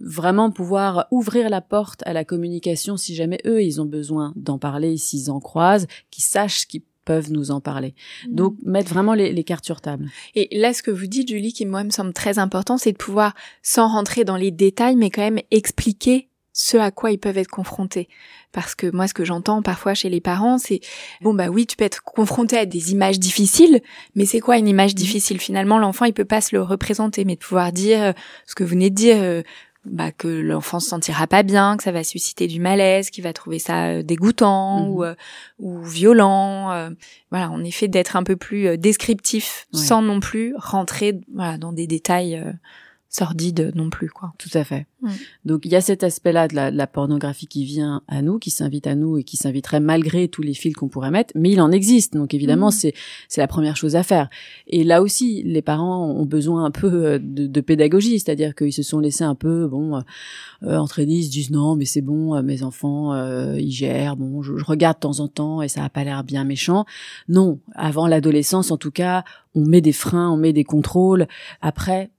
vraiment 0.01 0.51
pouvoir 0.51 1.07
ouvrir 1.11 1.51
la 1.51 1.61
porte 1.61 2.03
à 2.07 2.13
la 2.13 2.25
communication 2.25 2.97
si 2.97 3.15
jamais 3.15 3.41
eux 3.45 3.63
ils 3.63 3.81
ont 3.81 3.87
besoin 3.87 4.33
d'en 4.37 4.59
parler, 4.59 4.97
s'ils 4.97 5.31
en 5.31 5.41
croisent, 5.41 5.87
qu'ils 6.11 6.25
sachent 6.25 6.67
qu'ils 6.67 6.83
peuvent 7.05 7.33
nous 7.33 7.51
en 7.51 7.61
parler. 7.61 7.95
Mmh. 8.29 8.35
Donc 8.35 8.57
mettre 8.65 8.91
vraiment 8.91 9.15
les, 9.15 9.33
les, 9.33 9.45
cartes 9.45 9.65
sur 9.65 9.81
table. 9.81 10.09
Et 10.35 10.49
là, 10.57 10.73
ce 10.73 10.83
que 10.83 10.91
vous 10.91 11.07
dites, 11.07 11.29
Julie, 11.29 11.53
qui 11.53 11.67
moi 11.67 11.83
me 11.83 11.91
semble 11.91 12.13
très 12.13 12.39
important, 12.39 12.79
c'est 12.79 12.93
de 12.93 12.99
pouvoir, 12.99 13.35
sans 13.63 13.89
rentrer 13.89 14.25
dans 14.25 14.37
les 14.37 14.51
détails, 14.51 14.97
mais 14.97 15.11
quand 15.11 15.23
même 15.23 15.41
expliquer 15.51 16.30
ce 16.61 16.77
à 16.77 16.91
quoi 16.91 17.11
ils 17.11 17.19
peuvent 17.19 17.39
être 17.39 17.49
confrontés. 17.49 18.07
Parce 18.53 18.75
que 18.75 18.95
moi, 18.95 19.09
ce 19.09 19.15
que 19.15 19.25
j'entends 19.25 19.63
parfois 19.63 19.95
chez 19.95 20.11
les 20.11 20.21
parents, 20.21 20.59
c'est 20.59 20.81
bon 21.23 21.33
bah 21.33 21.49
oui, 21.49 21.67
tu 21.67 21.75
peux 21.75 21.85
être 21.85 22.03
confronté 22.03 22.59
à 22.59 22.67
des 22.67 22.93
images 22.93 23.19
difficiles, 23.19 23.81
mais 24.15 24.27
c'est 24.27 24.41
quoi 24.41 24.59
une 24.59 24.69
image 24.69 24.93
mmh. 24.93 24.97
difficile? 24.97 25.41
Finalement, 25.41 25.79
l'enfant 25.79 26.05
il 26.05 26.13
peut 26.13 26.27
pas 26.27 26.43
se 26.43 26.55
le 26.55 26.63
représenter, 26.63 27.25
mais 27.25 27.37
de 27.37 27.41
pouvoir 27.41 27.73
dire 27.73 28.03
euh, 28.03 28.13
ce 28.47 28.55
que 28.55 28.63
vous 28.63 28.71
venez 28.71 28.91
de 28.91 28.95
dire. 28.95 29.17
Euh, 29.19 29.43
bah, 29.87 30.13
que 30.13 30.29
l'enfant 30.29 30.79
se 30.79 30.91
sentira 30.91 31.27
pas 31.27 31.43
bien, 31.43 31.79
que 31.79 31.83
ça 31.83 31.91
va 31.91 32.05
susciter 32.05 32.47
du 32.47 32.61
malaise, 32.61 33.09
qu'il 33.09 33.25
va 33.25 33.33
trouver 33.33 33.59
ça 33.59 33.87
euh, 33.87 34.03
dégoûtant 34.03 34.81
mmh. 34.81 34.91
ou, 34.91 35.05
ou 35.59 35.83
violent. 35.83 36.91
voilà, 37.31 37.51
en 37.51 37.65
effet, 37.65 37.89
d'être 37.89 38.15
un 38.15 38.23
peu 38.23 38.37
plus 38.37 38.77
descriptif 38.77 39.67
sans 39.73 40.03
non 40.03 40.21
plus 40.21 40.53
rentrer 40.59 41.19
voilà, 41.35 41.57
dans 41.57 41.73
des 41.73 41.87
détails 41.87 42.45
sordide 43.09 43.73
non 43.75 43.89
plus 43.89 44.11
quoi. 44.11 44.35
Tout 44.37 44.51
à 44.53 44.65
fait. 44.65 44.87
Donc 45.45 45.65
il 45.65 45.73
y 45.73 45.77
a 45.77 45.81
cet 45.81 46.05
aspect-là 46.05 46.49
de 46.49 46.55
la, 46.55 46.87
pornographie 46.87 47.47
qui 47.47 47.65
vient 47.65 48.03
à 48.09 48.23
nous, 48.23 48.39
qui 48.39 48.51
s'invite 48.51 48.87
à 48.87 48.95
nous 48.95 49.19
et 49.19 49.25
qui 49.25 49.37
s'inviterait 49.37 49.81
malgré 49.81 50.29
tous 50.29 50.43
les 50.43 50.55
fils 50.55 50.75
qu'on 50.75 50.89
pourrait 50.89 51.11
mettre, 51.11 51.33
mais 51.37 51.51
il 51.51 51.61
en 51.61 51.71
existe. 51.71 52.15
Donc 52.15 52.35
évidemment 52.35 52.69
mm. 52.69 52.73
c'est 52.73 52.95
c'est 53.29 53.41
la 53.41 53.47
première 53.47 53.77
chose 53.77 53.97
à 53.97 54.03
faire. 54.03 54.29
Et 54.67 54.85
là 54.85 55.03
aussi 55.03 55.43
les 55.45 55.63
parents 55.63 56.07
ont 56.07 56.27
besoin 56.27 56.65
un 56.65 56.71
peu 56.71 57.07
euh, 57.07 57.19
de, 57.21 57.47
de 57.47 57.61
pédagogie, 57.61 58.19
c'est-à-dire 58.19 58.55
qu'ils 58.55 58.73
se 58.73 58.83
sont 58.83 58.99
laissés 58.99 59.25
un 59.25 59.35
peu 59.35 59.67
bon 59.67 59.97
euh, 59.97 60.01
euh 60.65 60.85
ils 60.99 61.25
se 61.25 61.31
disent 61.31 61.51
non 61.51 61.77
mais 61.77 61.85
c'est 61.85 62.03
bon 62.03 62.35
euh, 62.35 62.43
mes 62.43 62.63
enfants 62.63 63.15
ils 63.55 63.71
gèrent 63.71 64.17
bon 64.17 64.43
je, 64.43 64.57
je, 64.57 64.65
regarde 64.65 64.97
de 64.97 65.01
temps 65.01 65.21
en 65.21 65.29
temps 65.29 65.63
et 65.63 65.69
ça 65.69 65.85
a 65.85 65.89
pas 65.89 66.05
l'air 66.05 66.25
bien 66.25 66.45
méchant. 66.45 66.85
Non 67.29 67.59
avant 67.75 68.07
l'adolescence 68.07 68.71
en 68.71 68.77
tout 68.77 68.91
cas 68.91 69.25
on 69.55 69.65
met 69.65 69.81
des 69.81 69.93
freins, 69.93 70.31
on 70.31 70.37
met 70.37 70.53
des 70.53 70.65
contrôles. 70.65 71.27
Après, 71.61 72.11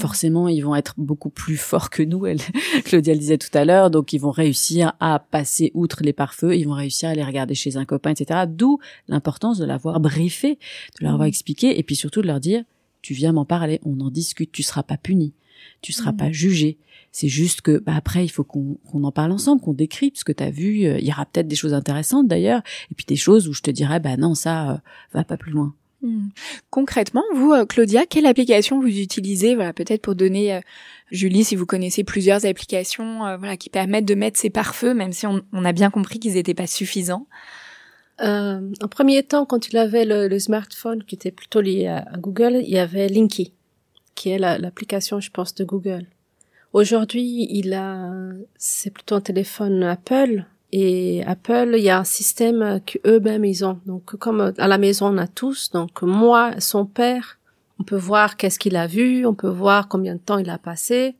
forcément, 0.00 0.48
ils 0.48 0.60
vont 0.60 0.74
être 0.74 0.94
beaucoup 0.96 1.28
plus 1.28 1.56
forts 1.56 1.90
que 1.90 2.02
nous. 2.02 2.26
Elle, 2.28 2.40
Claudia 2.84 3.14
le 3.14 3.20
disait 3.20 3.38
tout 3.38 3.56
à 3.56 3.64
l'heure, 3.64 3.90
donc 3.90 4.12
ils 4.12 4.18
vont 4.18 4.30
réussir 4.30 4.92
à 5.00 5.18
passer 5.18 5.70
outre 5.74 6.02
les 6.02 6.12
pare-feux, 6.12 6.56
ils 6.56 6.64
vont 6.64 6.74
réussir 6.74 7.08
à 7.08 7.14
les 7.14 7.24
regarder 7.24 7.54
chez 7.54 7.76
un 7.76 7.84
copain, 7.84 8.10
etc. 8.10 8.44
D'où 8.48 8.78
l'importance 9.08 9.58
de 9.58 9.64
l'avoir 9.64 10.00
briefé, 10.00 10.58
de 10.98 11.04
leur 11.04 11.14
avoir 11.14 11.26
mmh. 11.26 11.30
expliqué, 11.30 11.78
et 11.78 11.82
puis 11.82 11.96
surtout 11.96 12.22
de 12.22 12.26
leur 12.26 12.40
dire 12.40 12.62
tu 13.00 13.14
viens 13.14 13.32
m'en 13.32 13.44
parler, 13.44 13.80
on 13.84 14.00
en 14.00 14.10
discute, 14.10 14.50
tu 14.50 14.62
seras 14.62 14.82
pas 14.82 14.96
puni, 14.96 15.32
tu 15.82 15.92
seras 15.92 16.12
mmh. 16.12 16.16
pas 16.16 16.32
jugé. 16.32 16.78
C'est 17.12 17.28
juste 17.28 17.62
que 17.62 17.78
bah, 17.78 17.94
après 17.96 18.24
il 18.24 18.28
faut 18.28 18.44
qu'on 18.44 18.78
en 18.92 19.12
parle 19.12 19.32
ensemble, 19.32 19.62
qu'on 19.62 19.72
décrypte 19.72 20.18
ce 20.18 20.24
que 20.24 20.32
tu 20.32 20.42
as 20.42 20.50
vu. 20.50 20.84
Euh, 20.84 20.98
il 20.98 21.06
y 21.06 21.10
aura 21.10 21.26
peut-être 21.26 21.48
des 21.48 21.56
choses 21.56 21.74
intéressantes 21.74 22.28
d'ailleurs, 22.28 22.62
et 22.90 22.94
puis 22.94 23.06
des 23.06 23.16
choses 23.16 23.48
où 23.48 23.52
je 23.52 23.62
te 23.62 23.70
dirais 23.70 24.00
bah 24.00 24.16
non 24.16 24.34
ça 24.34 24.72
euh, 24.72 24.76
va 25.12 25.24
pas 25.24 25.36
plus 25.36 25.52
loin. 25.52 25.74
Hmm. 26.00 26.28
Concrètement, 26.70 27.24
vous, 27.34 27.52
euh, 27.52 27.66
Claudia, 27.66 28.06
quelle 28.06 28.26
application 28.26 28.80
vous 28.80 28.86
utilisez, 28.86 29.56
voilà, 29.56 29.72
peut-être 29.72 30.02
pour 30.02 30.14
donner, 30.14 30.54
euh, 30.54 30.60
Julie, 31.10 31.42
si 31.42 31.56
vous 31.56 31.66
connaissez 31.66 32.04
plusieurs 32.04 32.46
applications, 32.46 33.26
euh, 33.26 33.36
voilà, 33.36 33.56
qui 33.56 33.68
permettent 33.68 34.04
de 34.04 34.14
mettre 34.14 34.38
ces 34.38 34.50
pare-feux, 34.50 34.94
même 34.94 35.12
si 35.12 35.26
on, 35.26 35.42
a 35.52 35.72
bien 35.72 35.90
compris 35.90 36.20
qu'ils 36.20 36.34
n'étaient 36.34 36.54
pas 36.54 36.66
suffisants? 36.66 37.26
en 38.20 38.88
premier 38.90 39.22
temps, 39.22 39.46
quand 39.46 39.68
il 39.68 39.76
avait 39.76 40.04
le, 40.04 40.38
smartphone 40.40 41.04
qui 41.04 41.14
était 41.14 41.30
plutôt 41.30 41.60
lié 41.60 41.86
à, 41.86 42.04
Google, 42.18 42.62
il 42.64 42.70
y 42.70 42.78
avait 42.78 43.06
Linky, 43.06 43.52
qui 44.16 44.30
est 44.30 44.38
l'application, 44.38 45.20
je 45.20 45.30
pense, 45.30 45.54
de 45.54 45.64
Google. 45.64 46.04
Aujourd'hui, 46.72 47.46
il 47.48 47.72
a, 47.74 48.10
c'est 48.56 48.90
plutôt 48.90 49.14
un 49.14 49.20
téléphone 49.20 49.84
Apple, 49.84 50.46
et 50.72 51.24
Apple, 51.24 51.74
il 51.76 51.82
y 51.82 51.90
a 51.90 51.98
un 51.98 52.04
système 52.04 52.80
qu'eux-mêmes 52.84 53.44
ils 53.44 53.64
ont. 53.64 53.80
Donc 53.86 54.16
comme 54.16 54.52
à 54.58 54.68
la 54.68 54.78
maison 54.78 55.06
on 55.14 55.18
a 55.18 55.26
tous, 55.26 55.70
donc 55.70 56.02
moi, 56.02 56.60
son 56.60 56.84
père, 56.84 57.38
on 57.78 57.84
peut 57.84 57.96
voir 57.96 58.36
qu'est-ce 58.36 58.58
qu'il 58.58 58.76
a 58.76 58.86
vu, 58.86 59.24
on 59.24 59.34
peut 59.34 59.48
voir 59.48 59.88
combien 59.88 60.14
de 60.14 60.20
temps 60.20 60.38
il 60.38 60.50
a 60.50 60.58
passé, 60.58 61.16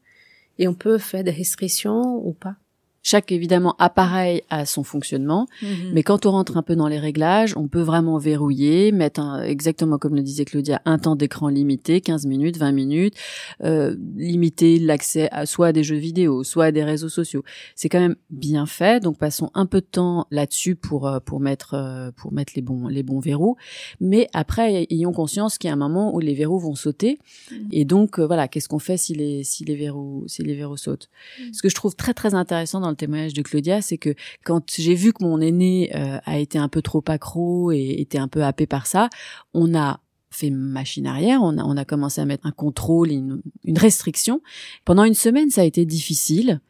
et 0.59 0.69
on 0.69 0.75
peut 0.75 0.99
faire 0.99 1.25
des 1.25 1.31
restrictions 1.31 2.27
ou 2.27 2.33
pas. 2.33 2.57
Chaque 3.03 3.33
évidemment 3.33 3.75
appareil 3.79 4.43
a 4.51 4.67
son 4.67 4.83
fonctionnement, 4.83 5.47
mhm. 5.63 5.93
mais 5.93 6.03
quand 6.03 6.27
on 6.27 6.33
rentre 6.33 6.57
un 6.57 6.63
peu 6.63 6.77
dans 6.77 6.89
les 6.89 6.99
réglages, 6.99 7.57
on 7.57 7.69
peut 7.69 7.81
vraiment 7.81 8.19
verrouiller, 8.19 8.93
mettre 8.93 9.21
un, 9.21 9.43
exactement 9.43 9.99
comme 9.99 10.15
le 10.15 10.23
disait 10.23 10.45
Claudia, 10.45 10.83
un 10.85 10.99
temps 10.99 11.17
d'écran 11.17 11.49
limité, 11.49 12.01
15 12.01 12.27
minutes, 12.27 12.59
20 12.59 12.73
minutes, 12.73 13.15
euh, 13.63 13.97
limiter 14.17 14.79
l'accès 14.79 15.29
à 15.31 15.47
soit 15.47 15.69
à 15.69 15.73
des 15.73 15.85
jeux 15.85 15.97
vidéo, 15.97 16.45
soit 16.45 16.67
à 16.67 16.73
des 16.73 16.85
réseaux 16.85 17.09
sociaux. 17.09 17.45
C'est 17.75 17.89
quand 17.89 18.01
même 18.01 18.17
bien 18.31 18.67
fait, 18.67 19.03
donc 19.03 19.19
passons 19.19 19.51
un 19.55 19.67
peu 19.67 19.81
de 19.81 19.87
temps 19.87 20.27
là-dessus 20.31 20.75
pour 20.75 21.07
euh, 21.07 21.21
pour 21.21 21.41
mettre 21.41 21.75
euh, 21.75 22.11
pour 22.17 22.33
mettre 22.33 22.53
les 22.57 22.63
bons 22.63 22.89
les 22.89 23.03
bons 23.03 23.21
verrous, 23.21 23.57
mais 24.01 24.29
après 24.33 24.87
ayons 24.91 25.13
conscience 25.13 25.59
qu'il 25.59 25.69
y 25.69 25.71
a 25.71 25.75
un 25.75 25.77
moment 25.77 26.15
où 26.15 26.21
les 26.21 26.35
verrous 26.35 26.59
vont 26.59 26.75
sauter 26.75 27.19
mhm. 27.51 27.69
et 27.73 27.85
donc 27.85 28.19
euh, 28.19 28.27
voilà, 28.27 28.49
qu'est-ce 28.49 28.69
qu'on 28.69 28.79
fait 28.79 28.97
si 28.97 29.15
les 29.15 29.45
si 29.45 29.65
les 29.65 29.77
verrous 29.77 30.25
si 30.27 30.43
les 30.43 30.55
verrous 30.55 30.77
sautent? 30.77 31.09
Mhm. 31.41 31.55
Ce 31.55 31.63
que 31.63 31.69
je 31.69 31.75
trouve 31.75 31.95
très 31.97 32.15
très 32.15 32.35
intéressant 32.35 32.81
dans 32.81 32.88
le 32.91 32.97
témoignage 32.97 33.35
de 33.35 33.43
Claudia, 33.43 33.83
c'est 33.83 33.99
que 33.99 34.15
quand 34.45 34.63
j'ai 34.77 34.95
vu 34.95 35.13
que 35.13 35.23
mon 35.25 35.41
aîné 35.41 35.91
euh, 35.95 36.19
a 36.25 36.39
été 36.39 36.59
un 36.59 36.69
peu 36.69 36.83
trop 36.83 37.03
accro 37.09 37.73
et 37.73 37.97
était 37.99 38.19
un 38.19 38.29
peu 38.29 38.45
happé 38.45 38.67
par 38.67 38.87
ça, 38.87 39.09
on 39.55 39.75
a 39.75 40.01
fait 40.31 40.51
machine 40.51 41.07
arrière, 41.07 41.43
on 41.43 41.59
a, 41.59 41.65
on 41.65 41.77
a 41.77 41.85
commencé 41.85 42.21
à 42.21 42.25
mettre 42.25 42.47
un 42.47 42.53
contrôle, 42.53 43.11
une, 43.11 43.43
restriction. 43.77 44.43
Pendant 44.85 45.05
une 45.05 45.15
semaine, 45.15 45.51
ça 45.51 45.63
a 45.63 45.65
été 45.65 45.85
difficile 45.85 46.61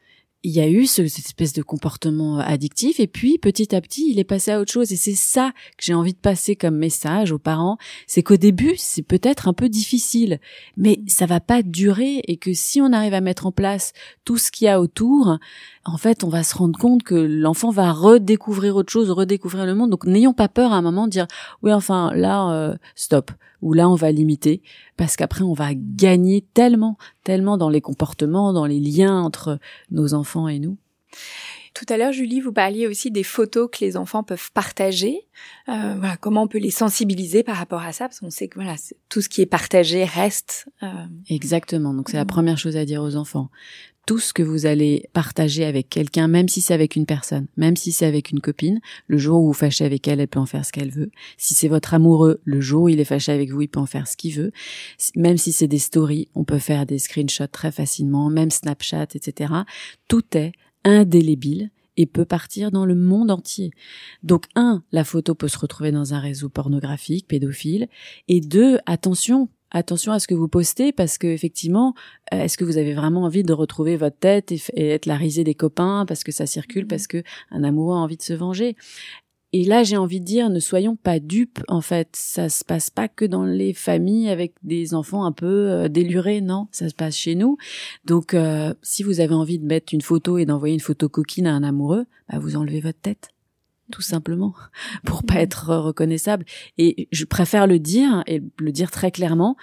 il 0.44 0.52
y 0.52 0.60
a 0.60 0.68
eu 0.68 0.86
ce, 0.86 1.06
cette 1.08 1.26
espèce 1.26 1.52
de 1.52 1.62
comportement 1.62 2.38
addictif 2.38 3.00
et 3.00 3.08
puis 3.08 3.38
petit 3.38 3.74
à 3.74 3.80
petit 3.80 4.08
il 4.12 4.20
est 4.20 4.24
passé 4.24 4.52
à 4.52 4.60
autre 4.60 4.70
chose 4.70 4.92
et 4.92 4.96
c'est 4.96 5.16
ça 5.16 5.50
que 5.76 5.82
j'ai 5.84 5.94
envie 5.94 6.12
de 6.12 6.18
passer 6.18 6.54
comme 6.54 6.76
message 6.76 7.32
aux 7.32 7.40
parents 7.40 7.76
c'est 8.06 8.22
qu'au 8.22 8.36
début 8.36 8.74
c'est 8.76 9.02
peut-être 9.02 9.48
un 9.48 9.52
peu 9.52 9.68
difficile 9.68 10.38
mais 10.76 11.00
ça 11.08 11.26
va 11.26 11.40
pas 11.40 11.64
durer 11.64 12.20
et 12.28 12.36
que 12.36 12.52
si 12.52 12.80
on 12.80 12.92
arrive 12.92 13.14
à 13.14 13.20
mettre 13.20 13.46
en 13.46 13.52
place 13.52 13.92
tout 14.24 14.38
ce 14.38 14.52
qu'il 14.52 14.66
y 14.66 14.68
a 14.68 14.80
autour 14.80 15.38
en 15.92 15.96
fait, 15.96 16.24
on 16.24 16.28
va 16.28 16.42
se 16.42 16.56
rendre 16.56 16.78
compte 16.78 17.02
que 17.02 17.14
l'enfant 17.14 17.70
va 17.70 17.92
redécouvrir 17.92 18.76
autre 18.76 18.92
chose, 18.92 19.10
redécouvrir 19.10 19.66
le 19.66 19.74
monde. 19.74 19.90
Donc, 19.90 20.04
n'ayons 20.04 20.32
pas 20.32 20.48
peur 20.48 20.72
à 20.72 20.76
un 20.76 20.82
moment 20.82 21.06
de 21.06 21.10
dire, 21.10 21.26
oui, 21.62 21.72
enfin, 21.72 22.12
là, 22.14 22.50
euh, 22.52 22.76
stop, 22.94 23.30
ou 23.62 23.72
là, 23.72 23.88
on 23.88 23.94
va 23.94 24.12
limiter, 24.12 24.62
parce 24.96 25.16
qu'après, 25.16 25.42
on 25.42 25.54
va 25.54 25.70
gagner 25.74 26.44
tellement, 26.54 26.96
tellement 27.24 27.56
dans 27.56 27.70
les 27.70 27.80
comportements, 27.80 28.52
dans 28.52 28.66
les 28.66 28.80
liens 28.80 29.20
entre 29.20 29.58
nos 29.90 30.14
enfants 30.14 30.48
et 30.48 30.58
nous. 30.58 30.76
Tout 31.74 31.86
à 31.90 31.96
l'heure, 31.96 32.12
Julie, 32.12 32.40
vous 32.40 32.52
parliez 32.52 32.88
aussi 32.88 33.12
des 33.12 33.22
photos 33.22 33.68
que 33.70 33.84
les 33.84 33.96
enfants 33.96 34.24
peuvent 34.24 34.50
partager. 34.52 35.28
Euh, 35.68 35.94
voilà, 35.96 36.16
comment 36.16 36.42
on 36.42 36.48
peut 36.48 36.58
les 36.58 36.72
sensibiliser 36.72 37.44
par 37.44 37.54
rapport 37.54 37.82
à 37.82 37.92
ça, 37.92 38.06
parce 38.08 38.18
qu'on 38.18 38.30
sait 38.30 38.48
que 38.48 38.56
voilà, 38.56 38.74
tout 39.08 39.20
ce 39.20 39.28
qui 39.28 39.42
est 39.42 39.46
partagé 39.46 40.04
reste. 40.04 40.68
Euh... 40.82 40.88
Exactement. 41.28 41.94
Donc 41.94 42.08
c'est 42.08 42.16
la 42.16 42.24
mm. 42.24 42.28
première 42.28 42.58
chose 42.58 42.76
à 42.76 42.84
dire 42.84 43.00
aux 43.00 43.14
enfants. 43.14 43.48
Tout 44.08 44.18
ce 44.18 44.32
que 44.32 44.42
vous 44.42 44.64
allez 44.64 45.10
partager 45.12 45.66
avec 45.66 45.90
quelqu'un, 45.90 46.28
même 46.28 46.48
si 46.48 46.62
c'est 46.62 46.72
avec 46.72 46.96
une 46.96 47.04
personne, 47.04 47.46
même 47.58 47.76
si 47.76 47.92
c'est 47.92 48.06
avec 48.06 48.30
une 48.30 48.40
copine, 48.40 48.80
le 49.06 49.18
jour 49.18 49.42
où 49.42 49.48
vous 49.48 49.52
fâchez 49.52 49.84
avec 49.84 50.08
elle, 50.08 50.18
elle 50.18 50.28
peut 50.28 50.38
en 50.38 50.46
faire 50.46 50.64
ce 50.64 50.72
qu'elle 50.72 50.90
veut. 50.90 51.10
Si 51.36 51.52
c'est 51.52 51.68
votre 51.68 51.92
amoureux, 51.92 52.40
le 52.44 52.58
jour 52.58 52.84
où 52.84 52.88
il 52.88 53.00
est 53.00 53.04
fâché 53.04 53.32
avec 53.32 53.50
vous, 53.50 53.60
il 53.60 53.68
peut 53.68 53.80
en 53.80 53.84
faire 53.84 54.08
ce 54.08 54.16
qu'il 54.16 54.32
veut. 54.32 54.50
Même 55.14 55.36
si 55.36 55.52
c'est 55.52 55.68
des 55.68 55.78
stories, 55.78 56.26
on 56.34 56.44
peut 56.44 56.58
faire 56.58 56.86
des 56.86 56.98
screenshots 56.98 57.48
très 57.48 57.70
facilement, 57.70 58.30
même 58.30 58.50
Snapchat, 58.50 59.08
etc. 59.14 59.52
Tout 60.08 60.24
est 60.38 60.52
indélébile 60.84 61.68
et 61.98 62.06
peut 62.06 62.24
partir 62.24 62.70
dans 62.70 62.86
le 62.86 62.94
monde 62.94 63.30
entier. 63.30 63.72
Donc 64.22 64.46
un, 64.54 64.82
la 64.90 65.04
photo 65.04 65.34
peut 65.34 65.48
se 65.48 65.58
retrouver 65.58 65.92
dans 65.92 66.14
un 66.14 66.18
réseau 66.18 66.48
pornographique, 66.48 67.28
pédophile, 67.28 67.88
et 68.28 68.40
deux, 68.40 68.78
attention, 68.86 69.50
attention 69.70 70.12
à 70.12 70.18
ce 70.18 70.26
que 70.26 70.34
vous 70.34 70.48
postez 70.48 70.92
parce 70.92 71.18
que 71.18 71.26
effectivement, 71.26 71.94
euh, 72.32 72.42
est-ce 72.42 72.58
que 72.58 72.64
vous 72.64 72.78
avez 72.78 72.94
vraiment 72.94 73.24
envie 73.24 73.42
de 73.42 73.52
retrouver 73.52 73.96
votre 73.96 74.18
tête 74.18 74.52
et, 74.52 74.88
être 74.88 75.06
la 75.06 75.16
risée 75.16 75.44
des 75.44 75.54
copains 75.54 76.04
parce 76.06 76.24
que 76.24 76.32
ça 76.32 76.46
circule, 76.46 76.84
mmh. 76.84 76.88
parce 76.88 77.06
que 77.06 77.22
un 77.50 77.64
amoureux 77.64 77.94
a 77.94 77.98
envie 77.98 78.16
de 78.16 78.22
se 78.22 78.32
venger? 78.32 78.76
Et 79.54 79.64
là, 79.64 79.82
j'ai 79.82 79.96
envie 79.96 80.20
de 80.20 80.26
dire, 80.26 80.50
ne 80.50 80.60
soyons 80.60 80.94
pas 80.94 81.20
dupes. 81.20 81.60
En 81.68 81.80
fait, 81.80 82.10
ça 82.12 82.50
se 82.50 82.64
passe 82.64 82.90
pas 82.90 83.08
que 83.08 83.24
dans 83.24 83.44
les 83.44 83.72
familles 83.72 84.28
avec 84.28 84.52
des 84.62 84.92
enfants 84.92 85.24
un 85.24 85.32
peu 85.32 85.46
euh, 85.46 85.88
délurés, 85.88 86.42
non, 86.42 86.68
ça 86.70 86.88
se 86.90 86.94
passe 86.94 87.16
chez 87.16 87.34
nous. 87.34 87.56
Donc, 88.04 88.34
euh, 88.34 88.74
si 88.82 89.02
vous 89.02 89.20
avez 89.20 89.34
envie 89.34 89.58
de 89.58 89.64
mettre 89.64 89.94
une 89.94 90.02
photo 90.02 90.36
et 90.36 90.44
d'envoyer 90.44 90.74
une 90.74 90.80
photo 90.80 91.08
coquine 91.08 91.46
à 91.46 91.54
un 91.54 91.62
amoureux, 91.62 92.04
bah, 92.28 92.38
vous 92.38 92.56
enlevez 92.56 92.80
votre 92.80 93.00
tête, 93.00 93.30
tout 93.92 94.02
simplement, 94.02 94.54
pour 95.04 95.24
pas 95.24 95.36
être 95.36 95.74
reconnaissable. 95.74 96.44
Et 96.78 97.08
je 97.12 97.24
préfère 97.24 97.66
le 97.66 97.78
dire 97.78 98.22
et 98.26 98.42
le 98.58 98.72
dire 98.72 98.90
très 98.90 99.10
clairement 99.10 99.56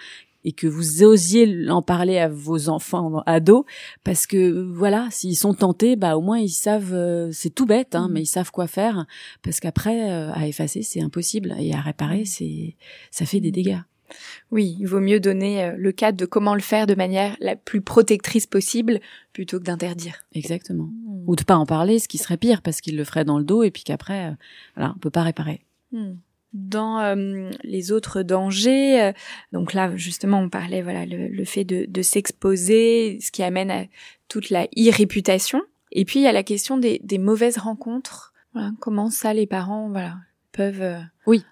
et 0.45 0.51
que 0.51 0.67
vous 0.67 1.03
osiez 1.03 1.69
en 1.69 1.81
parler 1.81 2.19
à 2.19 2.29
vos 2.29 2.69
enfants 2.69 3.23
ados 3.25 3.65
parce 4.03 4.27
que 4.27 4.61
voilà 4.71 5.07
s'ils 5.09 5.35
sont 5.35 5.55
tentés 5.55 5.95
bah 5.95 6.15
au 6.15 6.21
moins 6.21 6.37
ils 6.37 6.49
savent 6.49 6.93
euh, 6.93 7.29
c'est 7.31 7.49
tout 7.49 7.65
bête 7.65 7.95
hein, 7.95 8.07
mm. 8.07 8.11
mais 8.11 8.21
ils 8.21 8.27
savent 8.27 8.51
quoi 8.51 8.67
faire 8.67 9.05
parce 9.41 9.59
qu'après 9.59 10.11
euh, 10.11 10.31
à 10.33 10.47
effacer 10.47 10.83
c'est 10.83 11.01
impossible 11.01 11.55
et 11.59 11.73
à 11.73 11.81
réparer 11.81 12.21
mm. 12.21 12.25
c'est 12.25 12.75
ça 13.09 13.25
fait 13.25 13.39
des 13.39 13.51
dégâts 13.51 13.79
oui, 14.51 14.77
il 14.79 14.85
vaut 14.85 14.99
mieux 14.99 15.19
donner 15.19 15.63
euh, 15.63 15.75
le 15.77 15.91
cadre 15.91 16.17
de 16.17 16.25
comment 16.25 16.55
le 16.55 16.61
faire 16.61 16.87
de 16.87 16.95
manière 16.95 17.35
la 17.39 17.55
plus 17.55 17.81
protectrice 17.81 18.47
possible 18.47 18.99
plutôt 19.33 19.59
que 19.59 19.65
d'interdire. 19.65 20.23
Exactement. 20.33 20.85
Mm. 20.85 21.23
Ou 21.27 21.35
de 21.35 21.43
pas 21.43 21.57
en 21.57 21.65
parler, 21.65 21.99
ce 21.99 22.07
qui 22.07 22.17
serait 22.17 22.37
pire 22.37 22.61
parce 22.61 22.81
qu'il 22.81 22.97
le 22.97 23.03
ferait 23.03 23.25
dans 23.25 23.37
le 23.37 23.43
dos 23.43 23.63
et 23.63 23.71
puis 23.71 23.83
qu'après, 23.83 24.35
voilà, 24.75 24.93
on 24.95 24.99
peut 24.99 25.09
pas 25.09 25.23
réparer 25.23 25.61
dans 26.55 26.99
euh, 26.99 27.51
les 27.63 27.91
autres 27.91 28.23
dangers. 28.23 29.01
Euh, 29.01 29.11
donc 29.51 29.73
là, 29.73 29.95
justement, 29.95 30.39
on 30.39 30.49
parlait 30.49 30.81
voilà 30.81 31.05
le, 31.05 31.45
fait 31.45 31.65
de, 31.65 31.85
de 31.87 32.01
s'exposer, 32.01 33.19
ce 33.21 33.31
qui 33.31 33.43
amène 33.43 33.69
à 33.69 33.83
toute 34.27 34.49
la 34.49 34.67
irréputation. 34.75 35.61
Et 35.91 36.05
puis 36.05 36.19
il 36.19 36.23
y 36.23 36.27
a 36.27 36.31
la 36.31 36.43
question 36.43 36.77
des, 36.77 36.99
des 37.03 37.19
mauvaises 37.19 37.57
rencontres. 37.57 38.33
Voilà, 38.53 38.71
comment 38.79 39.09
ça, 39.09 39.33
les 39.33 39.45
parents, 39.45 39.89
voilà, 39.89 40.15
peuvent. 40.53 40.81
Euh, 40.81 40.99
oui, 41.27 41.43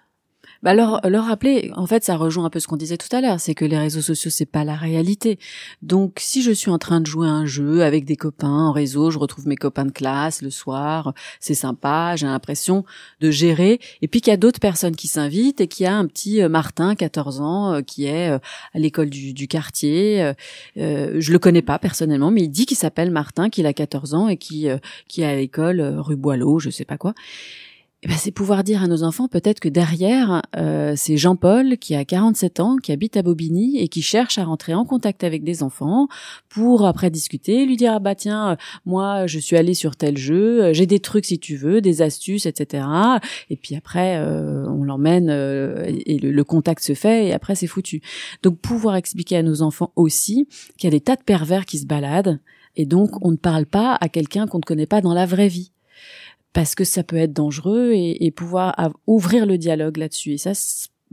bah 0.63 0.73
leur, 0.73 1.01
leur 1.07 1.25
rappeler, 1.25 1.71
en 1.75 1.85
fait, 1.85 2.03
ça 2.03 2.15
rejoint 2.15 2.45
un 2.45 2.49
peu 2.49 2.59
ce 2.59 2.67
qu'on 2.67 2.77
disait 2.77 2.97
tout 2.97 3.13
à 3.15 3.21
l'heure, 3.21 3.39
c'est 3.39 3.53
que 3.53 3.65
les 3.65 3.77
réseaux 3.77 4.01
sociaux, 4.01 4.31
c'est 4.31 4.45
pas 4.45 4.63
la 4.63 4.75
réalité. 4.75 5.37
Donc, 5.81 6.17
si 6.19 6.41
je 6.41 6.51
suis 6.51 6.71
en 6.71 6.77
train 6.77 7.01
de 7.01 7.05
jouer 7.05 7.27
un 7.27 7.45
jeu 7.45 7.83
avec 7.83 8.05
des 8.05 8.15
copains 8.15 8.47
en 8.47 8.71
réseau, 8.71 9.11
je 9.11 9.19
retrouve 9.19 9.47
mes 9.47 9.57
copains 9.57 9.85
de 9.85 9.91
classe 9.91 10.41
le 10.41 10.49
soir, 10.49 11.13
c'est 11.41 11.53
sympa, 11.53 12.15
j'ai 12.15 12.25
l'impression 12.27 12.85
de 13.19 13.29
gérer. 13.29 13.79
Et 14.01 14.07
puis 14.07 14.21
qu'il 14.21 14.31
y 14.31 14.33
a 14.33 14.37
d'autres 14.37 14.61
personnes 14.61 14.95
qui 14.95 15.07
s'invitent 15.07 15.61
et 15.61 15.67
qu'il 15.67 15.83
y 15.83 15.87
a 15.87 15.95
un 15.95 16.07
petit 16.07 16.41
euh, 16.41 16.49
Martin, 16.49 16.95
14 16.95 17.41
ans, 17.41 17.73
euh, 17.73 17.81
qui 17.81 18.05
est 18.05 18.31
euh, 18.31 18.39
à 18.73 18.79
l'école 18.79 19.09
du, 19.09 19.33
du, 19.33 19.47
quartier. 19.47 20.33
Euh, 20.77 21.17
je 21.19 21.31
le 21.31 21.39
connais 21.39 21.61
pas 21.61 21.79
personnellement, 21.79 22.31
mais 22.31 22.43
il 22.43 22.49
dit 22.49 22.65
qu'il 22.65 22.77
s'appelle 22.77 23.11
Martin, 23.11 23.49
qu'il 23.49 23.65
a 23.65 23.73
14 23.73 24.13
ans 24.13 24.27
et 24.29 24.37
qui, 24.37 24.67
qui 25.07 25.21
est 25.21 25.25
à 25.25 25.35
l'école 25.35 25.81
rue 25.81 26.15
Boileau, 26.15 26.59
je 26.59 26.69
sais 26.69 26.85
pas 26.85 26.97
quoi 26.97 27.13
eh 28.05 28.09
ben, 28.09 28.17
c'est 28.17 28.31
pouvoir 28.31 28.65
dire 28.65 28.83
à 28.83 28.87
nos 28.87 29.03
enfants 29.03 29.29
peut-être 29.29 29.61
que 29.61 29.69
derrière, 29.69 30.41
euh, 30.57 30.93
c'est 30.97 31.15
Jean-Paul 31.15 31.77
qui 31.77 31.95
a 31.95 32.03
47 32.03 32.59
ans, 32.59 32.75
qui 32.75 32.91
habite 32.91 33.15
à 33.15 33.21
Bobigny 33.21 33.79
et 33.79 33.87
qui 33.87 34.01
cherche 34.01 34.37
à 34.37 34.43
rentrer 34.43 34.73
en 34.73 34.83
contact 34.83 35.23
avec 35.23 35.45
des 35.45 35.63
enfants 35.63 36.09
pour 36.49 36.85
après 36.85 37.09
discuter, 37.09 37.65
lui 37.65 37.77
dire 37.77 37.93
ah 37.95 37.99
bah 37.99 38.13
tiens, 38.13 38.51
euh, 38.51 38.55
moi 38.85 39.25
je 39.25 39.39
suis 39.39 39.55
allé 39.55 39.73
sur 39.73 39.95
tel 39.95 40.17
jeu, 40.17 40.63
euh, 40.63 40.73
j'ai 40.73 40.85
des 40.85 40.99
trucs 40.99 41.23
si 41.23 41.39
tu 41.39 41.55
veux, 41.55 41.79
des 41.79 42.01
astuces, 42.01 42.45
etc. 42.45 42.85
Et 43.49 43.55
puis 43.55 43.73
après 43.75 44.19
on 44.19 44.83
l'emmène 44.83 45.29
et 45.29 46.19
le, 46.19 46.31
le, 46.31 46.43
contact 46.43 46.83
se 46.83 46.95
fait 46.95 47.27
et 47.27 47.33
après 47.33 47.55
c'est 47.55 47.67
foutu. 47.67 48.01
Donc 48.41 48.59
pouvoir 48.59 48.97
expliquer 48.97 49.37
à 49.37 49.43
nos 49.43 49.61
enfants 49.61 49.93
aussi 49.95 50.49
qu'il 50.77 50.87
y 50.87 50.91
a 50.93 50.97
des 50.97 50.99
tas 50.99 51.15
de 51.15 51.23
pervers 51.23 51.65
qui 51.65 51.77
se 51.77 51.85
baladent 51.85 52.41
et 52.75 52.85
donc 52.85 53.11
on 53.25 53.31
ne 53.31 53.37
parle 53.37 53.65
pas 53.65 53.97
à 54.01 54.09
quelqu'un 54.09 54.45
qu'on 54.45 54.57
ne 54.57 54.63
connaît 54.63 54.87
pas 54.87 54.99
dans 54.99 55.13
la 55.13 55.25
vraie 55.25 55.47
vie 55.47 55.71
parce 56.53 56.75
que 56.75 56.83
ça 56.83 57.03
peut 57.03 57.17
être 57.17 57.33
dangereux 57.33 57.91
et, 57.93 58.25
et 58.25 58.31
pouvoir 58.31 58.75
ouvrir 59.07 59.45
le 59.45 59.57
dialogue 59.57 59.97
là-dessus. 59.97 60.33
Et 60.33 60.37
ça, 60.37 60.53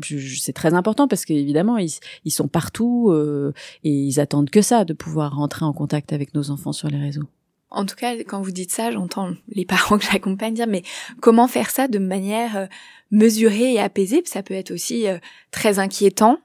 c'est 0.03 0.53
très 0.53 0.75
important 0.75 1.09
parce 1.09 1.25
qu'évidemment, 1.25 1.79
ils, 1.79 1.93
ils 2.25 2.31
sont 2.31 2.49
partout 2.49 3.11
euh, 3.11 3.53
et 3.85 3.91
ils 3.91 4.21
attendent 4.21 4.51
que 4.51 4.63
ça, 4.63 4.85
de 4.85 4.93
pouvoir 4.93 5.35
rentrer 5.35 5.65
en 5.65 5.73
contact 5.73 6.13
avec 6.13 6.35
nos 6.35 6.51
enfants 6.51 6.73
sur 6.73 6.89
les 6.89 6.99
réseaux. 6.99 7.25
En 7.71 7.87
tout 7.87 7.95
cas, 7.95 8.17
quand 8.25 8.43
vous 8.43 8.51
dites 8.51 8.73
ça, 8.73 8.91
j'entends 8.91 9.33
les 9.49 9.65
parents 9.65 9.97
que 9.99 10.05
j'accompagne 10.05 10.55
dire, 10.55 10.67
mais 10.67 10.83
comment 11.21 11.47
faire 11.47 11.71
ça 11.71 11.87
de 11.87 11.99
manière 11.99 12.57
euh, 12.57 12.67
mesurée 13.11 13.75
et 13.75 13.81
apaisée? 13.81 14.23
Ça 14.25 14.43
peut 14.43 14.55
être 14.55 14.73
aussi 14.73 15.07
euh, 15.07 15.19
très 15.51 15.79
inquiétant 15.79 16.39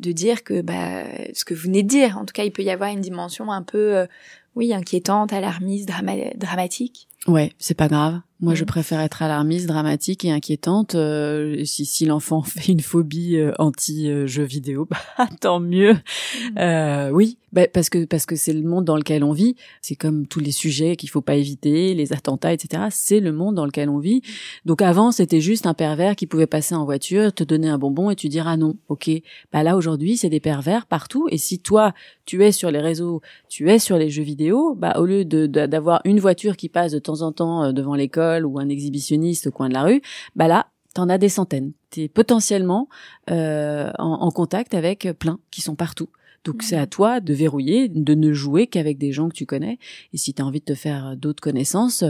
de 0.00 0.12
dire 0.12 0.42
que 0.42 0.62
bah, 0.62 1.04
ce 1.34 1.44
que 1.44 1.54
vous 1.54 1.62
venez 1.62 1.82
de 1.82 1.88
dire, 1.88 2.18
en 2.18 2.24
tout 2.24 2.32
cas, 2.32 2.44
il 2.44 2.50
peut 2.50 2.62
y 2.62 2.70
avoir 2.70 2.90
une 2.90 3.00
dimension 3.00 3.52
un 3.52 3.62
peu, 3.62 4.04
oui, 4.56 4.74
inquiétante, 4.74 5.32
alarmiste, 5.32 5.88
dramatique. 6.36 7.06
Ouais, 7.26 7.52
c'est 7.58 7.74
pas 7.74 7.88
grave. 7.88 8.20
Moi, 8.42 8.54
je 8.54 8.64
préfère 8.64 9.00
être 9.00 9.20
alarmiste, 9.20 9.66
dramatique 9.66 10.24
et 10.24 10.30
inquiétante. 10.30 10.94
Euh, 10.94 11.62
si, 11.66 11.84
si 11.84 12.06
l'enfant 12.06 12.40
fait 12.42 12.72
une 12.72 12.80
phobie 12.80 13.36
euh, 13.36 13.52
anti-jeu 13.58 14.44
vidéo, 14.44 14.88
bah, 15.18 15.28
tant 15.40 15.60
mieux. 15.60 15.92
Mm. 15.92 16.58
Euh, 16.58 17.10
oui, 17.10 17.36
bah, 17.52 17.66
parce 17.68 17.90
que 17.90 18.06
parce 18.06 18.24
que 18.24 18.36
c'est 18.36 18.54
le 18.54 18.62
monde 18.62 18.86
dans 18.86 18.96
lequel 18.96 19.24
on 19.24 19.32
vit. 19.32 19.56
C'est 19.82 19.94
comme 19.94 20.26
tous 20.26 20.40
les 20.40 20.52
sujets 20.52 20.96
qu'il 20.96 21.10
faut 21.10 21.20
pas 21.20 21.34
éviter, 21.34 21.94
les 21.94 22.14
attentats, 22.14 22.54
etc. 22.54 22.84
C'est 22.90 23.20
le 23.20 23.32
monde 23.32 23.56
dans 23.56 23.66
lequel 23.66 23.90
on 23.90 23.98
vit. 23.98 24.22
Donc 24.64 24.80
avant, 24.80 25.12
c'était 25.12 25.40
juste 25.42 25.66
un 25.66 25.74
pervers 25.74 26.16
qui 26.16 26.26
pouvait 26.26 26.46
passer 26.46 26.74
en 26.74 26.86
voiture, 26.86 27.34
te 27.34 27.44
donner 27.44 27.68
un 27.68 27.78
bonbon 27.78 28.10
et 28.10 28.16
tu 28.16 28.28
diras 28.28 28.56
non. 28.56 28.76
Ok. 28.88 29.10
Bah 29.52 29.62
là 29.62 29.76
aujourd'hui, 29.76 30.16
c'est 30.16 30.30
des 30.30 30.40
pervers 30.40 30.86
partout. 30.86 31.28
Et 31.30 31.36
si 31.36 31.58
toi, 31.58 31.92
tu 32.24 32.42
es 32.42 32.52
sur 32.52 32.70
les 32.70 32.80
réseaux, 32.80 33.20
tu 33.50 33.68
es 33.70 33.78
sur 33.78 33.98
les 33.98 34.08
jeux 34.08 34.22
vidéo, 34.22 34.74
bah 34.74 34.94
au 34.98 35.04
lieu 35.04 35.26
de 35.26 35.46
d'avoir 35.46 36.00
une 36.04 36.20
voiture 36.20 36.56
qui 36.56 36.68
passe 36.70 36.92
de 36.92 36.98
temps 36.98 37.09
en 37.16 37.32
temps 37.32 37.72
devant 37.72 37.94
l'école 37.94 38.46
ou 38.46 38.58
un 38.58 38.68
exhibitionniste 38.68 39.48
au 39.48 39.50
coin 39.50 39.68
de 39.68 39.74
la 39.74 39.82
rue, 39.82 40.02
bah 40.36 40.48
là, 40.48 40.66
t'en 40.94 41.08
as 41.08 41.18
des 41.18 41.28
centaines. 41.28 41.72
T'es 41.90 42.08
potentiellement 42.08 42.88
euh, 43.30 43.90
en, 43.98 44.30
contact 44.30 44.74
avec 44.74 45.08
plein 45.18 45.38
qui 45.50 45.60
sont 45.60 45.74
partout. 45.74 46.08
Donc 46.44 46.62
c'est 46.62 46.76
à 46.76 46.86
toi 46.86 47.20
de 47.20 47.34
verrouiller, 47.34 47.88
de 47.88 48.14
ne 48.14 48.32
jouer 48.32 48.66
qu'avec 48.66 48.96
des 48.96 49.12
gens 49.12 49.28
que 49.28 49.34
tu 49.34 49.44
connais. 49.44 49.78
Et 50.14 50.16
si 50.16 50.32
tu 50.32 50.40
as 50.40 50.46
envie 50.46 50.60
de 50.60 50.64
te 50.64 50.74
faire 50.74 51.14
d'autres 51.16 51.42
connaissances, 51.42 52.02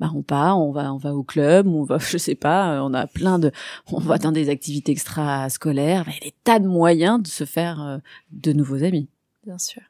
bah 0.00 0.10
on 0.12 0.22
part, 0.22 0.60
on 0.60 0.72
va, 0.72 0.92
on 0.92 0.96
va 0.96 1.14
au 1.14 1.22
club, 1.22 1.68
on 1.68 1.84
va, 1.84 1.98
je 2.00 2.18
sais 2.18 2.34
pas, 2.34 2.82
on 2.82 2.92
a 2.94 3.06
plein 3.06 3.38
de, 3.38 3.52
on 3.92 4.00
va 4.00 4.18
dans 4.18 4.32
des 4.32 4.48
activités 4.48 4.90
extra-scolaires. 4.90 6.04
Il 6.08 6.14
y 6.14 6.16
a 6.16 6.30
des 6.30 6.34
tas 6.42 6.58
de 6.58 6.66
moyens 6.66 7.22
de 7.22 7.28
se 7.28 7.44
faire 7.44 7.80
euh, 7.80 7.98
de 8.32 8.52
nouveaux 8.52 8.82
amis. 8.82 9.08
Bien 9.44 9.58
sûr. 9.58 9.82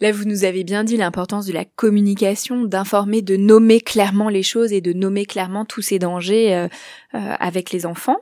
Là, 0.00 0.12
vous 0.12 0.24
nous 0.24 0.44
avez 0.44 0.64
bien 0.64 0.84
dit 0.84 0.96
l'importance 0.96 1.46
de 1.46 1.52
la 1.52 1.64
communication, 1.64 2.64
d'informer, 2.64 3.22
de 3.22 3.36
nommer 3.36 3.80
clairement 3.80 4.28
les 4.28 4.42
choses 4.42 4.72
et 4.72 4.80
de 4.80 4.92
nommer 4.92 5.26
clairement 5.26 5.64
tous 5.64 5.82
ces 5.82 5.98
dangers 5.98 6.54
euh, 6.54 6.68
euh, 7.14 7.34
avec 7.38 7.70
les 7.72 7.86
enfants. 7.86 8.18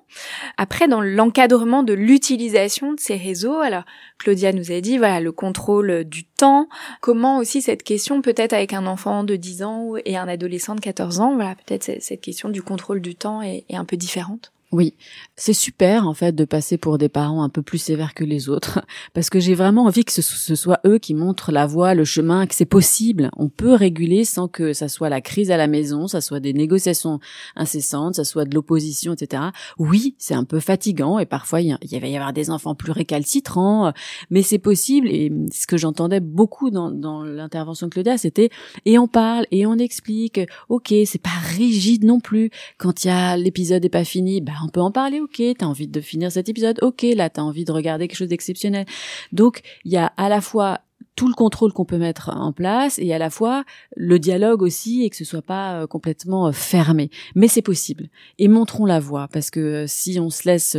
Après, 0.56 0.88
dans 0.88 1.00
l'encadrement 1.00 1.82
de 1.82 1.92
l'utilisation 1.92 2.92
de 2.92 3.00
ces 3.00 3.16
réseaux, 3.16 3.60
alors 3.60 3.84
Claudia 4.18 4.52
nous 4.52 4.72
a 4.72 4.80
dit, 4.80 4.98
voilà, 4.98 5.20
le 5.20 5.32
contrôle 5.32 6.04
du 6.04 6.24
temps. 6.24 6.68
Comment 7.00 7.38
aussi 7.38 7.62
cette 7.62 7.82
question, 7.82 8.22
peut-être 8.22 8.52
avec 8.52 8.72
un 8.72 8.86
enfant 8.86 9.24
de 9.24 9.36
10 9.36 9.62
ans 9.62 9.92
et 10.04 10.16
un 10.16 10.28
adolescent 10.28 10.74
de 10.74 10.80
14 10.80 11.20
ans, 11.20 11.34
voilà, 11.34 11.54
peut-être 11.54 12.00
cette 12.00 12.20
question 12.20 12.48
du 12.48 12.62
contrôle 12.62 13.00
du 13.00 13.14
temps 13.14 13.42
est, 13.42 13.64
est 13.68 13.76
un 13.76 13.84
peu 13.84 13.96
différente? 13.96 14.52
Oui, 14.72 14.94
c'est 15.34 15.52
super 15.52 16.06
en 16.06 16.14
fait 16.14 16.32
de 16.32 16.44
passer 16.44 16.78
pour 16.78 16.96
des 16.96 17.08
parents 17.08 17.42
un 17.42 17.48
peu 17.48 17.60
plus 17.60 17.78
sévères 17.78 18.14
que 18.14 18.22
les 18.22 18.48
autres, 18.48 18.80
parce 19.14 19.28
que 19.28 19.40
j'ai 19.40 19.54
vraiment 19.54 19.86
envie 19.86 20.04
que 20.04 20.12
ce, 20.12 20.22
soit 20.22 20.78
eux 20.86 20.98
qui 20.98 21.12
montrent 21.12 21.50
la 21.50 21.66
voie, 21.66 21.94
le 21.94 22.04
chemin, 22.04 22.46
que 22.46 22.54
c'est 22.54 22.66
possible. 22.66 23.30
On 23.36 23.48
peut 23.48 23.74
réguler 23.74 24.24
sans 24.24 24.46
que 24.46 24.72
ça 24.72 24.88
soit 24.88 25.08
la 25.08 25.20
crise 25.20 25.50
à 25.50 25.56
la 25.56 25.66
maison, 25.66 26.06
ça 26.06 26.20
soit 26.20 26.38
des 26.38 26.52
négociations 26.52 27.18
incessantes, 27.56 28.14
ça 28.14 28.22
soit 28.22 28.44
de 28.44 28.54
l'opposition, 28.54 29.14
etc. 29.14 29.42
Oui, 29.76 30.14
c'est 30.18 30.34
un 30.34 30.44
peu 30.44 30.60
fatigant 30.60 31.18
et 31.18 31.26
parfois 31.26 31.60
il 31.60 31.76
y, 31.82 31.98
va 31.98 32.06
y 32.06 32.16
avoir 32.16 32.32
des 32.32 32.48
enfants 32.50 32.76
plus 32.76 32.92
récalcitrants, 32.92 33.92
mais 34.30 34.42
c'est 34.42 34.58
possible. 34.58 35.08
Et 35.08 35.32
ce 35.52 35.66
que 35.66 35.78
j'entendais 35.78 36.20
beaucoup 36.20 36.70
dans, 36.70 37.24
l'intervention 37.24 37.88
de 37.88 37.92
Claudia, 37.92 38.18
c'était 38.18 38.50
et 38.84 38.98
on 38.98 39.08
parle 39.08 39.46
et 39.50 39.66
on 39.66 39.78
explique. 39.78 40.38
Ok, 40.68 40.94
c'est 41.06 41.20
pas 41.20 41.30
rigide 41.56 42.04
non 42.04 42.20
plus. 42.20 42.50
Quand 42.78 43.02
il 43.02 43.08
y 43.08 43.10
a 43.10 43.36
l'épisode 43.36 43.84
est 43.84 43.88
pas 43.88 44.04
fini, 44.04 44.40
bah 44.40 44.59
on 44.64 44.68
peut 44.68 44.80
en 44.80 44.90
parler, 44.90 45.20
ok, 45.20 45.42
t'as 45.58 45.66
envie 45.66 45.88
de 45.88 46.00
finir 46.00 46.30
cet 46.32 46.48
épisode, 46.48 46.78
ok, 46.82 47.02
là 47.14 47.30
t'as 47.30 47.42
envie 47.42 47.64
de 47.64 47.72
regarder 47.72 48.08
quelque 48.08 48.18
chose 48.18 48.28
d'exceptionnel. 48.28 48.86
Donc 49.32 49.60
il 49.84 49.92
y 49.92 49.96
a 49.96 50.06
à 50.16 50.28
la 50.28 50.40
fois 50.40 50.80
tout 51.20 51.28
le 51.28 51.34
contrôle 51.34 51.74
qu'on 51.74 51.84
peut 51.84 51.98
mettre 51.98 52.30
en 52.30 52.50
place 52.50 52.98
et 52.98 53.12
à 53.12 53.18
la 53.18 53.28
fois 53.28 53.64
le 53.94 54.18
dialogue 54.18 54.62
aussi 54.62 55.04
et 55.04 55.10
que 55.10 55.16
ce 55.16 55.24
soit 55.26 55.42
pas 55.42 55.74
euh, 55.82 55.86
complètement 55.86 56.46
euh, 56.46 56.52
fermé. 56.52 57.10
Mais 57.34 57.46
c'est 57.46 57.60
possible. 57.60 58.08
Et 58.38 58.48
montrons 58.48 58.86
la 58.86 59.00
voie 59.00 59.28
parce 59.30 59.50
que 59.50 59.60
euh, 59.60 59.84
si 59.86 60.18
on 60.18 60.30
se 60.30 60.48
laisse 60.48 60.78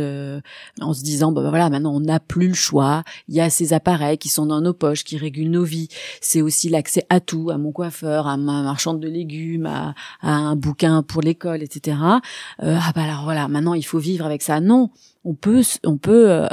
en 0.80 0.94
se 0.94 1.04
disant 1.04 1.30
bah, 1.30 1.42
bah, 1.42 1.50
voilà 1.50 1.70
maintenant 1.70 1.94
on 1.94 2.00
n'a 2.00 2.18
plus 2.18 2.48
le 2.48 2.54
choix, 2.54 3.04
il 3.28 3.36
y 3.36 3.40
a 3.40 3.50
ces 3.50 3.72
appareils 3.72 4.18
qui 4.18 4.30
sont 4.30 4.46
dans 4.46 4.60
nos 4.60 4.74
poches 4.74 5.04
qui 5.04 5.16
régulent 5.16 5.52
nos 5.52 5.62
vies. 5.62 5.86
C'est 6.20 6.42
aussi 6.42 6.68
l'accès 6.68 7.06
à 7.08 7.20
tout, 7.20 7.50
à 7.50 7.56
mon 7.56 7.70
coiffeur, 7.70 8.26
à 8.26 8.36
ma 8.36 8.64
marchande 8.64 8.98
de 8.98 9.06
légumes, 9.06 9.66
à, 9.66 9.94
un 10.22 10.56
bouquin 10.56 11.04
pour 11.04 11.22
l'école, 11.22 11.62
etc. 11.62 11.98
ah 12.02 12.20
bah 12.58 13.02
alors 13.04 13.22
voilà 13.22 13.46
maintenant 13.46 13.74
il 13.74 13.84
faut 13.84 14.00
vivre 14.00 14.26
avec 14.26 14.42
ça. 14.42 14.58
Non, 14.58 14.90
on 15.24 15.34
peut 15.34 15.62
on 15.84 15.98
peut 15.98 16.48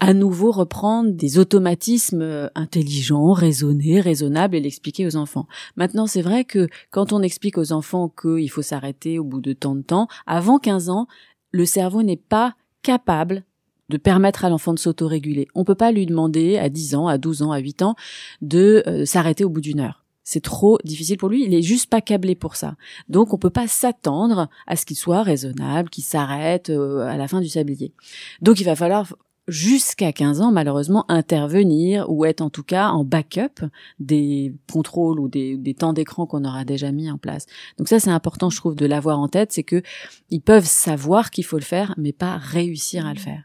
à 0.00 0.12
nouveau 0.12 0.50
reprendre 0.50 1.12
des 1.12 1.38
automatismes 1.38 2.22
euh, 2.22 2.48
intelligents, 2.54 3.32
raisonnés, 3.32 4.00
raisonnables 4.00 4.56
et 4.56 4.60
l'expliquer 4.60 5.06
aux 5.06 5.16
enfants. 5.16 5.46
Maintenant, 5.76 6.06
c'est 6.06 6.22
vrai 6.22 6.44
que 6.44 6.68
quand 6.90 7.12
on 7.12 7.22
explique 7.22 7.58
aux 7.58 7.72
enfants 7.72 8.08
qu'il 8.08 8.50
faut 8.50 8.62
s'arrêter 8.62 9.18
au 9.18 9.24
bout 9.24 9.40
de 9.40 9.52
tant 9.52 9.74
de 9.74 9.82
temps, 9.82 10.08
avant 10.26 10.58
15 10.58 10.90
ans, 10.90 11.06
le 11.52 11.64
cerveau 11.64 12.02
n'est 12.02 12.16
pas 12.16 12.54
capable 12.82 13.44
de 13.88 13.96
permettre 13.96 14.44
à 14.44 14.50
l'enfant 14.50 14.74
de 14.74 14.78
s'autoréguler. 14.78 15.46
On 15.54 15.64
peut 15.64 15.74
pas 15.74 15.92
lui 15.92 16.06
demander 16.06 16.58
à 16.58 16.68
10 16.68 16.94
ans, 16.96 17.06
à 17.06 17.18
12 17.18 17.42
ans, 17.42 17.52
à 17.52 17.58
8 17.58 17.82
ans 17.82 17.94
de 18.42 18.82
euh, 18.86 19.04
s'arrêter 19.04 19.44
au 19.44 19.50
bout 19.50 19.60
d'une 19.60 19.80
heure. 19.80 20.03
C'est 20.24 20.42
trop 20.42 20.78
difficile 20.84 21.18
pour 21.18 21.28
lui. 21.28 21.44
Il 21.44 21.54
est 21.54 21.62
juste 21.62 21.90
pas 21.90 22.00
câblé 22.00 22.34
pour 22.34 22.56
ça. 22.56 22.76
Donc, 23.08 23.32
on 23.34 23.38
peut 23.38 23.50
pas 23.50 23.68
s'attendre 23.68 24.48
à 24.66 24.74
ce 24.74 24.86
qu'il 24.86 24.96
soit 24.96 25.22
raisonnable, 25.22 25.90
qu'il 25.90 26.04
s'arrête 26.04 26.70
euh, 26.70 27.06
à 27.06 27.16
la 27.16 27.28
fin 27.28 27.42
du 27.42 27.48
sablier. 27.48 27.92
Donc, 28.40 28.58
il 28.60 28.64
va 28.64 28.74
falloir 28.74 29.14
jusqu'à 29.48 30.12
15 30.12 30.40
ans, 30.40 30.52
malheureusement, 30.52 31.04
intervenir 31.10 32.10
ou 32.10 32.24
être 32.24 32.40
en 32.40 32.50
tout 32.50 32.62
cas 32.62 32.88
en 32.88 33.04
backup 33.04 33.66
des 33.98 34.54
contrôles 34.72 35.20
ou 35.20 35.28
des, 35.28 35.76
temps 35.78 35.92
d'écran 35.92 36.26
qu'on 36.26 36.44
aura 36.44 36.64
déjà 36.64 36.92
mis 36.92 37.10
en 37.10 37.18
place. 37.18 37.46
Donc 37.78 37.88
ça, 37.88 38.00
c'est 38.00 38.10
important, 38.10 38.50
je 38.50 38.56
trouve, 38.56 38.74
de 38.74 38.86
l'avoir 38.86 39.18
en 39.18 39.28
tête, 39.28 39.52
c'est 39.52 39.62
que 39.62 39.82
ils 40.30 40.40
peuvent 40.40 40.66
savoir 40.66 41.30
qu'il 41.30 41.44
faut 41.44 41.58
le 41.58 41.62
faire, 41.62 41.94
mais 41.96 42.12
pas 42.12 42.36
réussir 42.36 43.06
à 43.06 43.12
le 43.12 43.20
faire. 43.20 43.44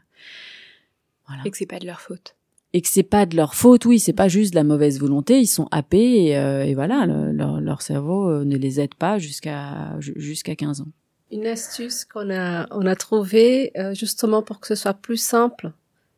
Voilà. 1.26 1.42
Et 1.44 1.50
que 1.50 1.56
c'est 1.56 1.66
pas 1.66 1.78
de 1.78 1.86
leur 1.86 2.00
faute. 2.00 2.34
Et 2.72 2.82
que 2.82 2.88
c'est 2.88 3.02
pas 3.02 3.26
de 3.26 3.36
leur 3.36 3.54
faute, 3.54 3.84
oui, 3.84 3.98
c'est 3.98 4.12
pas 4.12 4.28
juste 4.28 4.52
de 4.52 4.56
la 4.56 4.64
mauvaise 4.64 5.00
volonté, 5.00 5.40
ils 5.40 5.46
sont 5.46 5.66
happés 5.72 6.26
et, 6.26 6.38
euh, 6.38 6.70
voilà, 6.74 7.04
leur, 7.06 7.82
cerveau 7.82 8.30
euh, 8.30 8.44
ne 8.44 8.56
les 8.56 8.80
aide 8.80 8.94
pas 8.94 9.18
jusqu'à 9.18 9.96
jusqu'à 9.98 10.54
15 10.54 10.82
ans. 10.82 10.88
Une 11.32 11.46
astuce 11.46 12.04
qu'on 12.04 12.30
a 12.30 12.68
on 12.70 12.86
a 12.86 12.94
trouvé 12.94 13.72
euh, 13.76 13.94
justement 13.94 14.42
pour 14.42 14.60
que 14.60 14.68
ce 14.68 14.74
soit 14.74 14.94
plus 14.94 15.20
simple 15.20 15.72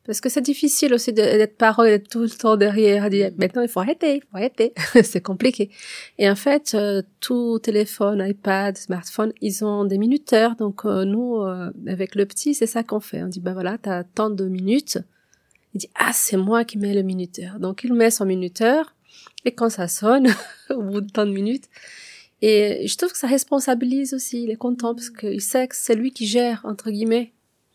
parce 0.05 0.21
que 0.21 0.29
c'est 0.29 0.43
difficile 0.43 0.95
aussi 0.95 1.13
d'être 1.13 1.57
parent 1.57 1.85
et 1.85 1.91
d'être 1.91 2.09
tout 2.09 2.23
le 2.23 2.29
temps 2.29 2.57
derrière, 2.57 3.09
dire 3.09 3.31
maintenant 3.39 3.63
il 3.63 3.69
faut 3.69 3.79
arrêter, 3.79 4.17
il 4.17 4.21
faut 4.23 4.37
arrêter. 4.37 4.73
c'est 5.05 5.21
compliqué. 5.21 5.71
Et 6.19 6.29
en 6.29 6.35
fait, 6.35 6.73
euh, 6.75 7.03
tout 7.21 7.61
téléphone, 7.61 8.25
iPad, 8.27 8.77
smartphone, 8.77 9.33
ils 9.41 9.65
ont 9.65 9.85
des 9.85 9.99
minuteurs. 9.99 10.57
Donc 10.57 10.85
euh, 10.85 11.05
nous, 11.05 11.37
euh, 11.37 11.71
avec 11.87 12.17
le 12.17 12.27
petit, 12.27 12.55
c'est 12.55 12.67
ça 12.67 12.83
qu'on 12.83 12.99
fait. 12.99 13.23
On 13.23 13.29
dit 13.29 13.41
ben 13.41 13.53
voilà, 13.53 13.79
t'as 13.79 14.03
tant 14.03 14.31
de 14.31 14.45
minutes. 14.47 14.99
Il 15.75 15.79
dit 15.79 15.91
ah 15.95 16.13
c'est 16.13 16.37
moi 16.37 16.65
qui 16.65 16.79
mets 16.79 16.95
le 16.95 17.03
minuteur. 17.03 17.59
Donc 17.59 17.85
il 17.85 17.93
met 17.95 18.11
son 18.11 18.27
minuteur 18.27 18.95
et 19.45 19.53
quand 19.53 19.71
ça 19.71 19.89
sonne, 19.89 20.29
au 20.71 20.83
bout 20.83 21.01
de 21.01 21.11
tant 21.11 21.27
de 21.27 21.33
minutes, 21.33 21.65
et 22.41 22.87
je 22.87 22.97
trouve 22.97 23.13
que 23.13 23.19
ça 23.19 23.29
responsabilise 23.29 24.15
aussi. 24.15 24.43
Il 24.43 24.51
est 24.51 24.57
content 24.57 24.95
parce 24.95 25.11
qu'il 25.11 25.41
sait 25.41 25.69
que 25.69 25.77
c'est 25.77 25.95
lui 25.95 26.13
qui 26.13 26.27
gère 26.27 26.63
entre 26.65 26.91
guillemets 26.91 27.33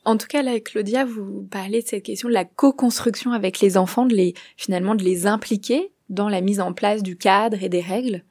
en 0.08 0.16
tout 0.16 0.28
cas, 0.28 0.42
là, 0.42 0.58
Claudia, 0.62 1.04
vous 1.04 1.46
parlez 1.52 1.82
de 1.82 1.88
cette 1.88 2.04
question 2.04 2.30
de 2.30 2.34
la 2.34 2.46
co-construction 2.46 3.34
avec 3.34 3.60
les 3.60 3.76
enfants, 3.76 4.06
de 4.06 4.16
les, 4.16 4.36
finalement, 4.56 4.96
de 4.96 5.04
les 5.04 5.28
impliquer 5.28 5.92
dans 6.08 6.30
la 6.30 6.40
mise 6.40 6.62
en 6.62 6.72
place 6.72 7.04
du 7.04 7.18
cadre 7.18 7.62
et 7.62 7.68
des 7.68 7.82
règles. 7.82 8.24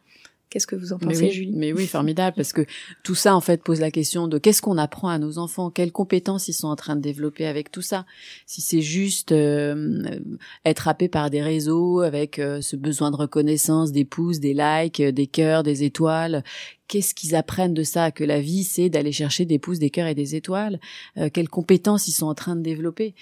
Qu'est-ce 0.57 0.67
que 0.67 0.77
vous 0.77 0.95
en 0.95 0.99
pensez, 0.99 1.21
mais 1.21 1.27
oui, 1.29 1.33
Julie? 1.33 1.53
Mais 1.55 1.73
oui, 1.75 1.87
formidable, 1.87 2.35
parce 2.35 2.55
que 2.55 2.65
tout 3.03 3.15
ça, 3.15 3.37
en 3.37 3.43
fait, 3.43 3.63
pose 3.63 3.79
la 3.79 3.91
question 3.91 4.27
de 4.27 4.39
qu'est-ce 4.39 4.63
qu'on 4.63 4.79
apprend 4.79 5.11
à 5.11 5.19
nos 5.19 5.37
enfants, 5.37 5.69
quelles 5.69 5.93
compétences 5.93 6.49
ils 6.49 6.55
sont 6.55 6.69
en 6.69 6.77
train 6.77 6.97
de 6.97 7.03
développer 7.03 7.45
avec 7.45 7.71
tout 7.71 7.83
ça? 7.83 8.07
Si 8.47 8.63
c'est 8.63 8.81
juste 8.81 9.33
euh, 9.33 10.03
être 10.65 10.89
happé 10.89 11.11
par 11.11 11.29
des 11.29 11.43
réseaux 11.43 12.01
avec 12.01 12.39
euh, 12.39 12.63
ce 12.63 12.75
besoin 12.75 13.11
de 13.11 13.17
reconnaissance, 13.17 13.93
des 13.93 14.07
pouces, 14.07 14.41
des 14.41 14.55
likes, 14.55 15.03
des 15.03 15.27
cœurs, 15.27 15.63
des 15.63 15.85
étoiles, 15.85 16.43
qu'est-ce 16.89 17.15
qu'ils 17.15 17.35
apprennent 17.35 17.75
de 17.75 17.83
ça 17.83 18.11
Que 18.11 18.25
la 18.25 18.41
vie, 18.41 18.65
c'est 18.65 18.89
d'aller 18.89 19.13
chercher 19.13 19.45
des 19.45 19.59
pouces, 19.59 19.79
des 19.79 19.91
cœurs 19.91 20.07
et 20.07 20.15
des 20.15 20.35
étoiles. 20.35 20.81
Euh, 21.17 21.29
quelles 21.33 21.49
compétences 21.49 22.09
ils 22.09 22.13
sont 22.13 22.27
en 22.27 22.35
train 22.35 22.57
de 22.57 22.63
développer 22.63 23.15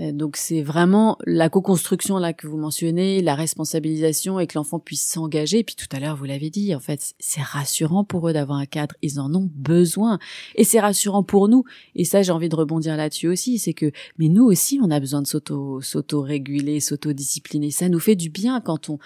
euh, 0.00 0.12
Donc 0.12 0.36
c'est 0.36 0.62
vraiment 0.62 1.18
la 1.26 1.48
co-construction 1.48 2.18
là 2.18 2.32
que 2.32 2.46
vous 2.46 2.56
mentionnez, 2.56 3.22
la 3.22 3.34
responsabilisation 3.34 4.40
et 4.40 4.46
que 4.46 4.58
l'enfant 4.58 4.78
puisse 4.78 5.06
s'engager. 5.06 5.62
Puis 5.64 5.76
tout 5.76 5.86
à 5.94 6.00
l'heure, 6.00 6.16
vous 6.16 6.24
l'avez 6.24 6.50
dit, 6.50 6.74
en 6.74 6.80
fait, 6.80 7.14
c'est 7.18 7.42
rassurant 7.42 8.04
pour 8.04 8.28
eux 8.28 8.32
d'avoir 8.32 8.58
un 8.58 8.66
cadre. 8.66 8.94
Ils 9.02 9.20
en 9.20 9.34
ont 9.34 9.50
besoin 9.54 10.18
et 10.54 10.64
c'est 10.64 10.80
rassurant 10.80 11.22
pour 11.22 11.48
nous. 11.48 11.64
Et 11.94 12.04
ça, 12.04 12.22
j'ai 12.22 12.32
envie 12.32 12.48
de 12.48 12.56
rebondir 12.56 12.96
là-dessus 12.96 13.28
aussi, 13.28 13.58
c'est 13.58 13.74
que 13.74 13.90
mais 14.18 14.28
nous 14.28 14.44
aussi, 14.44 14.80
on 14.82 14.90
a 14.90 15.00
besoin 15.00 15.22
de 15.22 15.26
s'auto 15.26 15.80
s'auto-réguler, 15.80 16.80
s'auto-discipliner. 16.80 17.70
Ça 17.70 17.88
nous 17.88 17.98
fait 18.00 18.16
du 18.16 18.30
bien 18.30 18.60
quand 18.60 18.88
on 18.90 18.98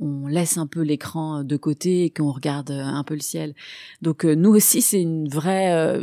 on 0.00 0.26
laisse 0.26 0.58
un 0.58 0.66
peu 0.66 0.80
l'écran 0.80 1.44
de 1.44 1.56
côté 1.56 2.04
et 2.04 2.10
qu'on 2.10 2.30
regarde 2.30 2.70
un 2.70 3.02
peu 3.04 3.14
le 3.14 3.20
ciel. 3.20 3.54
Donc 4.02 4.24
euh, 4.24 4.34
nous 4.34 4.50
aussi 4.50 4.82
c'est 4.82 5.00
une 5.00 5.28
vraie 5.28 5.72
euh, 5.72 6.02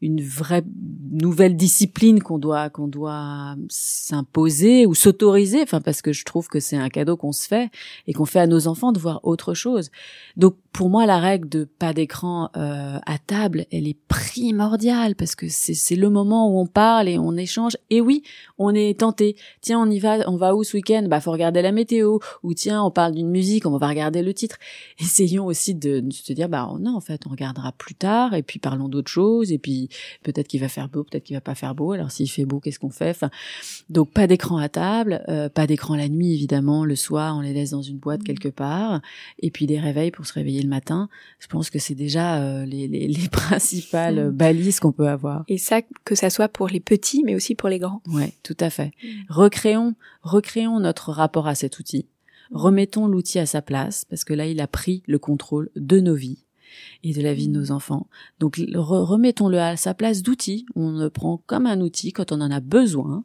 une 0.00 0.22
vraie 0.22 0.64
nouvelle 1.10 1.56
discipline 1.56 2.22
qu'on 2.22 2.38
doit 2.38 2.70
qu'on 2.70 2.88
doit 2.88 3.56
s'imposer 3.68 4.86
ou 4.86 4.94
s'autoriser 4.94 5.62
enfin 5.62 5.80
parce 5.80 6.02
que 6.02 6.12
je 6.12 6.24
trouve 6.24 6.48
que 6.48 6.60
c'est 6.60 6.76
un 6.76 6.88
cadeau 6.88 7.16
qu'on 7.16 7.32
se 7.32 7.46
fait 7.46 7.70
et 8.06 8.12
qu'on 8.12 8.26
fait 8.26 8.40
à 8.40 8.46
nos 8.46 8.66
enfants 8.66 8.92
de 8.92 8.98
voir 8.98 9.20
autre 9.22 9.54
chose. 9.54 9.90
Donc 10.36 10.56
pour 10.74 10.90
moi 10.90 11.06
la 11.06 11.20
règle 11.20 11.48
de 11.48 11.62
pas 11.64 11.92
d'écran 11.92 12.50
euh, 12.56 12.98
à 13.06 13.18
table, 13.18 13.64
elle 13.70 13.86
est 13.86 13.96
primordiale 14.08 15.14
parce 15.14 15.36
que 15.36 15.46
c'est 15.48 15.94
le 15.94 16.10
moment 16.10 16.50
où 16.50 16.58
on 16.58 16.66
parle 16.66 17.08
et 17.08 17.16
on 17.16 17.36
échange 17.36 17.76
et 17.90 18.00
oui, 18.00 18.24
on 18.58 18.74
est 18.74 18.98
tenté. 18.98 19.36
Tiens, 19.60 19.78
on 19.80 19.88
y 19.88 20.00
va, 20.00 20.28
on 20.28 20.36
va 20.36 20.56
où 20.56 20.64
ce 20.64 20.76
week-end? 20.76 21.06
Bah 21.08 21.20
faut 21.20 21.30
regarder 21.30 21.62
la 21.62 21.70
météo 21.70 22.18
ou 22.42 22.54
tiens, 22.54 22.82
on 22.82 22.90
parle 22.90 23.14
d'une 23.14 23.30
musique, 23.30 23.66
on 23.66 23.78
va 23.78 23.86
regarder 23.86 24.20
le 24.20 24.34
titre. 24.34 24.56
Essayons 24.98 25.46
aussi 25.46 25.76
de, 25.76 26.00
de 26.00 26.12
se 26.12 26.32
dire 26.32 26.48
bah 26.48 26.68
non, 26.80 26.96
en 26.96 27.00
fait, 27.00 27.20
on 27.28 27.30
regardera 27.30 27.70
plus 27.70 27.94
tard 27.94 28.34
et 28.34 28.42
puis 28.42 28.58
parlons 28.58 28.88
d'autres 28.88 29.12
choses 29.12 29.52
et 29.52 29.58
puis 29.58 29.88
peut-être 30.24 30.48
qu'il 30.48 30.60
va 30.60 30.68
faire 30.68 30.88
beau, 30.88 31.04
peut-être 31.04 31.22
qu'il 31.22 31.36
va 31.36 31.40
pas 31.40 31.54
faire 31.54 31.76
beau. 31.76 31.92
Alors 31.92 32.10
s'il 32.10 32.28
fait 32.28 32.46
beau, 32.46 32.58
qu'est-ce 32.58 32.80
qu'on 32.80 32.90
fait? 32.90 33.10
Enfin, 33.10 33.30
donc 33.90 34.10
pas 34.10 34.26
d'écran 34.26 34.56
à 34.56 34.68
table, 34.68 35.22
euh, 35.28 35.48
pas 35.48 35.68
d'écran 35.68 35.94
la 35.94 36.08
nuit 36.08 36.34
évidemment. 36.34 36.84
Le 36.84 36.96
soir, 36.96 37.36
on 37.36 37.42
les 37.42 37.52
laisse 37.52 37.70
dans 37.70 37.82
une 37.82 37.98
boîte 37.98 38.22
mmh. 38.22 38.24
quelque 38.24 38.48
part 38.48 39.00
et 39.38 39.52
puis 39.52 39.68
des 39.68 39.78
réveils 39.78 40.10
pour 40.10 40.26
se 40.26 40.32
réveiller 40.32 40.63
le 40.64 40.68
matin. 40.68 41.08
Je 41.38 41.46
pense 41.46 41.70
que 41.70 41.78
c'est 41.78 41.94
déjà 41.94 42.42
euh, 42.42 42.64
les, 42.64 42.88
les, 42.88 43.06
les, 43.06 43.28
principales 43.32 44.28
mmh. 44.28 44.30
balises 44.30 44.80
qu'on 44.80 44.92
peut 44.92 45.08
avoir. 45.08 45.44
Et 45.48 45.58
ça, 45.58 45.80
que 46.04 46.14
ça 46.14 46.30
soit 46.30 46.48
pour 46.48 46.68
les 46.68 46.80
petits, 46.80 47.22
mais 47.24 47.34
aussi 47.34 47.54
pour 47.54 47.68
les 47.68 47.78
grands. 47.78 48.02
Ouais, 48.08 48.32
tout 48.42 48.56
à 48.58 48.70
fait. 48.70 48.92
Mmh. 49.02 49.08
Recréons, 49.28 49.94
recréons 50.22 50.80
notre 50.80 51.12
rapport 51.12 51.46
à 51.46 51.54
cet 51.54 51.78
outil. 51.78 52.06
Remettons 52.50 53.06
l'outil 53.06 53.38
à 53.38 53.46
sa 53.46 53.62
place 53.62 54.04
parce 54.04 54.24
que 54.24 54.34
là, 54.34 54.46
il 54.46 54.60
a 54.60 54.66
pris 54.66 55.02
le 55.06 55.18
contrôle 55.18 55.70
de 55.76 56.00
nos 56.00 56.14
vies 56.14 56.44
et 57.02 57.12
de 57.12 57.22
la 57.22 57.34
vie 57.34 57.48
de 57.48 57.52
nos 57.52 57.70
enfants. 57.70 58.08
Donc 58.40 58.60
remettons-le 58.74 59.58
à 59.58 59.76
sa 59.76 59.94
place 59.94 60.22
d'outil. 60.22 60.66
On 60.74 60.92
le 60.92 61.10
prend 61.10 61.42
comme 61.46 61.66
un 61.66 61.80
outil 61.80 62.12
quand 62.12 62.32
on 62.32 62.40
en 62.40 62.50
a 62.50 62.60
besoin 62.60 63.24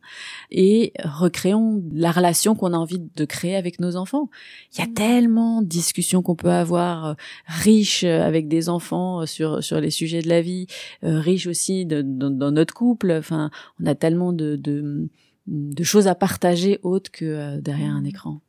et 0.52 0.94
recréons 1.04 1.84
la 1.92 2.12
relation 2.12 2.56
qu'on 2.56 2.74
a 2.74 2.78
envie 2.78 3.00
de 3.00 3.26
créer 3.26 3.56
avec 3.56 3.80
nos 3.80 3.96
enfants. 3.96 4.30
Il 4.74 4.80
y 4.80 4.84
a 4.84 4.88
mm. 4.88 4.94
tellement 4.94 5.62
de 5.62 5.68
discussions 5.68 6.22
qu'on 6.22 6.36
peut 6.36 6.50
avoir 6.50 7.06
euh, 7.06 7.14
riches 7.46 8.04
avec 8.04 8.48
des 8.48 8.70
enfants 8.70 9.22
euh, 9.22 9.26
sur 9.26 9.64
sur 9.64 9.80
les 9.80 9.92
sujets 9.92 10.22
de 10.22 10.30
la 10.30 10.42
vie, 10.42 10.68
euh, 11.04 11.20
riches 11.20 11.48
aussi 11.48 11.86
de, 11.86 12.02
dans 12.02 12.52
notre 12.52 12.74
couple. 12.74 13.12
Enfin, 13.12 13.52
on 13.82 13.86
a 13.86 13.96
tellement 13.96 14.34
de, 14.34 14.56
de, 14.56 15.10
de 15.48 15.84
choses 15.84 16.08
à 16.08 16.16
partager 16.16 16.80
autres 16.84 17.12
que 17.12 17.60
derrière 17.60 17.94
un 17.94 18.02
mm. 18.02 18.08
écran. 18.08 18.42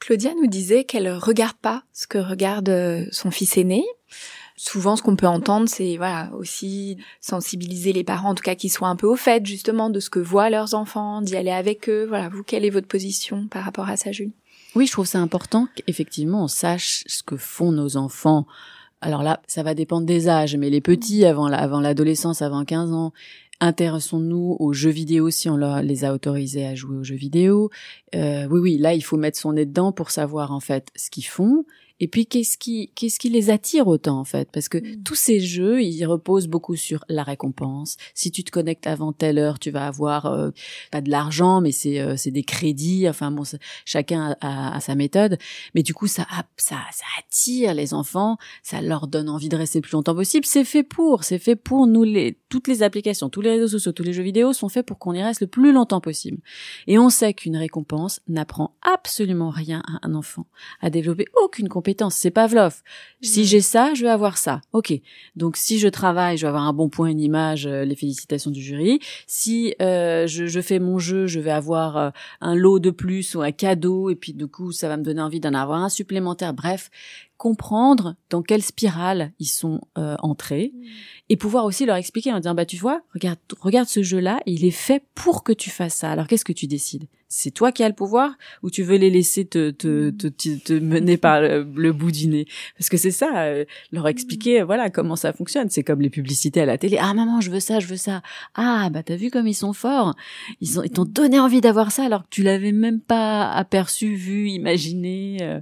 Claudia 0.00 0.32
nous 0.34 0.48
disait 0.48 0.84
qu'elle 0.84 1.12
regarde 1.12 1.56
pas 1.60 1.84
ce 1.92 2.06
que 2.06 2.18
regarde 2.18 3.06
son 3.12 3.30
fils 3.30 3.56
aîné, 3.56 3.84
souvent 4.56 4.96
ce 4.96 5.02
qu'on 5.02 5.16
peut 5.16 5.26
entendre, 5.26 5.68
c'est 5.68 5.96
voilà 5.96 6.30
aussi 6.34 6.98
sensibiliser 7.20 7.92
les 7.92 8.04
parents, 8.04 8.30
en 8.30 8.34
tout 8.34 8.42
cas 8.42 8.54
qu'ils 8.54 8.72
soient 8.72 8.88
un 8.88 8.96
peu 8.96 9.06
au 9.06 9.16
fait 9.16 9.44
justement 9.46 9.90
de 9.90 10.00
ce 10.00 10.10
que 10.10 10.18
voient 10.18 10.50
leurs 10.50 10.74
enfants, 10.74 11.22
d'y 11.22 11.36
aller 11.36 11.50
avec 11.50 11.88
eux. 11.88 12.06
Voilà, 12.08 12.28
vous 12.28 12.42
quelle 12.42 12.64
est 12.64 12.70
votre 12.70 12.88
position 12.88 13.46
par 13.48 13.64
rapport 13.64 13.88
à 13.88 13.96
ça, 13.96 14.10
Julie? 14.10 14.34
Oui, 14.74 14.86
je 14.86 14.92
trouve 14.92 15.06
ça 15.06 15.18
important 15.18 15.68
qu'effectivement 15.74 16.44
on 16.44 16.48
sache 16.48 17.04
ce 17.06 17.22
que 17.22 17.36
font 17.36 17.72
nos 17.72 17.96
enfants. 17.96 18.46
Alors 19.00 19.22
là, 19.22 19.40
ça 19.46 19.62
va 19.62 19.74
dépendre 19.74 20.06
des 20.06 20.28
âges, 20.28 20.56
mais 20.56 20.68
les 20.68 20.82
petits 20.82 21.24
avant 21.24 21.46
avant 21.46 21.80
l'adolescence, 21.80 22.42
avant 22.42 22.64
15 22.64 22.92
ans, 22.92 23.12
intéressons-nous 23.60 24.56
aux 24.58 24.72
jeux 24.72 24.90
vidéo 24.90 25.30
si 25.30 25.48
on 25.48 25.56
les 25.56 26.04
a 26.04 26.12
autorisés 26.12 26.66
à 26.66 26.74
jouer 26.74 26.96
aux 26.96 27.04
jeux 27.04 27.16
vidéo. 27.16 27.70
Euh, 28.14 28.46
oui, 28.50 28.60
oui, 28.60 28.78
là, 28.78 28.94
il 28.94 29.02
faut 29.02 29.16
mettre 29.16 29.38
son 29.38 29.52
nez 29.52 29.66
dedans 29.66 29.92
pour 29.92 30.10
savoir 30.10 30.52
en 30.52 30.60
fait 30.60 30.88
ce 30.96 31.10
qu'ils 31.10 31.26
font 31.26 31.64
et 32.00 32.08
puis 32.08 32.26
qu'est-ce 32.26 32.56
qui 32.56 32.90
qu'est-ce 32.94 33.18
qui 33.18 33.28
les 33.28 33.50
attire 33.50 33.86
autant 33.86 34.18
en 34.18 34.24
fait? 34.24 34.48
Parce 34.50 34.68
que 34.68 34.78
mm. 34.78 35.02
tous 35.04 35.14
ces 35.14 35.38
jeux, 35.38 35.82
ils 35.82 36.04
reposent 36.06 36.48
beaucoup 36.48 36.74
sur 36.74 37.04
la 37.08 37.22
récompense. 37.22 37.96
Si 38.14 38.30
tu 38.30 38.42
te 38.42 38.50
connectes 38.50 38.86
avant 38.86 39.12
telle 39.12 39.38
heure, 39.38 39.58
tu 39.58 39.70
vas 39.70 39.86
avoir 39.86 40.26
euh, 40.26 40.50
pas 40.90 41.02
de 41.02 41.10
l'argent, 41.10 41.60
mais 41.60 41.72
c'est 41.72 42.00
euh, 42.00 42.16
c'est 42.16 42.30
des 42.30 42.42
crédits. 42.42 43.08
Enfin 43.08 43.30
bon, 43.30 43.42
chacun 43.84 44.34
a, 44.40 44.76
a, 44.76 44.80
sa 44.80 44.94
méthode. 44.94 45.38
Mais 45.74 45.82
du 45.82 45.92
coup, 45.92 46.06
ça 46.06 46.26
ça 46.56 46.78
ça 46.90 47.04
attire 47.18 47.74
les 47.74 47.92
enfants, 47.92 48.38
ça 48.62 48.80
leur 48.80 49.06
donne 49.06 49.28
envie 49.28 49.50
de 49.50 49.56
rester 49.56 49.78
le 49.78 49.82
plus 49.82 49.92
longtemps 49.92 50.14
possible. 50.14 50.46
C'est 50.46 50.64
fait 50.64 50.82
pour, 50.82 51.24
c'est 51.24 51.38
fait 51.38 51.56
pour 51.56 51.86
nous 51.86 52.04
les 52.04 52.38
toutes 52.48 52.66
les 52.66 52.82
applications, 52.82 53.28
tous 53.28 53.42
les 53.42 53.50
réseaux 53.50 53.68
sociaux, 53.68 53.92
tous 53.92 54.02
les 54.02 54.12
jeux 54.12 54.22
vidéo 54.22 54.52
sont 54.52 54.68
faits 54.68 54.86
pour 54.86 54.98
qu'on 54.98 55.12
y 55.12 55.22
reste 55.22 55.42
le 55.42 55.46
plus 55.46 55.72
longtemps 55.72 56.00
possible. 56.00 56.38
Et 56.86 56.98
on 56.98 57.10
sait 57.10 57.34
qu'une 57.34 57.56
récompense 57.56 58.20
n'apprend 58.26 58.74
absolument 58.82 59.50
rien 59.50 59.82
à 59.86 60.06
un 60.06 60.14
enfant, 60.14 60.46
à 60.80 60.90
développer 60.90 61.26
aucune 61.42 61.68
compétence 61.68 61.89
c'est 62.10 62.30
Pavlov. 62.30 62.82
Si 63.22 63.40
mm. 63.40 63.44
j'ai 63.44 63.60
ça, 63.60 63.94
je 63.94 64.02
vais 64.02 64.10
avoir 64.10 64.38
ça. 64.38 64.60
Ok. 64.72 64.92
Donc 65.36 65.56
si 65.56 65.78
je 65.78 65.88
travaille, 65.88 66.36
je 66.36 66.42
vais 66.42 66.48
avoir 66.48 66.64
un 66.64 66.72
bon 66.72 66.88
point, 66.88 67.08
une 67.08 67.20
image, 67.20 67.66
euh, 67.66 67.84
les 67.84 67.96
félicitations 67.96 68.50
du 68.50 68.62
jury. 68.62 69.00
Si 69.26 69.74
euh, 69.82 70.26
je, 70.26 70.60
fais 70.60 70.78
mon 70.78 70.98
jeu, 70.98 71.26
je 71.26 71.40
vais 71.40 71.50
avoir 71.50 71.96
euh, 71.96 72.10
un 72.40 72.54
lot 72.54 72.78
de 72.78 72.90
plus 72.90 73.34
ou 73.34 73.42
un 73.42 73.52
cadeau, 73.52 74.10
et 74.10 74.16
puis 74.16 74.32
du 74.32 74.46
coup, 74.46 74.72
ça 74.72 74.88
va 74.88 74.96
me 74.96 75.02
donner 75.02 75.22
envie 75.22 75.40
d'en 75.40 75.54
avoir 75.54 75.82
un 75.82 75.88
supplémentaire. 75.88 76.54
Bref, 76.54 76.90
comprendre 77.40 78.16
dans 78.28 78.42
quelle 78.42 78.62
spirale 78.62 79.32
ils 79.38 79.46
sont 79.46 79.80
entrés 79.96 80.72
mm. 80.74 80.84
et 81.30 81.36
pouvoir 81.36 81.64
aussi 81.64 81.86
leur 81.86 81.96
expliquer 81.96 82.32
en 82.32 82.36
disant 82.36 82.54
bah 82.54 82.66
tu 82.66 82.76
vois 82.76 83.00
regarde 83.14 83.38
regarde 83.60 83.88
ce 83.88 84.02
jeu 84.02 84.18
là 84.18 84.40
il 84.44 84.64
est 84.64 84.70
fait 84.70 85.02
pour 85.14 85.42
que 85.42 85.52
tu 85.52 85.70
fasses 85.70 85.94
ça. 85.94 86.10
Alors 86.10 86.26
qu'est-ce 86.26 86.44
que 86.44 86.52
tu 86.52 86.66
décides? 86.66 87.06
C'est 87.32 87.52
toi 87.52 87.70
qui 87.70 87.84
as 87.84 87.88
le 87.88 87.94
pouvoir 87.94 88.32
ou 88.64 88.70
tu 88.70 88.82
veux 88.82 88.96
les 88.96 89.08
laisser 89.08 89.44
te 89.44 89.70
te, 89.70 90.10
te, 90.10 90.26
te, 90.26 90.72
mener 90.72 91.16
par 91.16 91.40
le, 91.40 91.92
bout 91.92 92.10
du 92.10 92.26
nez? 92.26 92.46
Parce 92.76 92.88
que 92.88 92.96
c'est 92.96 93.12
ça 93.12 93.44
euh, 93.44 93.64
leur 93.92 94.08
expliquer 94.08 94.62
voilà 94.62 94.90
comment 94.90 95.14
ça 95.14 95.32
fonctionne. 95.32 95.70
C'est 95.70 95.84
comme 95.84 96.00
les 96.00 96.10
publicités 96.10 96.60
à 96.60 96.66
la 96.66 96.76
télé. 96.76 96.98
Ah 97.00 97.14
maman 97.14 97.40
je 97.40 97.50
veux 97.50 97.60
ça 97.60 97.78
je 97.78 97.86
veux 97.86 97.96
ça. 97.96 98.22
Ah 98.54 98.90
bah 98.90 99.04
t'as 99.04 99.16
vu 99.16 99.30
comme 99.30 99.46
ils 99.46 99.54
sont 99.54 99.72
forts? 99.72 100.16
Ils 100.60 100.80
ont 100.80 100.82
ils 100.82 100.90
t'ont 100.90 101.04
donné 101.04 101.38
envie 101.38 101.60
d'avoir 101.60 101.92
ça 101.92 102.04
alors 102.04 102.24
que 102.24 102.30
tu 102.30 102.42
l'avais 102.42 102.72
même 102.72 103.00
pas 103.00 103.50
aperçu 103.52 104.14
vu 104.14 104.48
imaginé 104.48 105.38
euh. 105.42 105.60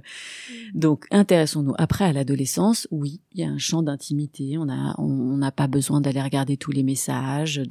donc 0.73 1.05
intéressons-nous 1.11 1.68
après 1.77 2.05
à 2.05 2.13
l'adolescence 2.13 2.87
oui 2.91 3.21
il 3.33 3.41
y 3.41 3.43
a 3.43 3.49
un 3.49 3.57
champ 3.57 3.83
d'intimité. 3.83 4.57
On 4.57 4.69
a 4.69 4.95
on 4.97 5.37
n'a 5.37 5.51
pas 5.51 5.67
besoin 5.67 6.01
d'aller 6.01 6.21
regarder 6.21 6.57
tous 6.57 6.71
les 6.71 6.83
messages 6.83 7.61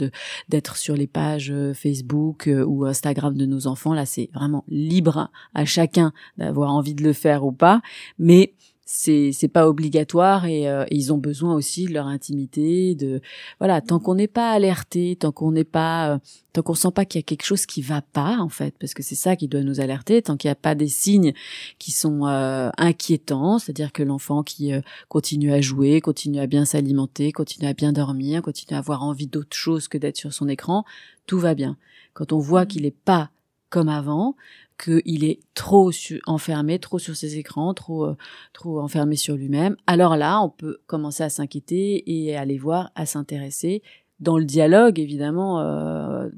d'être 0.49 0.76
sur 0.76 0.94
les 0.94 1.07
pages 1.07 1.51
euh, 1.51 1.74
Facebook 1.74 2.49
ou 2.66 2.84
Instagram 2.84 3.36
de 3.36 3.46
nos 3.46 3.66
enfants. 3.66 3.94
Là 3.94 4.07
c'est 4.07 4.30
vraiment 4.32 4.64
libre 4.68 5.30
à 5.55 5.64
chacun 5.64 6.12
d'avoir 6.36 6.72
envie 6.72 6.94
de 6.94 7.03
le 7.03 7.12
faire 7.12 7.44
ou 7.44 7.53
pas. 7.53 7.82
Mais 8.18 8.55
c'est 8.91 9.32
c'est 9.32 9.49
pas 9.49 9.68
obligatoire 9.68 10.47
euh, 10.47 10.86
et, 10.89 10.97
ils 10.97 11.12
ont 11.12 11.18
besoin 11.18 11.55
aussi 11.55 11.84
de 11.84 11.93
leur 11.93 12.07
intimité 12.07 12.95
de 12.95 13.20
voilà 13.61 13.82
tant 13.82 13.99
qu'on 13.99 14.14
n'est 14.14 14.28
pas 14.28 14.51
alerté 14.51 15.14
tant 15.14 15.30
qu'on 15.30 15.53
n'est 15.53 15.64
pas 15.64 16.14
euh, 16.14 16.18
tant 16.55 16.62
qu'on 16.62 16.72
sent 16.72 16.93
pas 16.95 17.05
qu'il 17.05 17.18
y 17.18 17.22
a 17.22 17.22
quelque 17.22 17.45
chose 17.45 17.66
qui 17.66 17.82
va 17.82 18.01
pas 18.01 18.39
en 18.39 18.49
fait 18.49 18.74
parce 18.80 18.95
que 18.95 19.03
c'est 19.03 19.14
ça 19.14 19.36
qui 19.36 19.47
doit 19.47 19.61
nous 19.61 19.80
alerter 19.80 20.22
tant 20.22 20.39
qu'il 20.39 20.49
n'y 20.49 20.53
a 20.53 20.55
pas 20.55 20.74
des 20.74 20.89
signes 20.89 21.34
qui 21.78 21.91
sont 21.91 22.26
euh, 22.26 22.70
inquiétants 22.78 23.59
c'est-à-dire 23.59 23.93
que 23.93 24.03
l'enfant 24.03 24.43
qui 24.43 24.72
continue 25.11 25.53
à 25.53 25.61
jouer 25.61 26.01
continue 26.01 26.41
à 26.41 26.47
bien 26.47 26.64
s'alimenter 26.64 27.30
continue 27.30 27.68
à 27.68 27.74
bien 27.74 27.93
dormir 27.93 28.41
continue 28.41 28.74
à 28.74 28.78
avoir 28.78 29.03
envie 29.03 29.26
d'autre 29.26 29.55
chose 29.55 29.89
que 29.89 29.99
d'être 29.99 30.16
sur 30.16 30.32
son 30.32 30.49
écran 30.49 30.86
tout 31.26 31.39
va 31.39 31.55
bien 31.55 31.76
quand 32.14 32.32
on 32.32 32.39
voit 32.39 32.64
mmh. 32.64 32.68
qu'il 32.68 32.86
est 32.86 32.97
pas 33.05 33.28
comme 33.70 33.89
avant, 33.89 34.34
qu'il 34.79 35.24
est 35.24 35.41
trop 35.55 35.91
enfermé, 36.26 36.79
trop 36.79 36.99
sur 36.99 37.16
ses 37.16 37.37
écrans, 37.37 37.74
trop 37.74 38.07
euh, 38.07 38.16
trop 38.53 38.81
enfermé 38.81 39.16
sur 39.16 39.37
lui-même. 39.37 39.76
Alors 39.87 40.16
là, 40.16 40.41
on 40.41 40.49
peut 40.49 40.79
commencer 40.87 41.22
à 41.22 41.29
s'inquiéter 41.29 42.05
et 42.07 42.37
aller 42.37 42.59
voir, 42.59 42.91
à 42.95 43.07
s'intéresser 43.07 43.83
dans 44.20 44.39
le 44.39 44.45
dialogue 44.45 44.99
évidemment 44.99 45.61
euh, 45.61 46.29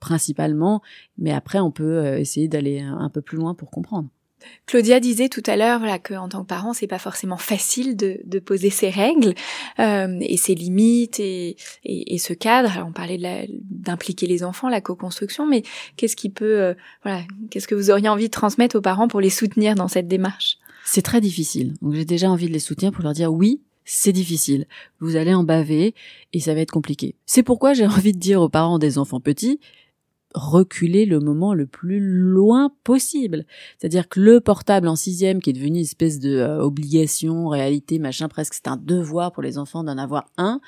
principalement, 0.00 0.82
mais 1.18 1.32
après 1.32 1.60
on 1.60 1.70
peut 1.70 1.98
euh, 1.98 2.18
essayer 2.18 2.48
d'aller 2.48 2.80
un 2.80 3.08
peu 3.08 3.22
plus 3.22 3.38
loin 3.38 3.54
pour 3.54 3.70
comprendre. 3.70 4.08
Claudia 4.66 5.00
disait 5.00 5.28
tout 5.28 5.42
à 5.46 5.56
l'heure 5.56 5.78
voilà 5.78 5.98
que 5.98 6.14
en 6.14 6.28
tant 6.28 6.42
que 6.42 6.48
parent 6.48 6.72
c'est 6.72 6.86
pas 6.86 6.98
forcément 6.98 7.36
facile 7.36 7.96
de, 7.96 8.20
de 8.24 8.38
poser 8.38 8.70
ses 8.70 8.90
règles 8.90 9.34
euh, 9.78 10.18
et 10.20 10.36
ses 10.36 10.54
limites 10.54 11.20
et, 11.20 11.56
et, 11.84 12.14
et, 12.14 12.18
ce 12.18 12.32
cadre. 12.32 12.70
Alors 12.72 12.88
on 12.88 12.92
parlait 12.92 13.48
d'impliquer 13.70 14.26
les 14.26 14.44
enfants, 14.44 14.68
la 14.68 14.80
co-construction, 14.80 15.46
mais 15.46 15.62
qu'est-ce 15.96 16.16
qui 16.16 16.30
peut 16.30 16.60
euh, 16.60 16.74
voilà 17.02 17.22
qu'est-ce 17.50 17.68
que 17.68 17.74
vous 17.74 17.90
auriez 17.90 18.08
envie 18.08 18.26
de 18.26 18.30
transmettre 18.30 18.76
aux 18.76 18.82
parents 18.82 19.08
pour 19.08 19.20
les 19.20 19.30
soutenir 19.30 19.74
dans 19.74 19.88
cette 19.88 20.08
démarche? 20.08 20.58
C'est 20.84 21.02
très 21.02 21.20
difficile. 21.20 21.74
Donc 21.80 21.94
j'ai 21.94 22.04
déjà 22.04 22.30
envie 22.30 22.48
de 22.48 22.52
les 22.52 22.58
soutenir 22.58 22.92
pour 22.92 23.02
leur 23.04 23.12
dire 23.12 23.32
oui. 23.32 23.60
C'est 23.84 24.12
difficile. 24.12 24.66
Vous 25.00 25.16
allez 25.16 25.34
en 25.34 25.42
baver 25.42 25.94
et 26.32 26.38
ça 26.38 26.54
va 26.54 26.60
être 26.60 26.70
compliqué. 26.70 27.16
C'est 27.26 27.42
pourquoi 27.42 27.74
j'ai 27.74 27.86
envie 27.86 28.12
de 28.12 28.18
dire 28.18 28.40
aux 28.40 28.48
parents 28.48 28.78
des 28.78 28.96
enfants 28.96 29.20
petits, 29.20 29.58
reculer 30.34 31.06
le 31.06 31.20
moment 31.20 31.54
le 31.54 31.66
plus 31.66 32.00
loin 32.00 32.70
possible. 32.84 33.44
C'est-à-dire 33.78 34.08
que 34.08 34.20
le 34.20 34.40
portable 34.40 34.88
en 34.88 34.96
sixième, 34.96 35.40
qui 35.40 35.50
est 35.50 35.52
devenu 35.52 35.78
une 35.78 35.84
espèce 35.84 36.18
de 36.18 36.36
euh, 36.36 36.60
obligation, 36.60 37.48
réalité, 37.48 37.98
machin, 37.98 38.28
presque 38.28 38.54
c'est 38.54 38.68
un 38.68 38.76
devoir 38.76 39.32
pour 39.32 39.42
les 39.42 39.58
enfants 39.58 39.84
d'en 39.84 39.98
avoir 39.98 40.26
un, 40.36 40.60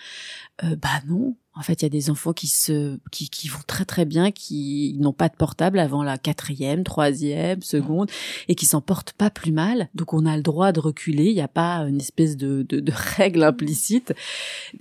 euh, 0.62 0.76
bah 0.76 1.00
non, 1.08 1.36
en 1.56 1.62
fait, 1.62 1.82
il 1.82 1.84
y 1.84 1.86
a 1.86 1.90
des 1.90 2.10
enfants 2.10 2.32
qui 2.32 2.48
se, 2.48 2.98
qui, 3.12 3.28
qui 3.28 3.48
vont 3.48 3.60
très 3.68 3.84
très 3.84 4.04
bien, 4.04 4.32
qui 4.32 4.96
n'ont 4.98 5.12
pas 5.12 5.28
de 5.28 5.36
portable 5.36 5.78
avant 5.78 6.02
la 6.02 6.18
quatrième, 6.18 6.82
troisième, 6.82 7.62
seconde, 7.62 8.10
et 8.48 8.56
qui 8.56 8.66
s'en 8.66 8.80
portent 8.80 9.12
pas 9.12 9.30
plus 9.30 9.52
mal. 9.52 9.88
Donc, 9.94 10.14
on 10.14 10.26
a 10.26 10.36
le 10.36 10.42
droit 10.42 10.72
de 10.72 10.80
reculer. 10.80 11.26
Il 11.26 11.34
n'y 11.34 11.40
a 11.40 11.48
pas 11.48 11.76
une 11.88 12.00
espèce 12.00 12.36
de, 12.36 12.66
de, 12.68 12.80
de, 12.80 12.92
règle 13.16 13.44
implicite. 13.44 14.14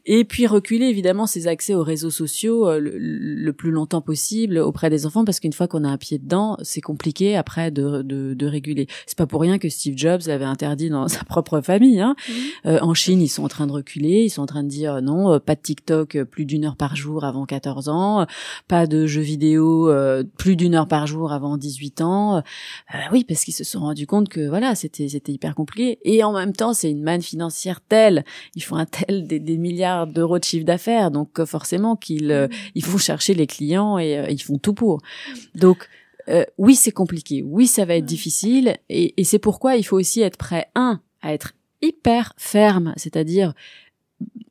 Et 0.08 0.26
puis 0.26 0.48
reculer 0.48 0.88
évidemment 0.88 1.28
ses 1.28 1.48
accès 1.48 1.76
aux 1.76 1.84
réseaux 1.84 2.10
sociaux 2.10 2.68
euh, 2.68 2.80
le, 2.82 3.54
plus 3.54 3.70
longtemps 3.70 4.02
possible 4.02 4.58
auprès 4.58 4.90
des 4.90 5.06
enfants, 5.06 5.26
parce 5.26 5.40
qu'une 5.40 5.54
fois 5.54 5.68
qu'on 5.68 5.84
a 5.84 5.90
un 5.90 5.98
pied 5.98 6.18
dedans, 6.18 6.58
c'est 6.64 6.82
compliqué 6.82 7.36
après 7.36 7.70
de, 7.70 8.02
de, 8.02 8.34
de 8.34 8.46
réguler. 8.48 8.88
C'est 9.06 9.18
pas 9.18 9.28
pour 9.28 9.42
rien 9.42 9.60
que 9.60 9.70
Steve 9.70 9.96
Jobs 9.96 10.22
l'avait 10.26 10.44
interdit 10.46 10.90
dans 10.90 11.08
sa 11.08 11.24
propre 11.24 11.62
famille. 11.62 12.02
Hein. 12.02 12.16
Euh, 12.66 12.80
en 12.82 12.96
Chine, 12.96 13.22
ils 13.22 13.30
sont 13.30 13.44
en 13.44 13.48
train 13.48 13.68
de 13.68 13.74
reculer. 13.74 14.24
Ils 14.24 14.32
sont 14.32 14.42
en 14.42 14.48
train 14.48 14.64
de 14.64 14.70
dire 14.70 15.04
non, 15.04 15.34
euh, 15.34 15.40
pas 15.40 15.54
de 15.54 15.62
TikTok 15.62 16.24
plus 16.24 16.46
d'une 16.46 16.63
heure 16.66 16.76
par 16.76 16.96
jour 16.96 17.24
avant 17.24 17.46
14 17.46 17.90
ans, 17.90 18.26
pas 18.68 18.88
de 18.88 19.06
jeux 19.06 19.22
vidéo 19.22 19.90
euh, 19.90 20.24
plus 20.38 20.56
d'une 20.56 20.76
heure 20.76 20.88
par 20.88 21.08
jour 21.08 21.32
avant 21.32 21.58
18 21.58 22.02
ans. 22.02 22.38
Euh, 22.38 22.98
oui, 23.12 23.24
parce 23.24 23.44
qu'ils 23.44 23.54
se 23.54 23.64
sont 23.64 23.82
rendus 23.82 24.08
compte 24.08 24.30
que 24.30 24.48
voilà, 24.48 24.76
c'était 24.76 25.10
c'était 25.10 25.32
hyper 25.32 25.56
compliqué. 25.56 26.00
Et 26.04 26.24
en 26.24 26.34
même 26.34 26.54
temps, 26.54 26.74
c'est 26.74 26.92
une 26.92 27.04
manne 27.04 27.22
financière 27.22 27.82
telle, 27.82 28.24
ils 28.56 28.64
font 28.64 28.76
un 28.76 28.86
tel 28.86 29.28
des, 29.28 29.58
milliards 29.58 30.08
d'euros 30.08 30.40
de 30.40 30.44
chiffre 30.44 30.66
d'affaires, 30.66 31.12
donc 31.12 31.40
euh, 31.40 31.46
forcément 31.46 31.96
qu'ils 31.96 32.50
ils 32.76 32.86
vont 32.86 32.98
chercher 32.98 33.34
les 33.34 33.48
clients 33.48 33.98
et 34.00 34.26
ils 34.30 34.42
font 34.42 34.58
tout 34.58 34.74
pour. 34.74 35.02
Donc 35.56 35.88
oui, 36.58 36.76
c'est 36.76 36.92
compliqué. 36.92 37.44
Oui, 37.44 37.68
ça 37.68 37.84
va 37.86 37.96
être 37.96 38.06
difficile. 38.06 38.78
Et, 38.88 39.14
et 39.20 39.26
c'est 39.26 39.40
pourquoi 39.40 39.76
il 39.76 39.84
faut 39.84 40.00
aussi 40.00 40.22
être 40.22 40.38
prêt, 40.38 40.70
un, 40.74 41.02
à 41.22 41.34
être 41.34 41.54
hyper 41.84 42.34
ferme, 42.38 42.94
c'est-à-dire 42.96 43.54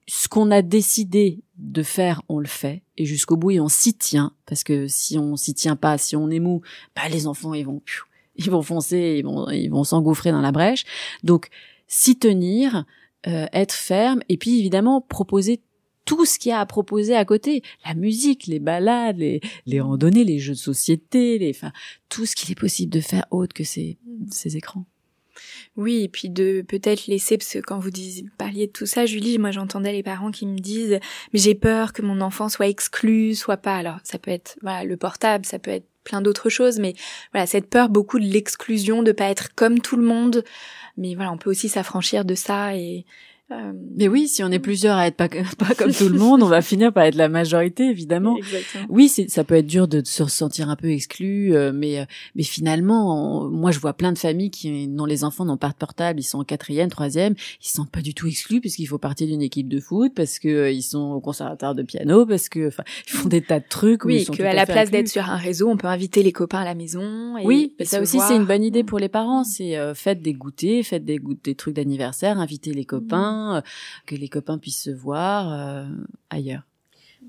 ce 0.06 0.28
qu'on 0.28 0.50
a 0.50 0.62
décidé 0.62 1.40
de 1.62 1.82
faire, 1.82 2.22
on 2.28 2.38
le 2.38 2.48
fait 2.48 2.82
et 2.96 3.06
jusqu'au 3.06 3.36
bout 3.36 3.52
on 3.60 3.68
s'y 3.68 3.94
tient 3.94 4.34
parce 4.46 4.64
que 4.64 4.88
si 4.88 5.16
on 5.16 5.36
s'y 5.36 5.54
tient 5.54 5.76
pas, 5.76 5.96
si 5.96 6.16
on 6.16 6.28
est 6.28 6.40
mou, 6.40 6.60
bah 6.96 7.08
les 7.08 7.26
enfants 7.26 7.54
ils 7.54 7.64
vont 7.64 7.80
ils 8.36 8.50
vont 8.50 8.62
foncer, 8.62 9.16
ils 9.18 9.24
vont 9.24 9.48
ils 9.48 9.68
vont 9.68 9.84
s'engouffrer 9.84 10.32
dans 10.32 10.40
la 10.40 10.52
brèche. 10.52 10.84
Donc 11.22 11.48
s'y 11.86 12.18
tenir, 12.18 12.84
euh, 13.28 13.46
être 13.52 13.72
ferme 13.72 14.22
et 14.28 14.36
puis 14.36 14.58
évidemment 14.58 15.00
proposer 15.00 15.62
tout 16.04 16.24
ce 16.24 16.38
qu'il 16.38 16.50
y 16.50 16.52
a 16.52 16.58
à 16.58 16.66
proposer 16.66 17.14
à 17.14 17.24
côté, 17.24 17.62
la 17.86 17.94
musique, 17.94 18.48
les 18.48 18.58
balades, 18.58 19.18
les, 19.18 19.40
les 19.66 19.80
randonnées, 19.80 20.24
les 20.24 20.40
jeux 20.40 20.54
de 20.54 20.58
société, 20.58 21.38
les, 21.38 21.50
enfin, 21.50 21.70
tout 22.08 22.26
ce 22.26 22.34
qu'il 22.34 22.50
est 22.50 22.58
possible 22.58 22.92
de 22.92 23.00
faire 23.00 23.24
autre 23.30 23.54
que 23.54 23.62
ces, 23.62 23.98
ces 24.32 24.56
écrans. 24.56 24.84
Oui, 25.76 26.02
et 26.04 26.08
puis 26.08 26.28
de 26.28 26.64
peut-être 26.66 27.06
laisser, 27.06 27.38
parce 27.38 27.52
que 27.52 27.58
quand 27.58 27.78
vous 27.78 27.90
disiez, 27.90 28.26
parliez 28.38 28.66
de 28.66 28.72
tout 28.72 28.86
ça, 28.86 29.06
Julie, 29.06 29.38
moi 29.38 29.50
j'entendais 29.50 29.92
les 29.92 30.02
parents 30.02 30.30
qui 30.30 30.46
me 30.46 30.58
disent, 30.58 30.98
mais 31.32 31.38
j'ai 31.38 31.54
peur 31.54 31.92
que 31.92 32.02
mon 32.02 32.20
enfant 32.20 32.48
soit 32.48 32.68
exclu, 32.68 33.34
soit 33.34 33.56
pas. 33.56 33.76
Alors 33.76 33.98
ça 34.04 34.18
peut 34.18 34.30
être 34.30 34.56
voilà 34.62 34.84
le 34.84 34.96
portable, 34.96 35.46
ça 35.46 35.58
peut 35.58 35.70
être 35.70 35.86
plein 36.04 36.20
d'autres 36.20 36.48
choses, 36.48 36.78
mais 36.78 36.94
voilà 37.32 37.46
cette 37.46 37.70
peur 37.70 37.88
beaucoup 37.88 38.18
de 38.18 38.24
l'exclusion, 38.24 39.02
de 39.02 39.12
pas 39.12 39.30
être 39.30 39.54
comme 39.54 39.80
tout 39.80 39.96
le 39.96 40.04
monde. 40.04 40.44
Mais 40.96 41.14
voilà, 41.14 41.32
on 41.32 41.38
peut 41.38 41.50
aussi 41.50 41.68
s'affranchir 41.68 42.24
de 42.24 42.34
ça 42.34 42.76
et 42.76 43.06
Euh, 43.52 43.72
mais 43.96 44.08
oui, 44.08 44.28
si 44.28 44.42
on 44.42 44.50
est 44.50 44.58
plusieurs 44.58 44.96
à 44.96 45.06
être 45.06 45.16
pas, 45.16 45.28
pas 45.58 45.74
comme 45.76 45.92
tout 45.92 46.08
le 46.08 46.18
monde, 46.18 46.42
on 46.42 46.48
va 46.48 46.62
finir 46.62 46.92
par 46.92 47.04
être 47.04 47.14
la 47.14 47.28
majorité, 47.28 47.84
évidemment. 47.84 48.36
Exactement. 48.36 48.86
Oui, 48.88 49.08
ça 49.08 49.44
peut 49.44 49.54
être 49.54 49.66
dur 49.66 49.88
de 49.88 50.02
se 50.04 50.26
sentir 50.26 50.70
un 50.70 50.76
peu 50.76 50.90
exclu, 50.90 51.54
euh, 51.54 51.72
mais 51.74 52.00
euh, 52.00 52.04
mais 52.34 52.42
finalement, 52.42 53.48
moi 53.48 53.70
je 53.70 53.78
vois 53.78 53.92
plein 53.92 54.12
de 54.12 54.18
familles 54.18 54.50
qui 54.50 54.88
dont 54.88 55.04
les 55.04 55.24
enfants 55.24 55.44
n'ont 55.44 55.56
pas 55.56 55.68
de 55.68 55.74
portable, 55.74 56.20
ils 56.20 56.24
sont 56.24 56.38
en 56.38 56.44
quatrième, 56.44 56.88
troisième, 56.88 57.34
ils 57.60 57.66
se 57.66 57.74
sentent 57.74 57.90
pas 57.90 58.00
du 58.00 58.14
tout 58.14 58.26
exclus 58.26 58.60
puisqu'il 58.60 58.86
faut 58.86 58.98
partir 58.98 59.26
d'une 59.26 59.42
équipe 59.42 59.68
de 59.68 59.80
foot, 59.80 60.12
parce 60.14 60.38
que 60.38 60.72
ils 60.72 60.82
sont 60.82 61.12
au 61.12 61.20
conservatoire 61.20 61.74
de 61.74 61.82
piano, 61.82 62.26
parce 62.26 62.48
que 62.48 62.68
enfin 62.68 62.84
ils 63.06 63.12
font 63.12 63.28
des 63.28 63.42
tas 63.42 63.60
de 63.60 63.68
trucs. 63.68 64.04
Oui, 64.04 64.24
qu'à 64.24 64.54
la 64.54 64.66
place 64.66 64.90
d'être 64.90 65.08
sur 65.08 65.28
un 65.28 65.36
réseau, 65.36 65.68
on 65.68 65.76
peut 65.76 65.88
inviter 65.88 66.22
les 66.22 66.32
copains 66.32 66.60
à 66.60 66.64
la 66.64 66.74
maison. 66.74 67.36
Et, 67.38 67.46
oui, 67.46 67.74
et 67.78 67.84
ça 67.84 68.00
aussi 68.00 68.18
c'est 68.20 68.36
une 68.36 68.46
bonne 68.46 68.64
idée 68.64 68.84
pour 68.84 68.98
les 68.98 69.08
parents, 69.08 69.44
c'est 69.44 69.76
faites 69.94 70.22
des 70.22 70.32
goûters, 70.32 70.82
faites 70.84 71.04
des, 71.04 71.20
des 71.44 71.54
trucs 71.54 71.74
d'anniversaire, 71.74 72.38
invitez 72.38 72.72
les 72.72 72.84
copains. 72.84 73.41
Euh, 73.50 73.60
que 74.06 74.14
les 74.14 74.28
copains 74.28 74.58
puissent 74.58 74.82
se 74.82 74.90
voir 74.90 75.52
euh, 75.52 75.84
ailleurs. 76.30 76.62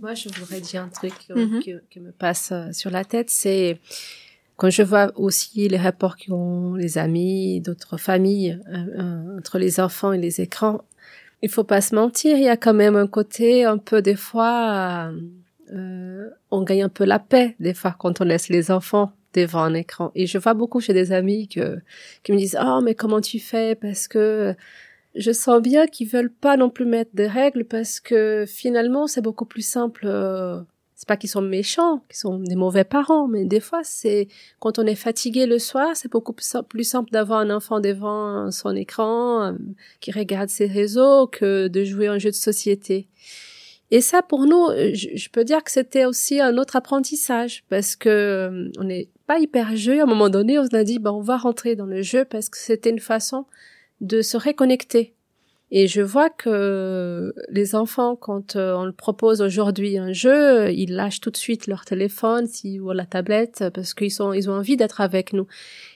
Moi, 0.02 0.14
je 0.16 0.30
voudrais 0.30 0.60
dire 0.60 0.82
un 0.82 0.90
truc 0.90 1.14
euh, 1.30 1.46
mhm. 1.46 1.62
qui, 1.90 2.00
me 2.00 2.12
passe 2.12 2.52
sur 2.72 2.90
la 2.90 3.06
tête, 3.06 3.30
c'est 3.30 3.80
quand 4.56 4.70
je 4.70 4.82
vois 4.82 5.12
aussi 5.16 5.68
les 5.68 5.78
rapports 5.78 6.18
qu'ont 6.18 6.74
les 6.76 6.98
amis, 6.98 7.62
d'autres 7.62 7.98
familles 7.98 8.60
entre 9.38 9.58
les 9.58 9.80
enfants 9.80 10.14
et 10.14 10.18
les 10.18 10.42
écrans, 10.42 10.84
il 11.42 11.50
faut 11.50 11.64
pas 11.64 11.82
se 11.82 11.94
mentir, 11.96 12.38
il 12.38 12.44
y 12.44 12.50
a 12.50 12.58
quand 12.58 12.74
même 12.74 12.96
un 12.96 13.08
côté 13.08 13.66
un 13.66 13.78
peu 13.78 14.02
des 14.02 14.16
fois, 14.16 15.12
on 15.70 16.64
gagne 16.64 16.84
un 16.84 16.90
peu 16.90 17.04
la 17.04 17.20
paix 17.20 17.56
des 17.60 17.74
fois 17.74 17.96
quand 17.98 18.22
on 18.22 18.24
laisse 18.24 18.50
les 18.50 18.72
enfants 18.72 19.12
devant 19.34 19.62
un 19.62 19.74
écran. 19.74 20.12
Et 20.16 20.28
je 20.28 20.38
vois 20.38 20.54
beaucoup 20.54 20.80
chez 20.80 20.94
des 20.94 21.12
amis 21.12 21.48
que, 21.48 21.80
qui 22.24 22.32
me 22.32 22.38
disent, 22.38 22.58
oh, 22.62 22.82
mais 22.84 22.96
comment 22.96 23.22
tu 23.22 23.40
fais? 23.40 23.76
Parce 23.76 24.08
que 24.08 24.56
je 25.16 25.32
sens 25.32 25.62
bien 25.62 25.88
qu'ils 25.88 26.08
veulent 26.08 26.34
pas 26.34 26.58
non 26.58 26.70
plus 26.70 26.86
mettre 26.86 27.12
des 27.14 27.28
règles 27.28 27.66
parce 27.66 28.00
que 28.00 28.46
finalement 28.48 29.08
c'est 29.08 29.22
beaucoup 29.22 29.46
plus 29.46 29.66
simple. 29.66 30.06
Euh, 30.06 30.60
c'est 30.96 31.08
pas 31.08 31.18
qu'ils 31.18 31.30
sont 31.30 31.42
méchants, 31.42 32.04
qu'ils 32.08 32.18
sont 32.18 32.40
des 32.40 32.56
mauvais 32.56 32.84
parents, 32.84 33.28
mais 33.28 33.46
des 33.46 33.60
fois 33.60 33.82
c'est 33.84 34.28
quand 34.60 34.80
on 34.80 34.86
est 34.86 34.96
fatigué 34.96 35.46
le 35.46 35.60
soir, 35.60 35.96
c'est 35.96 36.12
beaucoup 36.12 36.34
plus 36.34 36.84
simple 36.84 37.12
d'avoir 37.12 37.40
un 37.40 37.50
enfant 37.50 37.80
devant 37.80 38.52
son 38.52 38.76
écran 38.76 39.44
euh, 39.44 39.54
qui 40.00 40.12
regarde 40.12 40.50
ses 40.50 40.68
réseaux 40.68 41.28
que 41.28 41.68
de 41.68 41.84
jouer 41.84 42.08
un 42.08 42.20
jeu 42.20 42.30
de 42.30 42.36
société. 42.36 43.08
Et 43.92 44.02
ça, 44.02 44.24
pour 44.24 44.48
nous, 44.48 44.70
je, 44.94 45.30
peux 45.30 45.44
dire 45.44 45.64
que 45.64 45.70
c'était 45.70 46.06
aussi 46.06 46.42
un 46.42 46.58
autre 46.58 46.76
apprentissage 46.76 47.64
parce 47.70 47.96
que 47.96 48.10
euh, 48.10 48.72
on 48.80 48.86
n'est 48.86 49.08
pas 49.28 49.38
hyper 49.38 49.76
jeu. 49.76 50.00
À 50.00 50.04
un 50.04 50.08
moment 50.08 50.30
donné, 50.30 50.58
on 50.58 50.66
a 50.66 50.84
dit, 50.84 50.98
ben, 50.98 51.12
on 51.12 51.22
va 51.22 51.38
rentrer 51.38 51.76
dans 51.76 51.86
le 51.86 52.02
jeu 52.02 52.26
parce 52.26 52.50
que 52.50 52.58
c'était 52.58 52.90
une 52.90 52.98
façon 52.98 53.46
de 54.04 54.22
se 54.22 54.38
reconnecter. 54.38 55.16
Et 55.72 55.88
je 55.88 56.02
vois 56.02 56.30
que 56.30 57.34
les 57.50 57.74
enfants, 57.74 58.16
quand 58.16 58.56
euh, 58.56 58.76
on 58.76 58.86
leur 58.86 58.94
propose 58.94 59.42
aujourd'hui 59.42 59.98
un 59.98 60.14
jeu, 60.14 60.72
ils 60.72 60.94
lâchent 60.94 61.20
tout 61.20 61.32
de 61.32 61.38
suite 61.38 61.66
leur 61.66 61.84
téléphone 61.84 62.46
si, 62.46 62.80
ou 62.80 62.92
la 62.92 63.08
tablette 63.08 63.64
parce 63.74 63.96
qu'ils 63.96 64.12
sont, 64.12 64.34
ils 64.34 64.52
ont 64.52 64.54
envie 64.54 64.78
d'être 64.78 65.02
avec 65.02 65.34
nous. 65.34 65.48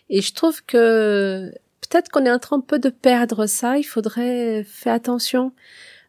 Et 0.10 0.22
je 0.22 0.34
trouve 0.34 0.64
que 0.66 1.51
peut-être 1.82 2.10
qu'on 2.10 2.26
est 2.26 2.32
en 2.32 2.39
train 2.39 2.58
un 2.58 2.62
peu 2.62 2.80
de 2.80 2.89
perdre 2.89 3.45
ça. 3.45 3.78
Il 3.78 3.84
faudrait 3.84 4.64
faire 4.64 4.93
attention. 4.93 5.51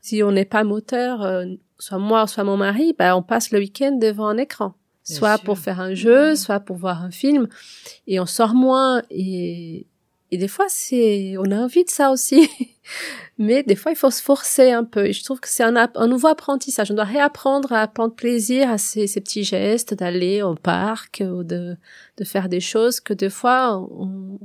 Si 0.01 0.22
on 0.22 0.32
n'est 0.32 0.46
pas 0.46 0.64
moteur, 0.64 1.22
euh, 1.22 1.44
soit 1.78 1.99
moi, 1.99 2.26
soit 2.26 2.44
mon 2.44 2.57
mari, 2.57 2.94
ben 2.99 3.14
on 3.16 3.22
passe 3.22 3.51
le 3.51 3.59
week-end 3.59 3.92
devant 3.92 4.28
un 4.28 4.38
écran 4.38 4.74
soit 5.14 5.38
pour 5.38 5.59
faire 5.59 5.80
un 5.80 5.94
jeu, 5.94 6.36
soit 6.36 6.61
pour 6.61 6.76
voir 6.76 7.03
un 7.03 7.11
film, 7.11 7.49
et 8.07 8.20
on 8.20 8.26
sort 8.26 8.55
moins. 8.55 9.03
Et 9.11 9.86
et 10.30 10.36
des 10.36 10.48
fois, 10.48 10.66
c'est, 10.68 11.36
on 11.38 11.50
a 11.50 11.56
envie 11.56 11.84
de 11.84 11.90
ça 11.90 12.10
aussi. 12.10 12.50
Mais 13.38 13.62
des 13.62 13.76
fois, 13.76 13.92
il 13.92 13.96
faut 13.96 14.10
se 14.10 14.22
forcer 14.22 14.72
un 14.72 14.84
peu. 14.84 15.06
Et 15.06 15.12
je 15.12 15.24
trouve 15.24 15.40
que 15.40 15.48
c'est 15.48 15.62
un, 15.62 15.76
un 15.76 16.06
nouveau 16.06 16.28
apprentissage. 16.28 16.90
On 16.90 16.94
doit 16.94 17.04
réapprendre 17.04 17.72
à 17.72 17.86
prendre 17.86 18.14
plaisir 18.14 18.70
à 18.70 18.76
ces, 18.76 19.06
petits 19.06 19.44
gestes, 19.44 19.94
d'aller 19.94 20.42
au 20.42 20.54
parc 20.54 21.22
ou 21.24 21.44
de, 21.44 21.76
de 22.16 22.24
faire 22.24 22.48
des 22.48 22.60
choses 22.60 23.00
que 23.00 23.14
des 23.14 23.30
fois, 23.30 23.78
on, 23.78 24.38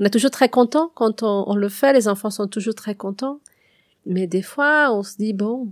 on 0.00 0.04
est 0.04 0.10
toujours 0.10 0.30
très 0.30 0.48
content 0.48 0.90
quand 0.94 1.22
on, 1.22 1.54
le 1.54 1.68
fait. 1.68 1.92
Les 1.92 2.08
enfants 2.08 2.30
sont 2.30 2.48
toujours 2.48 2.74
très 2.74 2.94
contents. 2.94 3.40
Mais 4.06 4.26
des 4.26 4.42
fois, 4.42 4.92
on 4.92 5.02
se 5.02 5.16
dit, 5.16 5.32
bon, 5.32 5.70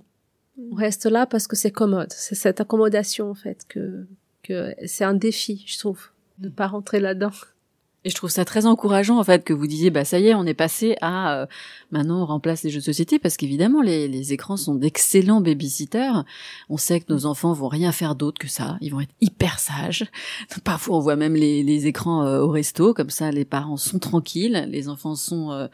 on 0.71 0.75
reste 0.75 1.07
là 1.07 1.27
parce 1.27 1.47
que 1.47 1.57
c'est 1.57 1.73
commode. 1.73 2.13
C'est 2.13 2.35
cette 2.35 2.61
accommodation, 2.61 3.31
en 3.31 3.35
fait, 3.35 3.67
que, 3.69 4.07
que 4.43 4.75
c'est 4.87 5.05
un 5.05 5.15
défi, 5.15 5.65
je 5.67 5.79
trouve, 5.79 6.09
de 6.39 6.49
pas 6.49 6.69
rentrer 6.69 7.01
là-dedans. 7.01 7.33
Et 8.05 8.11
je 8.11 8.15
trouve 8.17 8.31
ça 8.31 8.45
très 8.45 8.67
encourageant 8.67 9.19
en 9.19 9.25
fait 9.25 9.45
que 9.45 9.53
vous 9.53 9.69
disiez 9.69 9.91
bah 9.91 10.05
ça 10.05 10.19
y 10.19 10.27
est 10.27 10.35
on 10.35 10.45
est 10.45 10.55
passé 10.55 10.97
à 11.01 11.35
euh, 11.35 11.47
maintenant 11.93 12.23
on 12.23 12.27
remplace 12.27 12.65
les 12.65 12.71
jeux 12.71 12.81
de 12.81 12.85
société 12.85 13.21
parce 13.21 13.37
qu'évidemment 13.37 13.81
les, 13.81 14.09
les 14.09 14.33
écrans 14.33 14.57
sont 14.57 14.75
d'excellents 14.75 15.41
babysitters. 15.41 16.25
On 16.69 16.77
sait 16.77 17.01
que 17.01 17.13
nos 17.13 17.27
enfants 17.27 17.53
vont 17.53 17.69
rien 17.69 17.93
faire 17.93 18.17
d'autre 18.17 18.41
que 18.41 18.49
ça. 18.49 18.77
Ils 18.81 18.91
vont 18.91 19.01
être 19.01 19.15
hyper 19.21 19.61
sages. 19.61 20.07
Parfois 20.65 20.97
on 20.97 21.01
voit 21.01 21.17
même 21.17 21.35
les, 21.35 21.63
les 21.63 21.87
écrans 21.87 22.25
euh, 22.25 22.41
au 22.41 22.49
resto 22.49 22.93
comme 22.93 23.11
ça 23.11 23.31
les 23.31 23.45
parents 23.45 23.77
sont 23.77 24.01
tranquilles, 24.01 24.67
les 24.69 24.89
enfants 24.89 25.15
sont 25.15 25.53
euh, 25.53 25.69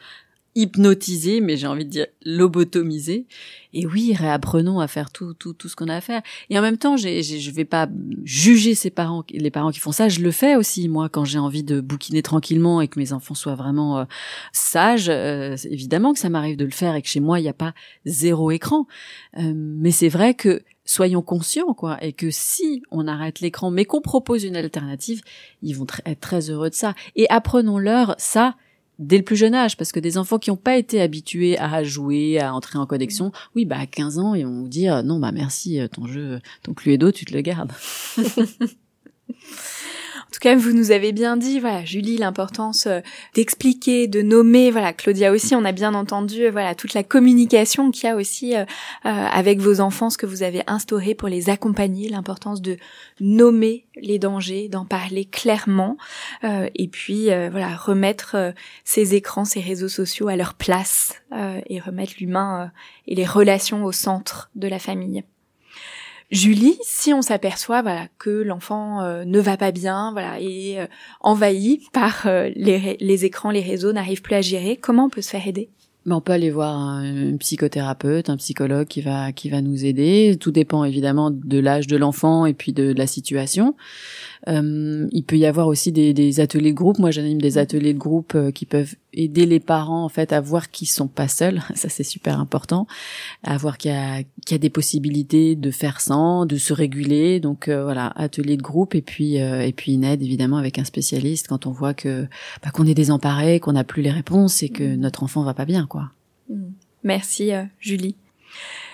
hypnotisé, 0.59 1.39
mais 1.39 1.55
j'ai 1.55 1.67
envie 1.67 1.85
de 1.85 1.89
dire 1.89 2.07
lobotomisé. 2.25 3.25
Et 3.73 3.85
oui, 3.85 4.13
réapprenons 4.13 4.81
à 4.81 4.87
faire 4.87 5.09
tout, 5.09 5.33
tout, 5.33 5.53
tout 5.53 5.69
ce 5.69 5.75
qu'on 5.75 5.87
a 5.87 5.95
à 5.95 6.01
faire. 6.01 6.21
Et 6.49 6.59
en 6.59 6.61
même 6.61 6.77
temps, 6.77 6.97
j'ai, 6.97 7.23
je 7.23 7.51
vais 7.51 7.65
pas 7.65 7.87
juger 8.25 8.75
ces 8.75 8.89
parents, 8.89 9.23
les 9.31 9.51
parents 9.51 9.71
qui 9.71 9.79
font 9.79 9.93
ça. 9.93 10.09
Je 10.09 10.19
le 10.19 10.31
fais 10.31 10.55
aussi, 10.55 10.89
moi, 10.89 11.07
quand 11.07 11.23
j'ai 11.23 11.39
envie 11.39 11.63
de 11.63 11.79
bouquiner 11.79 12.21
tranquillement 12.21 12.81
et 12.81 12.89
que 12.89 12.99
mes 12.99 13.13
enfants 13.13 13.35
soient 13.35 13.55
vraiment 13.55 13.99
euh, 13.99 14.05
sages. 14.51 15.09
Euh, 15.09 15.55
évidemment 15.63 16.13
que 16.13 16.19
ça 16.19 16.29
m'arrive 16.29 16.57
de 16.57 16.65
le 16.65 16.71
faire 16.71 16.95
et 16.95 17.01
que 17.01 17.07
chez 17.07 17.21
moi, 17.21 17.39
il 17.39 17.43
n'y 17.43 17.49
a 17.49 17.53
pas 17.53 17.73
zéro 18.05 18.51
écran. 18.51 18.85
Euh, 19.37 19.53
mais 19.55 19.91
c'est 19.91 20.09
vrai 20.09 20.33
que 20.33 20.63
soyons 20.83 21.21
conscients, 21.21 21.73
quoi, 21.73 22.03
et 22.03 22.13
que 22.13 22.31
si 22.31 22.81
on 22.89 23.07
arrête 23.07 23.39
l'écran, 23.39 23.69
mais 23.69 23.85
qu'on 23.85 24.01
propose 24.01 24.43
une 24.43 24.55
alternative, 24.55 25.21
ils 25.61 25.73
vont 25.73 25.85
être 26.05 26.19
très 26.19 26.49
heureux 26.49 26.71
de 26.71 26.75
ça. 26.75 26.95
Et 27.15 27.29
apprenons-leur 27.29 28.15
ça 28.17 28.55
dès 28.99 29.17
le 29.17 29.23
plus 29.23 29.35
jeune 29.35 29.55
âge, 29.55 29.77
parce 29.77 29.91
que 29.91 29.99
des 29.99 30.17
enfants 30.17 30.37
qui 30.37 30.51
n'ont 30.51 30.57
pas 30.57 30.77
été 30.77 31.01
habitués 31.01 31.57
à 31.57 31.83
jouer, 31.83 32.39
à 32.39 32.53
entrer 32.53 32.77
en 32.77 32.85
connexion, 32.85 33.31
oui, 33.55 33.65
bah 33.65 33.79
à 33.79 33.85
15 33.85 34.19
ans, 34.19 34.35
ils 34.35 34.45
vont 34.45 34.61
vous 34.61 34.67
dire 34.67 35.03
non, 35.03 35.19
bah 35.19 35.31
merci, 35.31 35.79
ton 35.91 36.05
jeu, 36.05 36.39
ton 36.61 36.73
Cluedo, 36.73 37.11
tu 37.11 37.25
te 37.25 37.33
le 37.33 37.41
gardes. 37.41 37.71
En 40.29 40.31
tout 40.31 40.41
cas, 40.41 40.55
vous 40.55 40.73
nous 40.73 40.91
avez 40.91 41.11
bien 41.11 41.37
dit, 41.37 41.59
voilà, 41.59 41.83
Julie, 41.83 42.17
l'importance 42.17 42.85
euh, 42.85 42.99
d'expliquer, 43.33 44.07
de 44.07 44.21
nommer, 44.21 44.69
voilà, 44.69 44.93
Claudia 44.93 45.31
aussi, 45.31 45.55
on 45.55 45.65
a 45.65 45.71
bien 45.71 45.95
entendu, 45.95 46.43
euh, 46.43 46.51
voilà, 46.51 46.75
toute 46.75 46.93
la 46.93 47.01
communication 47.01 47.89
qu'il 47.89 48.03
y 48.03 48.11
a 48.11 48.15
aussi 48.15 48.55
euh, 48.55 48.63
avec 49.03 49.59
vos 49.59 49.81
enfants, 49.81 50.11
ce 50.11 50.19
que 50.19 50.27
vous 50.27 50.43
avez 50.43 50.61
instauré 50.67 51.15
pour 51.15 51.29
les 51.29 51.49
accompagner, 51.49 52.09
l'importance 52.09 52.61
de 52.61 52.77
nommer 53.19 53.87
les 53.95 54.19
dangers, 54.19 54.69
d'en 54.69 54.85
parler 54.85 55.25
clairement, 55.25 55.97
et 56.43 56.87
puis 56.87 57.25
voilà, 57.25 57.75
remettre 57.75 58.53
ces 58.85 59.15
écrans, 59.15 59.45
ces 59.45 59.59
réseaux 59.59 59.89
sociaux 59.89 60.27
à 60.27 60.35
leur 60.35 60.53
place 60.53 61.13
et 61.67 61.79
remettre 61.79 62.13
l'humain 62.19 62.71
et 63.07 63.15
les 63.15 63.25
relations 63.25 63.83
au 63.83 63.91
centre 63.91 64.49
de 64.55 64.67
la 64.67 64.79
famille. 64.79 65.23
Julie, 66.31 66.77
si 66.83 67.11
on 67.11 67.23
s'aperçoit 67.23 67.81
voilà 67.81 68.07
que 68.19 68.29
l'enfant 68.29 69.01
euh, 69.01 69.25
ne 69.25 69.39
va 69.39 69.57
pas 69.57 69.71
bien, 69.71 70.11
voilà, 70.11 70.39
et 70.39 70.79
euh, 70.79 70.85
envahi 71.21 71.81
par 71.91 72.27
euh, 72.27 72.49
les, 72.55 72.97
les, 72.99 73.25
écrans, 73.25 73.49
les 73.49 73.61
réseaux, 73.61 73.93
n'arrive 73.93 74.21
plus 74.21 74.35
à 74.35 74.41
gérer, 74.41 74.77
comment 74.77 75.05
on 75.05 75.09
peut 75.09 75.21
se 75.21 75.31
faire 75.31 75.47
aider? 75.47 75.69
Ben, 76.05 76.15
on 76.15 76.21
peut 76.21 76.31
aller 76.31 76.51
voir 76.51 76.77
un, 76.77 77.35
psychothérapeute, 77.37 78.29
un 78.29 78.37
psychologue 78.37 78.87
qui 78.87 79.01
va 79.01 79.31
qui 79.31 79.49
va 79.49 79.61
nous 79.61 79.85
aider. 79.85 80.37
Tout 80.39 80.51
dépend 80.51 80.83
évidemment 80.83 81.29
de 81.29 81.59
l'âge 81.59 81.87
de 81.87 81.97
l'enfant 81.97 82.45
et 82.45 82.53
puis 82.53 82.73
de, 82.73 82.93
de 82.93 82.97
la 82.97 83.05
situation. 83.05 83.75
Il 84.47 85.23
peut 85.27 85.37
y 85.37 85.45
avoir 85.45 85.67
aussi 85.67 85.91
des, 85.91 86.13
des 86.13 86.39
ateliers 86.39 86.71
de 86.71 86.77
groupe. 86.77 86.99
Moi, 86.99 87.11
j'anime 87.11 87.41
des 87.41 87.57
ateliers 87.57 87.93
de 87.93 87.99
groupe 87.99 88.35
qui 88.53 88.65
peuvent 88.65 88.95
aider 89.13 89.45
les 89.45 89.59
parents 89.59 90.03
en 90.03 90.09
fait 90.09 90.33
à 90.33 90.41
voir 90.41 90.69
qu'ils 90.69 90.87
sont 90.87 91.07
pas 91.07 91.27
seuls. 91.27 91.61
Ça, 91.75 91.89
c'est 91.89 92.03
super 92.03 92.39
important. 92.39 92.87
À 93.43 93.57
voir 93.57 93.77
qu'il 93.77 93.91
y 93.91 93.93
a 93.93 94.23
qu'il 94.45 94.51
y 94.51 94.55
a 94.55 94.59
des 94.59 94.69
possibilités 94.69 95.55
de 95.55 95.71
faire 95.71 96.01
sans, 96.01 96.45
de 96.45 96.57
se 96.57 96.73
réguler. 96.73 97.39
Donc 97.39 97.67
euh, 97.67 97.83
voilà, 97.83 98.13
atelier 98.15 98.57
de 98.57 98.61
groupe 98.61 98.95
et 98.95 99.01
puis 99.01 99.35
et 99.37 99.73
puis 99.73 99.93
une 99.93 100.03
aide 100.03 100.21
évidemment 100.21 100.57
avec 100.57 100.79
un 100.79 100.83
spécialiste 100.83 101.47
quand 101.47 101.65
on 101.65 101.71
voit 101.71 101.93
que 101.93 102.27
bah, 102.63 102.71
qu'on 102.71 102.85
est 102.85 102.93
désemparé, 102.93 103.59
qu'on 103.59 103.73
n'a 103.73 103.83
plus 103.83 104.01
les 104.01 104.11
réponses 104.11 104.63
et 104.63 104.69
que 104.69 104.83
mmh. 104.83 104.95
notre 104.95 105.23
enfant 105.23 105.43
va 105.43 105.53
pas 105.53 105.65
bien, 105.65 105.85
quoi. 105.87 106.11
Mmh. 106.49 106.69
Merci 107.03 107.51
Julie. 107.79 108.15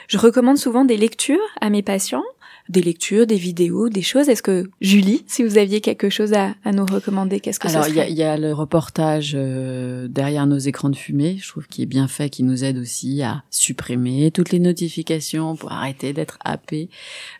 Je 0.07 0.17
recommande 0.17 0.57
souvent 0.57 0.85
des 0.85 0.97
lectures 0.97 1.39
à 1.61 1.69
mes 1.69 1.81
patients 1.81 2.23
des 2.69 2.81
lectures, 2.81 3.27
des 3.27 3.35
vidéos, 3.37 3.89
des 3.89 4.01
choses. 4.01 4.27
Est-ce 4.27 4.41
que 4.41 4.69
Julie, 4.81 5.23
si 5.27 5.43
vous 5.43 5.57
aviez 5.57 5.81
quelque 5.81 6.09
chose 6.09 6.33
à, 6.33 6.55
à 6.63 6.71
nous 6.71 6.85
recommander, 6.85 7.39
qu'est-ce 7.39 7.59
que 7.59 7.67
Alors 7.67 7.87
il 7.87 8.13
y 8.13 8.23
a, 8.23 8.37
le 8.37 8.53
reportage 8.53 9.33
euh, 9.35 10.07
derrière 10.07 10.47
nos 10.47 10.57
écrans 10.57 10.89
de 10.89 10.95
fumée, 10.95 11.37
je 11.39 11.47
trouve 11.47 11.67
qu'il 11.67 11.83
est 11.83 11.87
bien 11.87 12.07
fait, 12.07 12.29
qui 12.29 12.43
nous 12.43 12.63
aide 12.63 12.77
aussi 12.77 13.21
à 13.21 13.43
supprimer 13.51 14.31
toutes 14.31 14.51
les 14.51 14.59
notifications 14.59 15.55
pour 15.55 15.71
arrêter 15.71 16.13
d'être 16.13 16.37
happé. 16.43 16.89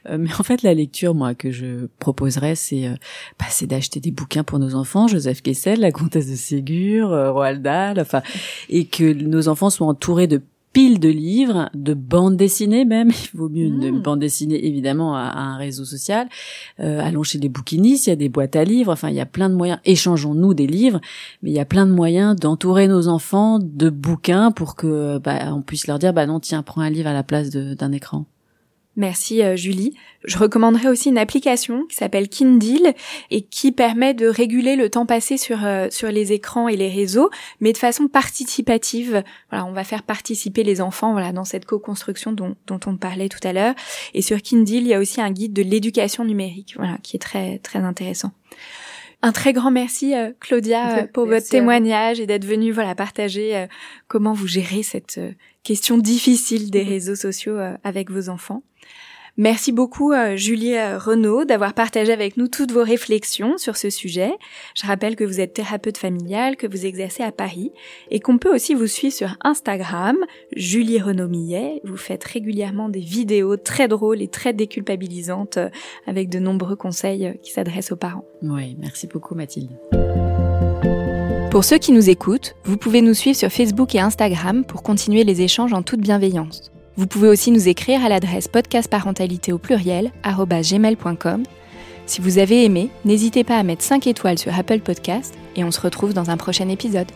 Euh, 0.09 0.17
mais 0.19 0.33
en 0.39 0.43
fait, 0.43 0.61
la 0.61 0.73
lecture, 0.73 1.15
moi, 1.15 1.33
que 1.33 1.51
je 1.51 1.87
proposerais, 1.99 2.55
c'est 2.55 2.87
euh, 2.87 2.95
bah, 3.39 3.45
c'est 3.49 3.67
d'acheter 3.67 3.99
des 3.99 4.11
bouquins 4.11 4.43
pour 4.43 4.59
nos 4.59 4.75
enfants, 4.75 5.07
Joseph 5.07 5.41
Kessel, 5.41 5.79
la 5.79 5.91
comtesse 5.91 6.29
de 6.29 6.35
Ségur, 6.35 7.09
Roald 7.09 7.61
Dahl, 7.61 7.99
enfin, 7.99 8.21
et 8.69 8.85
que 8.85 9.13
nos 9.13 9.47
enfants 9.47 9.69
soient 9.69 9.87
entourés 9.87 10.27
de 10.27 10.41
pile 10.75 10.99
de 10.99 11.07
livres, 11.07 11.69
de 11.73 11.93
bandes 11.93 12.35
dessinées 12.35 12.83
même. 12.83 13.09
Il 13.33 13.37
vaut 13.37 13.47
mieux 13.47 13.63
une 13.67 13.91
Mm. 13.91 14.01
bande 14.01 14.19
dessinée 14.19 14.67
évidemment 14.67 15.15
à, 15.15 15.21
à 15.21 15.39
un 15.39 15.55
réseau 15.55 15.85
social. 15.85 16.27
Euh, 16.81 16.99
allons 16.99 17.23
chez 17.23 17.39
les 17.39 17.47
bouquinistes, 17.47 18.07
il 18.07 18.09
y 18.09 18.13
a 18.13 18.17
des 18.17 18.27
boîtes 18.27 18.57
à 18.57 18.65
livres. 18.65 18.91
Enfin, 18.91 19.07
il 19.07 19.15
y 19.15 19.21
a 19.21 19.25
plein 19.25 19.49
de 19.49 19.55
moyens. 19.55 19.79
Échangeons-nous 19.85 20.53
des 20.53 20.67
livres, 20.67 20.99
mais 21.41 21.51
il 21.51 21.53
y 21.55 21.59
a 21.61 21.65
plein 21.65 21.85
de 21.85 21.93
moyens 21.93 22.35
d'entourer 22.35 22.89
nos 22.89 23.07
enfants 23.07 23.57
de 23.59 23.89
bouquins 23.89 24.51
pour 24.51 24.75
que 24.75 25.17
bah, 25.19 25.53
on 25.53 25.61
puisse 25.61 25.87
leur 25.87 25.97
dire 25.97 26.11
bah 26.11 26.25
non 26.25 26.41
tiens 26.41 26.61
prends 26.61 26.81
un 26.81 26.89
livre 26.89 27.07
à 27.07 27.13
la 27.13 27.23
place 27.23 27.51
d'un 27.51 27.91
écran. 27.93 28.25
Merci 28.95 29.43
euh, 29.43 29.55
Julie. 29.55 29.93
Je 30.23 30.37
recommanderais 30.37 30.87
aussi 30.87 31.09
une 31.09 31.17
application 31.17 31.85
qui 31.85 31.95
s'appelle 31.95 32.29
Kindle 32.29 32.93
et 33.29 33.41
qui 33.41 33.71
permet 33.71 34.13
de 34.13 34.27
réguler 34.27 34.75
le 34.75 34.89
temps 34.89 35.05
passé 35.05 35.37
sur 35.37 35.65
euh, 35.65 35.87
sur 35.91 36.09
les 36.09 36.31
écrans 36.31 36.67
et 36.67 36.77
les 36.77 36.89
réseaux, 36.89 37.29
mais 37.59 37.73
de 37.73 37.77
façon 37.77 38.07
participative. 38.07 39.23
Voilà, 39.49 39.65
on 39.65 39.73
va 39.73 39.83
faire 39.83 40.03
participer 40.03 40.63
les 40.63 40.81
enfants 40.81 41.11
voilà 41.11 41.33
dans 41.33 41.43
cette 41.43 41.65
co-construction 41.65 42.31
dont, 42.31 42.55
dont 42.67 42.79
on 42.85 42.95
parlait 42.95 43.29
tout 43.29 43.45
à 43.45 43.51
l'heure. 43.51 43.75
Et 44.13 44.21
sur 44.21 44.41
Kindle, 44.41 44.75
il 44.75 44.87
y 44.87 44.93
a 44.93 44.99
aussi 44.99 45.19
un 45.19 45.31
guide 45.31 45.53
de 45.53 45.61
l'éducation 45.61 46.23
numérique, 46.23 46.75
voilà, 46.77 46.97
qui 47.03 47.17
est 47.17 47.19
très 47.19 47.59
très 47.59 47.79
intéressant. 47.79 48.31
Un 49.25 49.31
très 49.31 49.53
grand 49.53 49.71
merci 49.71 50.13
euh, 50.13 50.33
Claudia 50.39 50.99
euh, 50.99 51.07
pour 51.11 51.25
Merci 51.25 51.41
votre 51.41 51.49
témoignage 51.49 52.19
et 52.19 52.27
d'être 52.27 52.45
venue 52.45 52.71
voilà 52.71 52.93
partager 52.93 53.57
euh, 53.57 53.65
comment 54.07 54.33
vous 54.33 54.45
gérez 54.45 54.83
cette 54.83 55.19
question 55.63 55.97
difficile 55.97 56.69
des 56.69 56.83
réseaux 56.83 57.15
sociaux 57.15 57.57
avec 57.83 58.11
vos 58.11 58.29
enfants. 58.29 58.61
Merci 59.37 59.73
beaucoup 59.73 60.13
euh, 60.13 60.37
Julie 60.37 60.75
euh, 60.75 60.97
Renaud 60.97 61.43
d'avoir 61.43 61.73
partagé 61.73 62.13
avec 62.13 62.37
nous 62.37 62.47
toutes 62.47 62.71
vos 62.71 62.83
réflexions 62.83 63.57
sur 63.57 63.75
ce 63.75 63.89
sujet. 63.89 64.31
Je 64.75 64.87
rappelle 64.87 65.17
que 65.17 65.25
vous 65.25 65.41
êtes 65.41 65.53
thérapeute 65.53 65.97
familiale, 65.97 66.55
que 66.55 66.67
vous 66.67 66.85
exercez 66.85 67.21
à 67.21 67.33
Paris 67.33 67.73
et 68.11 68.21
qu'on 68.21 68.37
peut 68.37 68.53
aussi 68.53 68.73
vous 68.73 68.87
suivre 68.87 69.13
sur 69.13 69.35
Instagram, 69.43 70.15
Julie 70.55 71.01
Renaud 71.01 71.27
Millet. 71.27 71.81
Vous 71.83 71.97
faites 71.97 72.23
régulièrement 72.23 72.87
des 72.87 73.01
vidéos 73.01 73.57
très 73.57 73.89
drôles 73.89 74.21
et 74.21 74.29
très 74.29 74.53
déculpabilisantes 74.53 75.57
euh, 75.57 75.69
avec 76.07 76.29
de 76.29 76.39
nombreux 76.39 76.77
conseils 76.77 77.37
qui 77.43 77.51
s'adressent 77.51 77.91
aux 77.91 77.97
parents. 77.97 78.23
Oui, 78.41 78.77
merci 78.79 79.07
beaucoup 79.07 79.35
Mathilde. 79.35 79.71
Pour 81.51 81.65
ceux 81.65 81.77
qui 81.77 81.91
nous 81.91 82.09
écoutent, 82.09 82.55
vous 82.63 82.77
pouvez 82.77 83.01
nous 83.01 83.13
suivre 83.13 83.37
sur 83.37 83.51
Facebook 83.51 83.95
et 83.95 83.99
Instagram 83.99 84.63
pour 84.63 84.81
continuer 84.81 85.25
les 85.25 85.41
échanges 85.41 85.73
en 85.73 85.81
toute 85.81 85.99
bienveillance. 85.99 86.71
Vous 86.97 87.07
pouvez 87.07 87.27
aussi 87.27 87.51
nous 87.51 87.67
écrire 87.67 88.03
à 88.03 88.09
l'adresse 88.09 88.47
podcastparentalité 88.47 89.51
au 89.51 89.57
pluriel 89.57 90.11
gmail.com. 90.23 91.43
Si 92.05 92.21
vous 92.21 92.37
avez 92.37 92.63
aimé, 92.63 92.89
n'hésitez 93.03 93.43
pas 93.43 93.57
à 93.57 93.63
mettre 93.63 93.83
5 93.83 94.07
étoiles 94.07 94.37
sur 94.37 94.57
Apple 94.57 94.79
Podcast 94.79 95.33
et 95.55 95.63
on 95.63 95.71
se 95.71 95.81
retrouve 95.81 96.13
dans 96.13 96.29
un 96.29 96.37
prochain 96.37 96.69
épisode. 96.69 97.11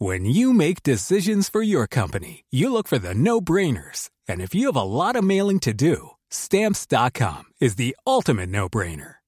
When 0.00 0.24
you 0.24 0.52
make 0.52 0.84
decisions 0.84 1.50
for 1.50 1.60
your 1.60 1.88
company, 1.88 2.44
you 2.50 2.72
look 2.72 2.86
for 2.86 2.98
the 2.98 3.14
no 3.14 3.40
brainers. 3.40 4.10
And 4.28 4.40
if 4.40 4.54
you 4.54 4.66
have 4.66 4.76
a 4.76 4.84
lot 4.84 5.16
of 5.16 5.24
mailing 5.24 5.58
to 5.60 5.72
do, 5.74 6.12
stamps.com 6.30 7.46
is 7.60 7.74
the 7.74 7.96
ultimate 8.06 8.48
no 8.48 8.68
brainer. 8.68 9.17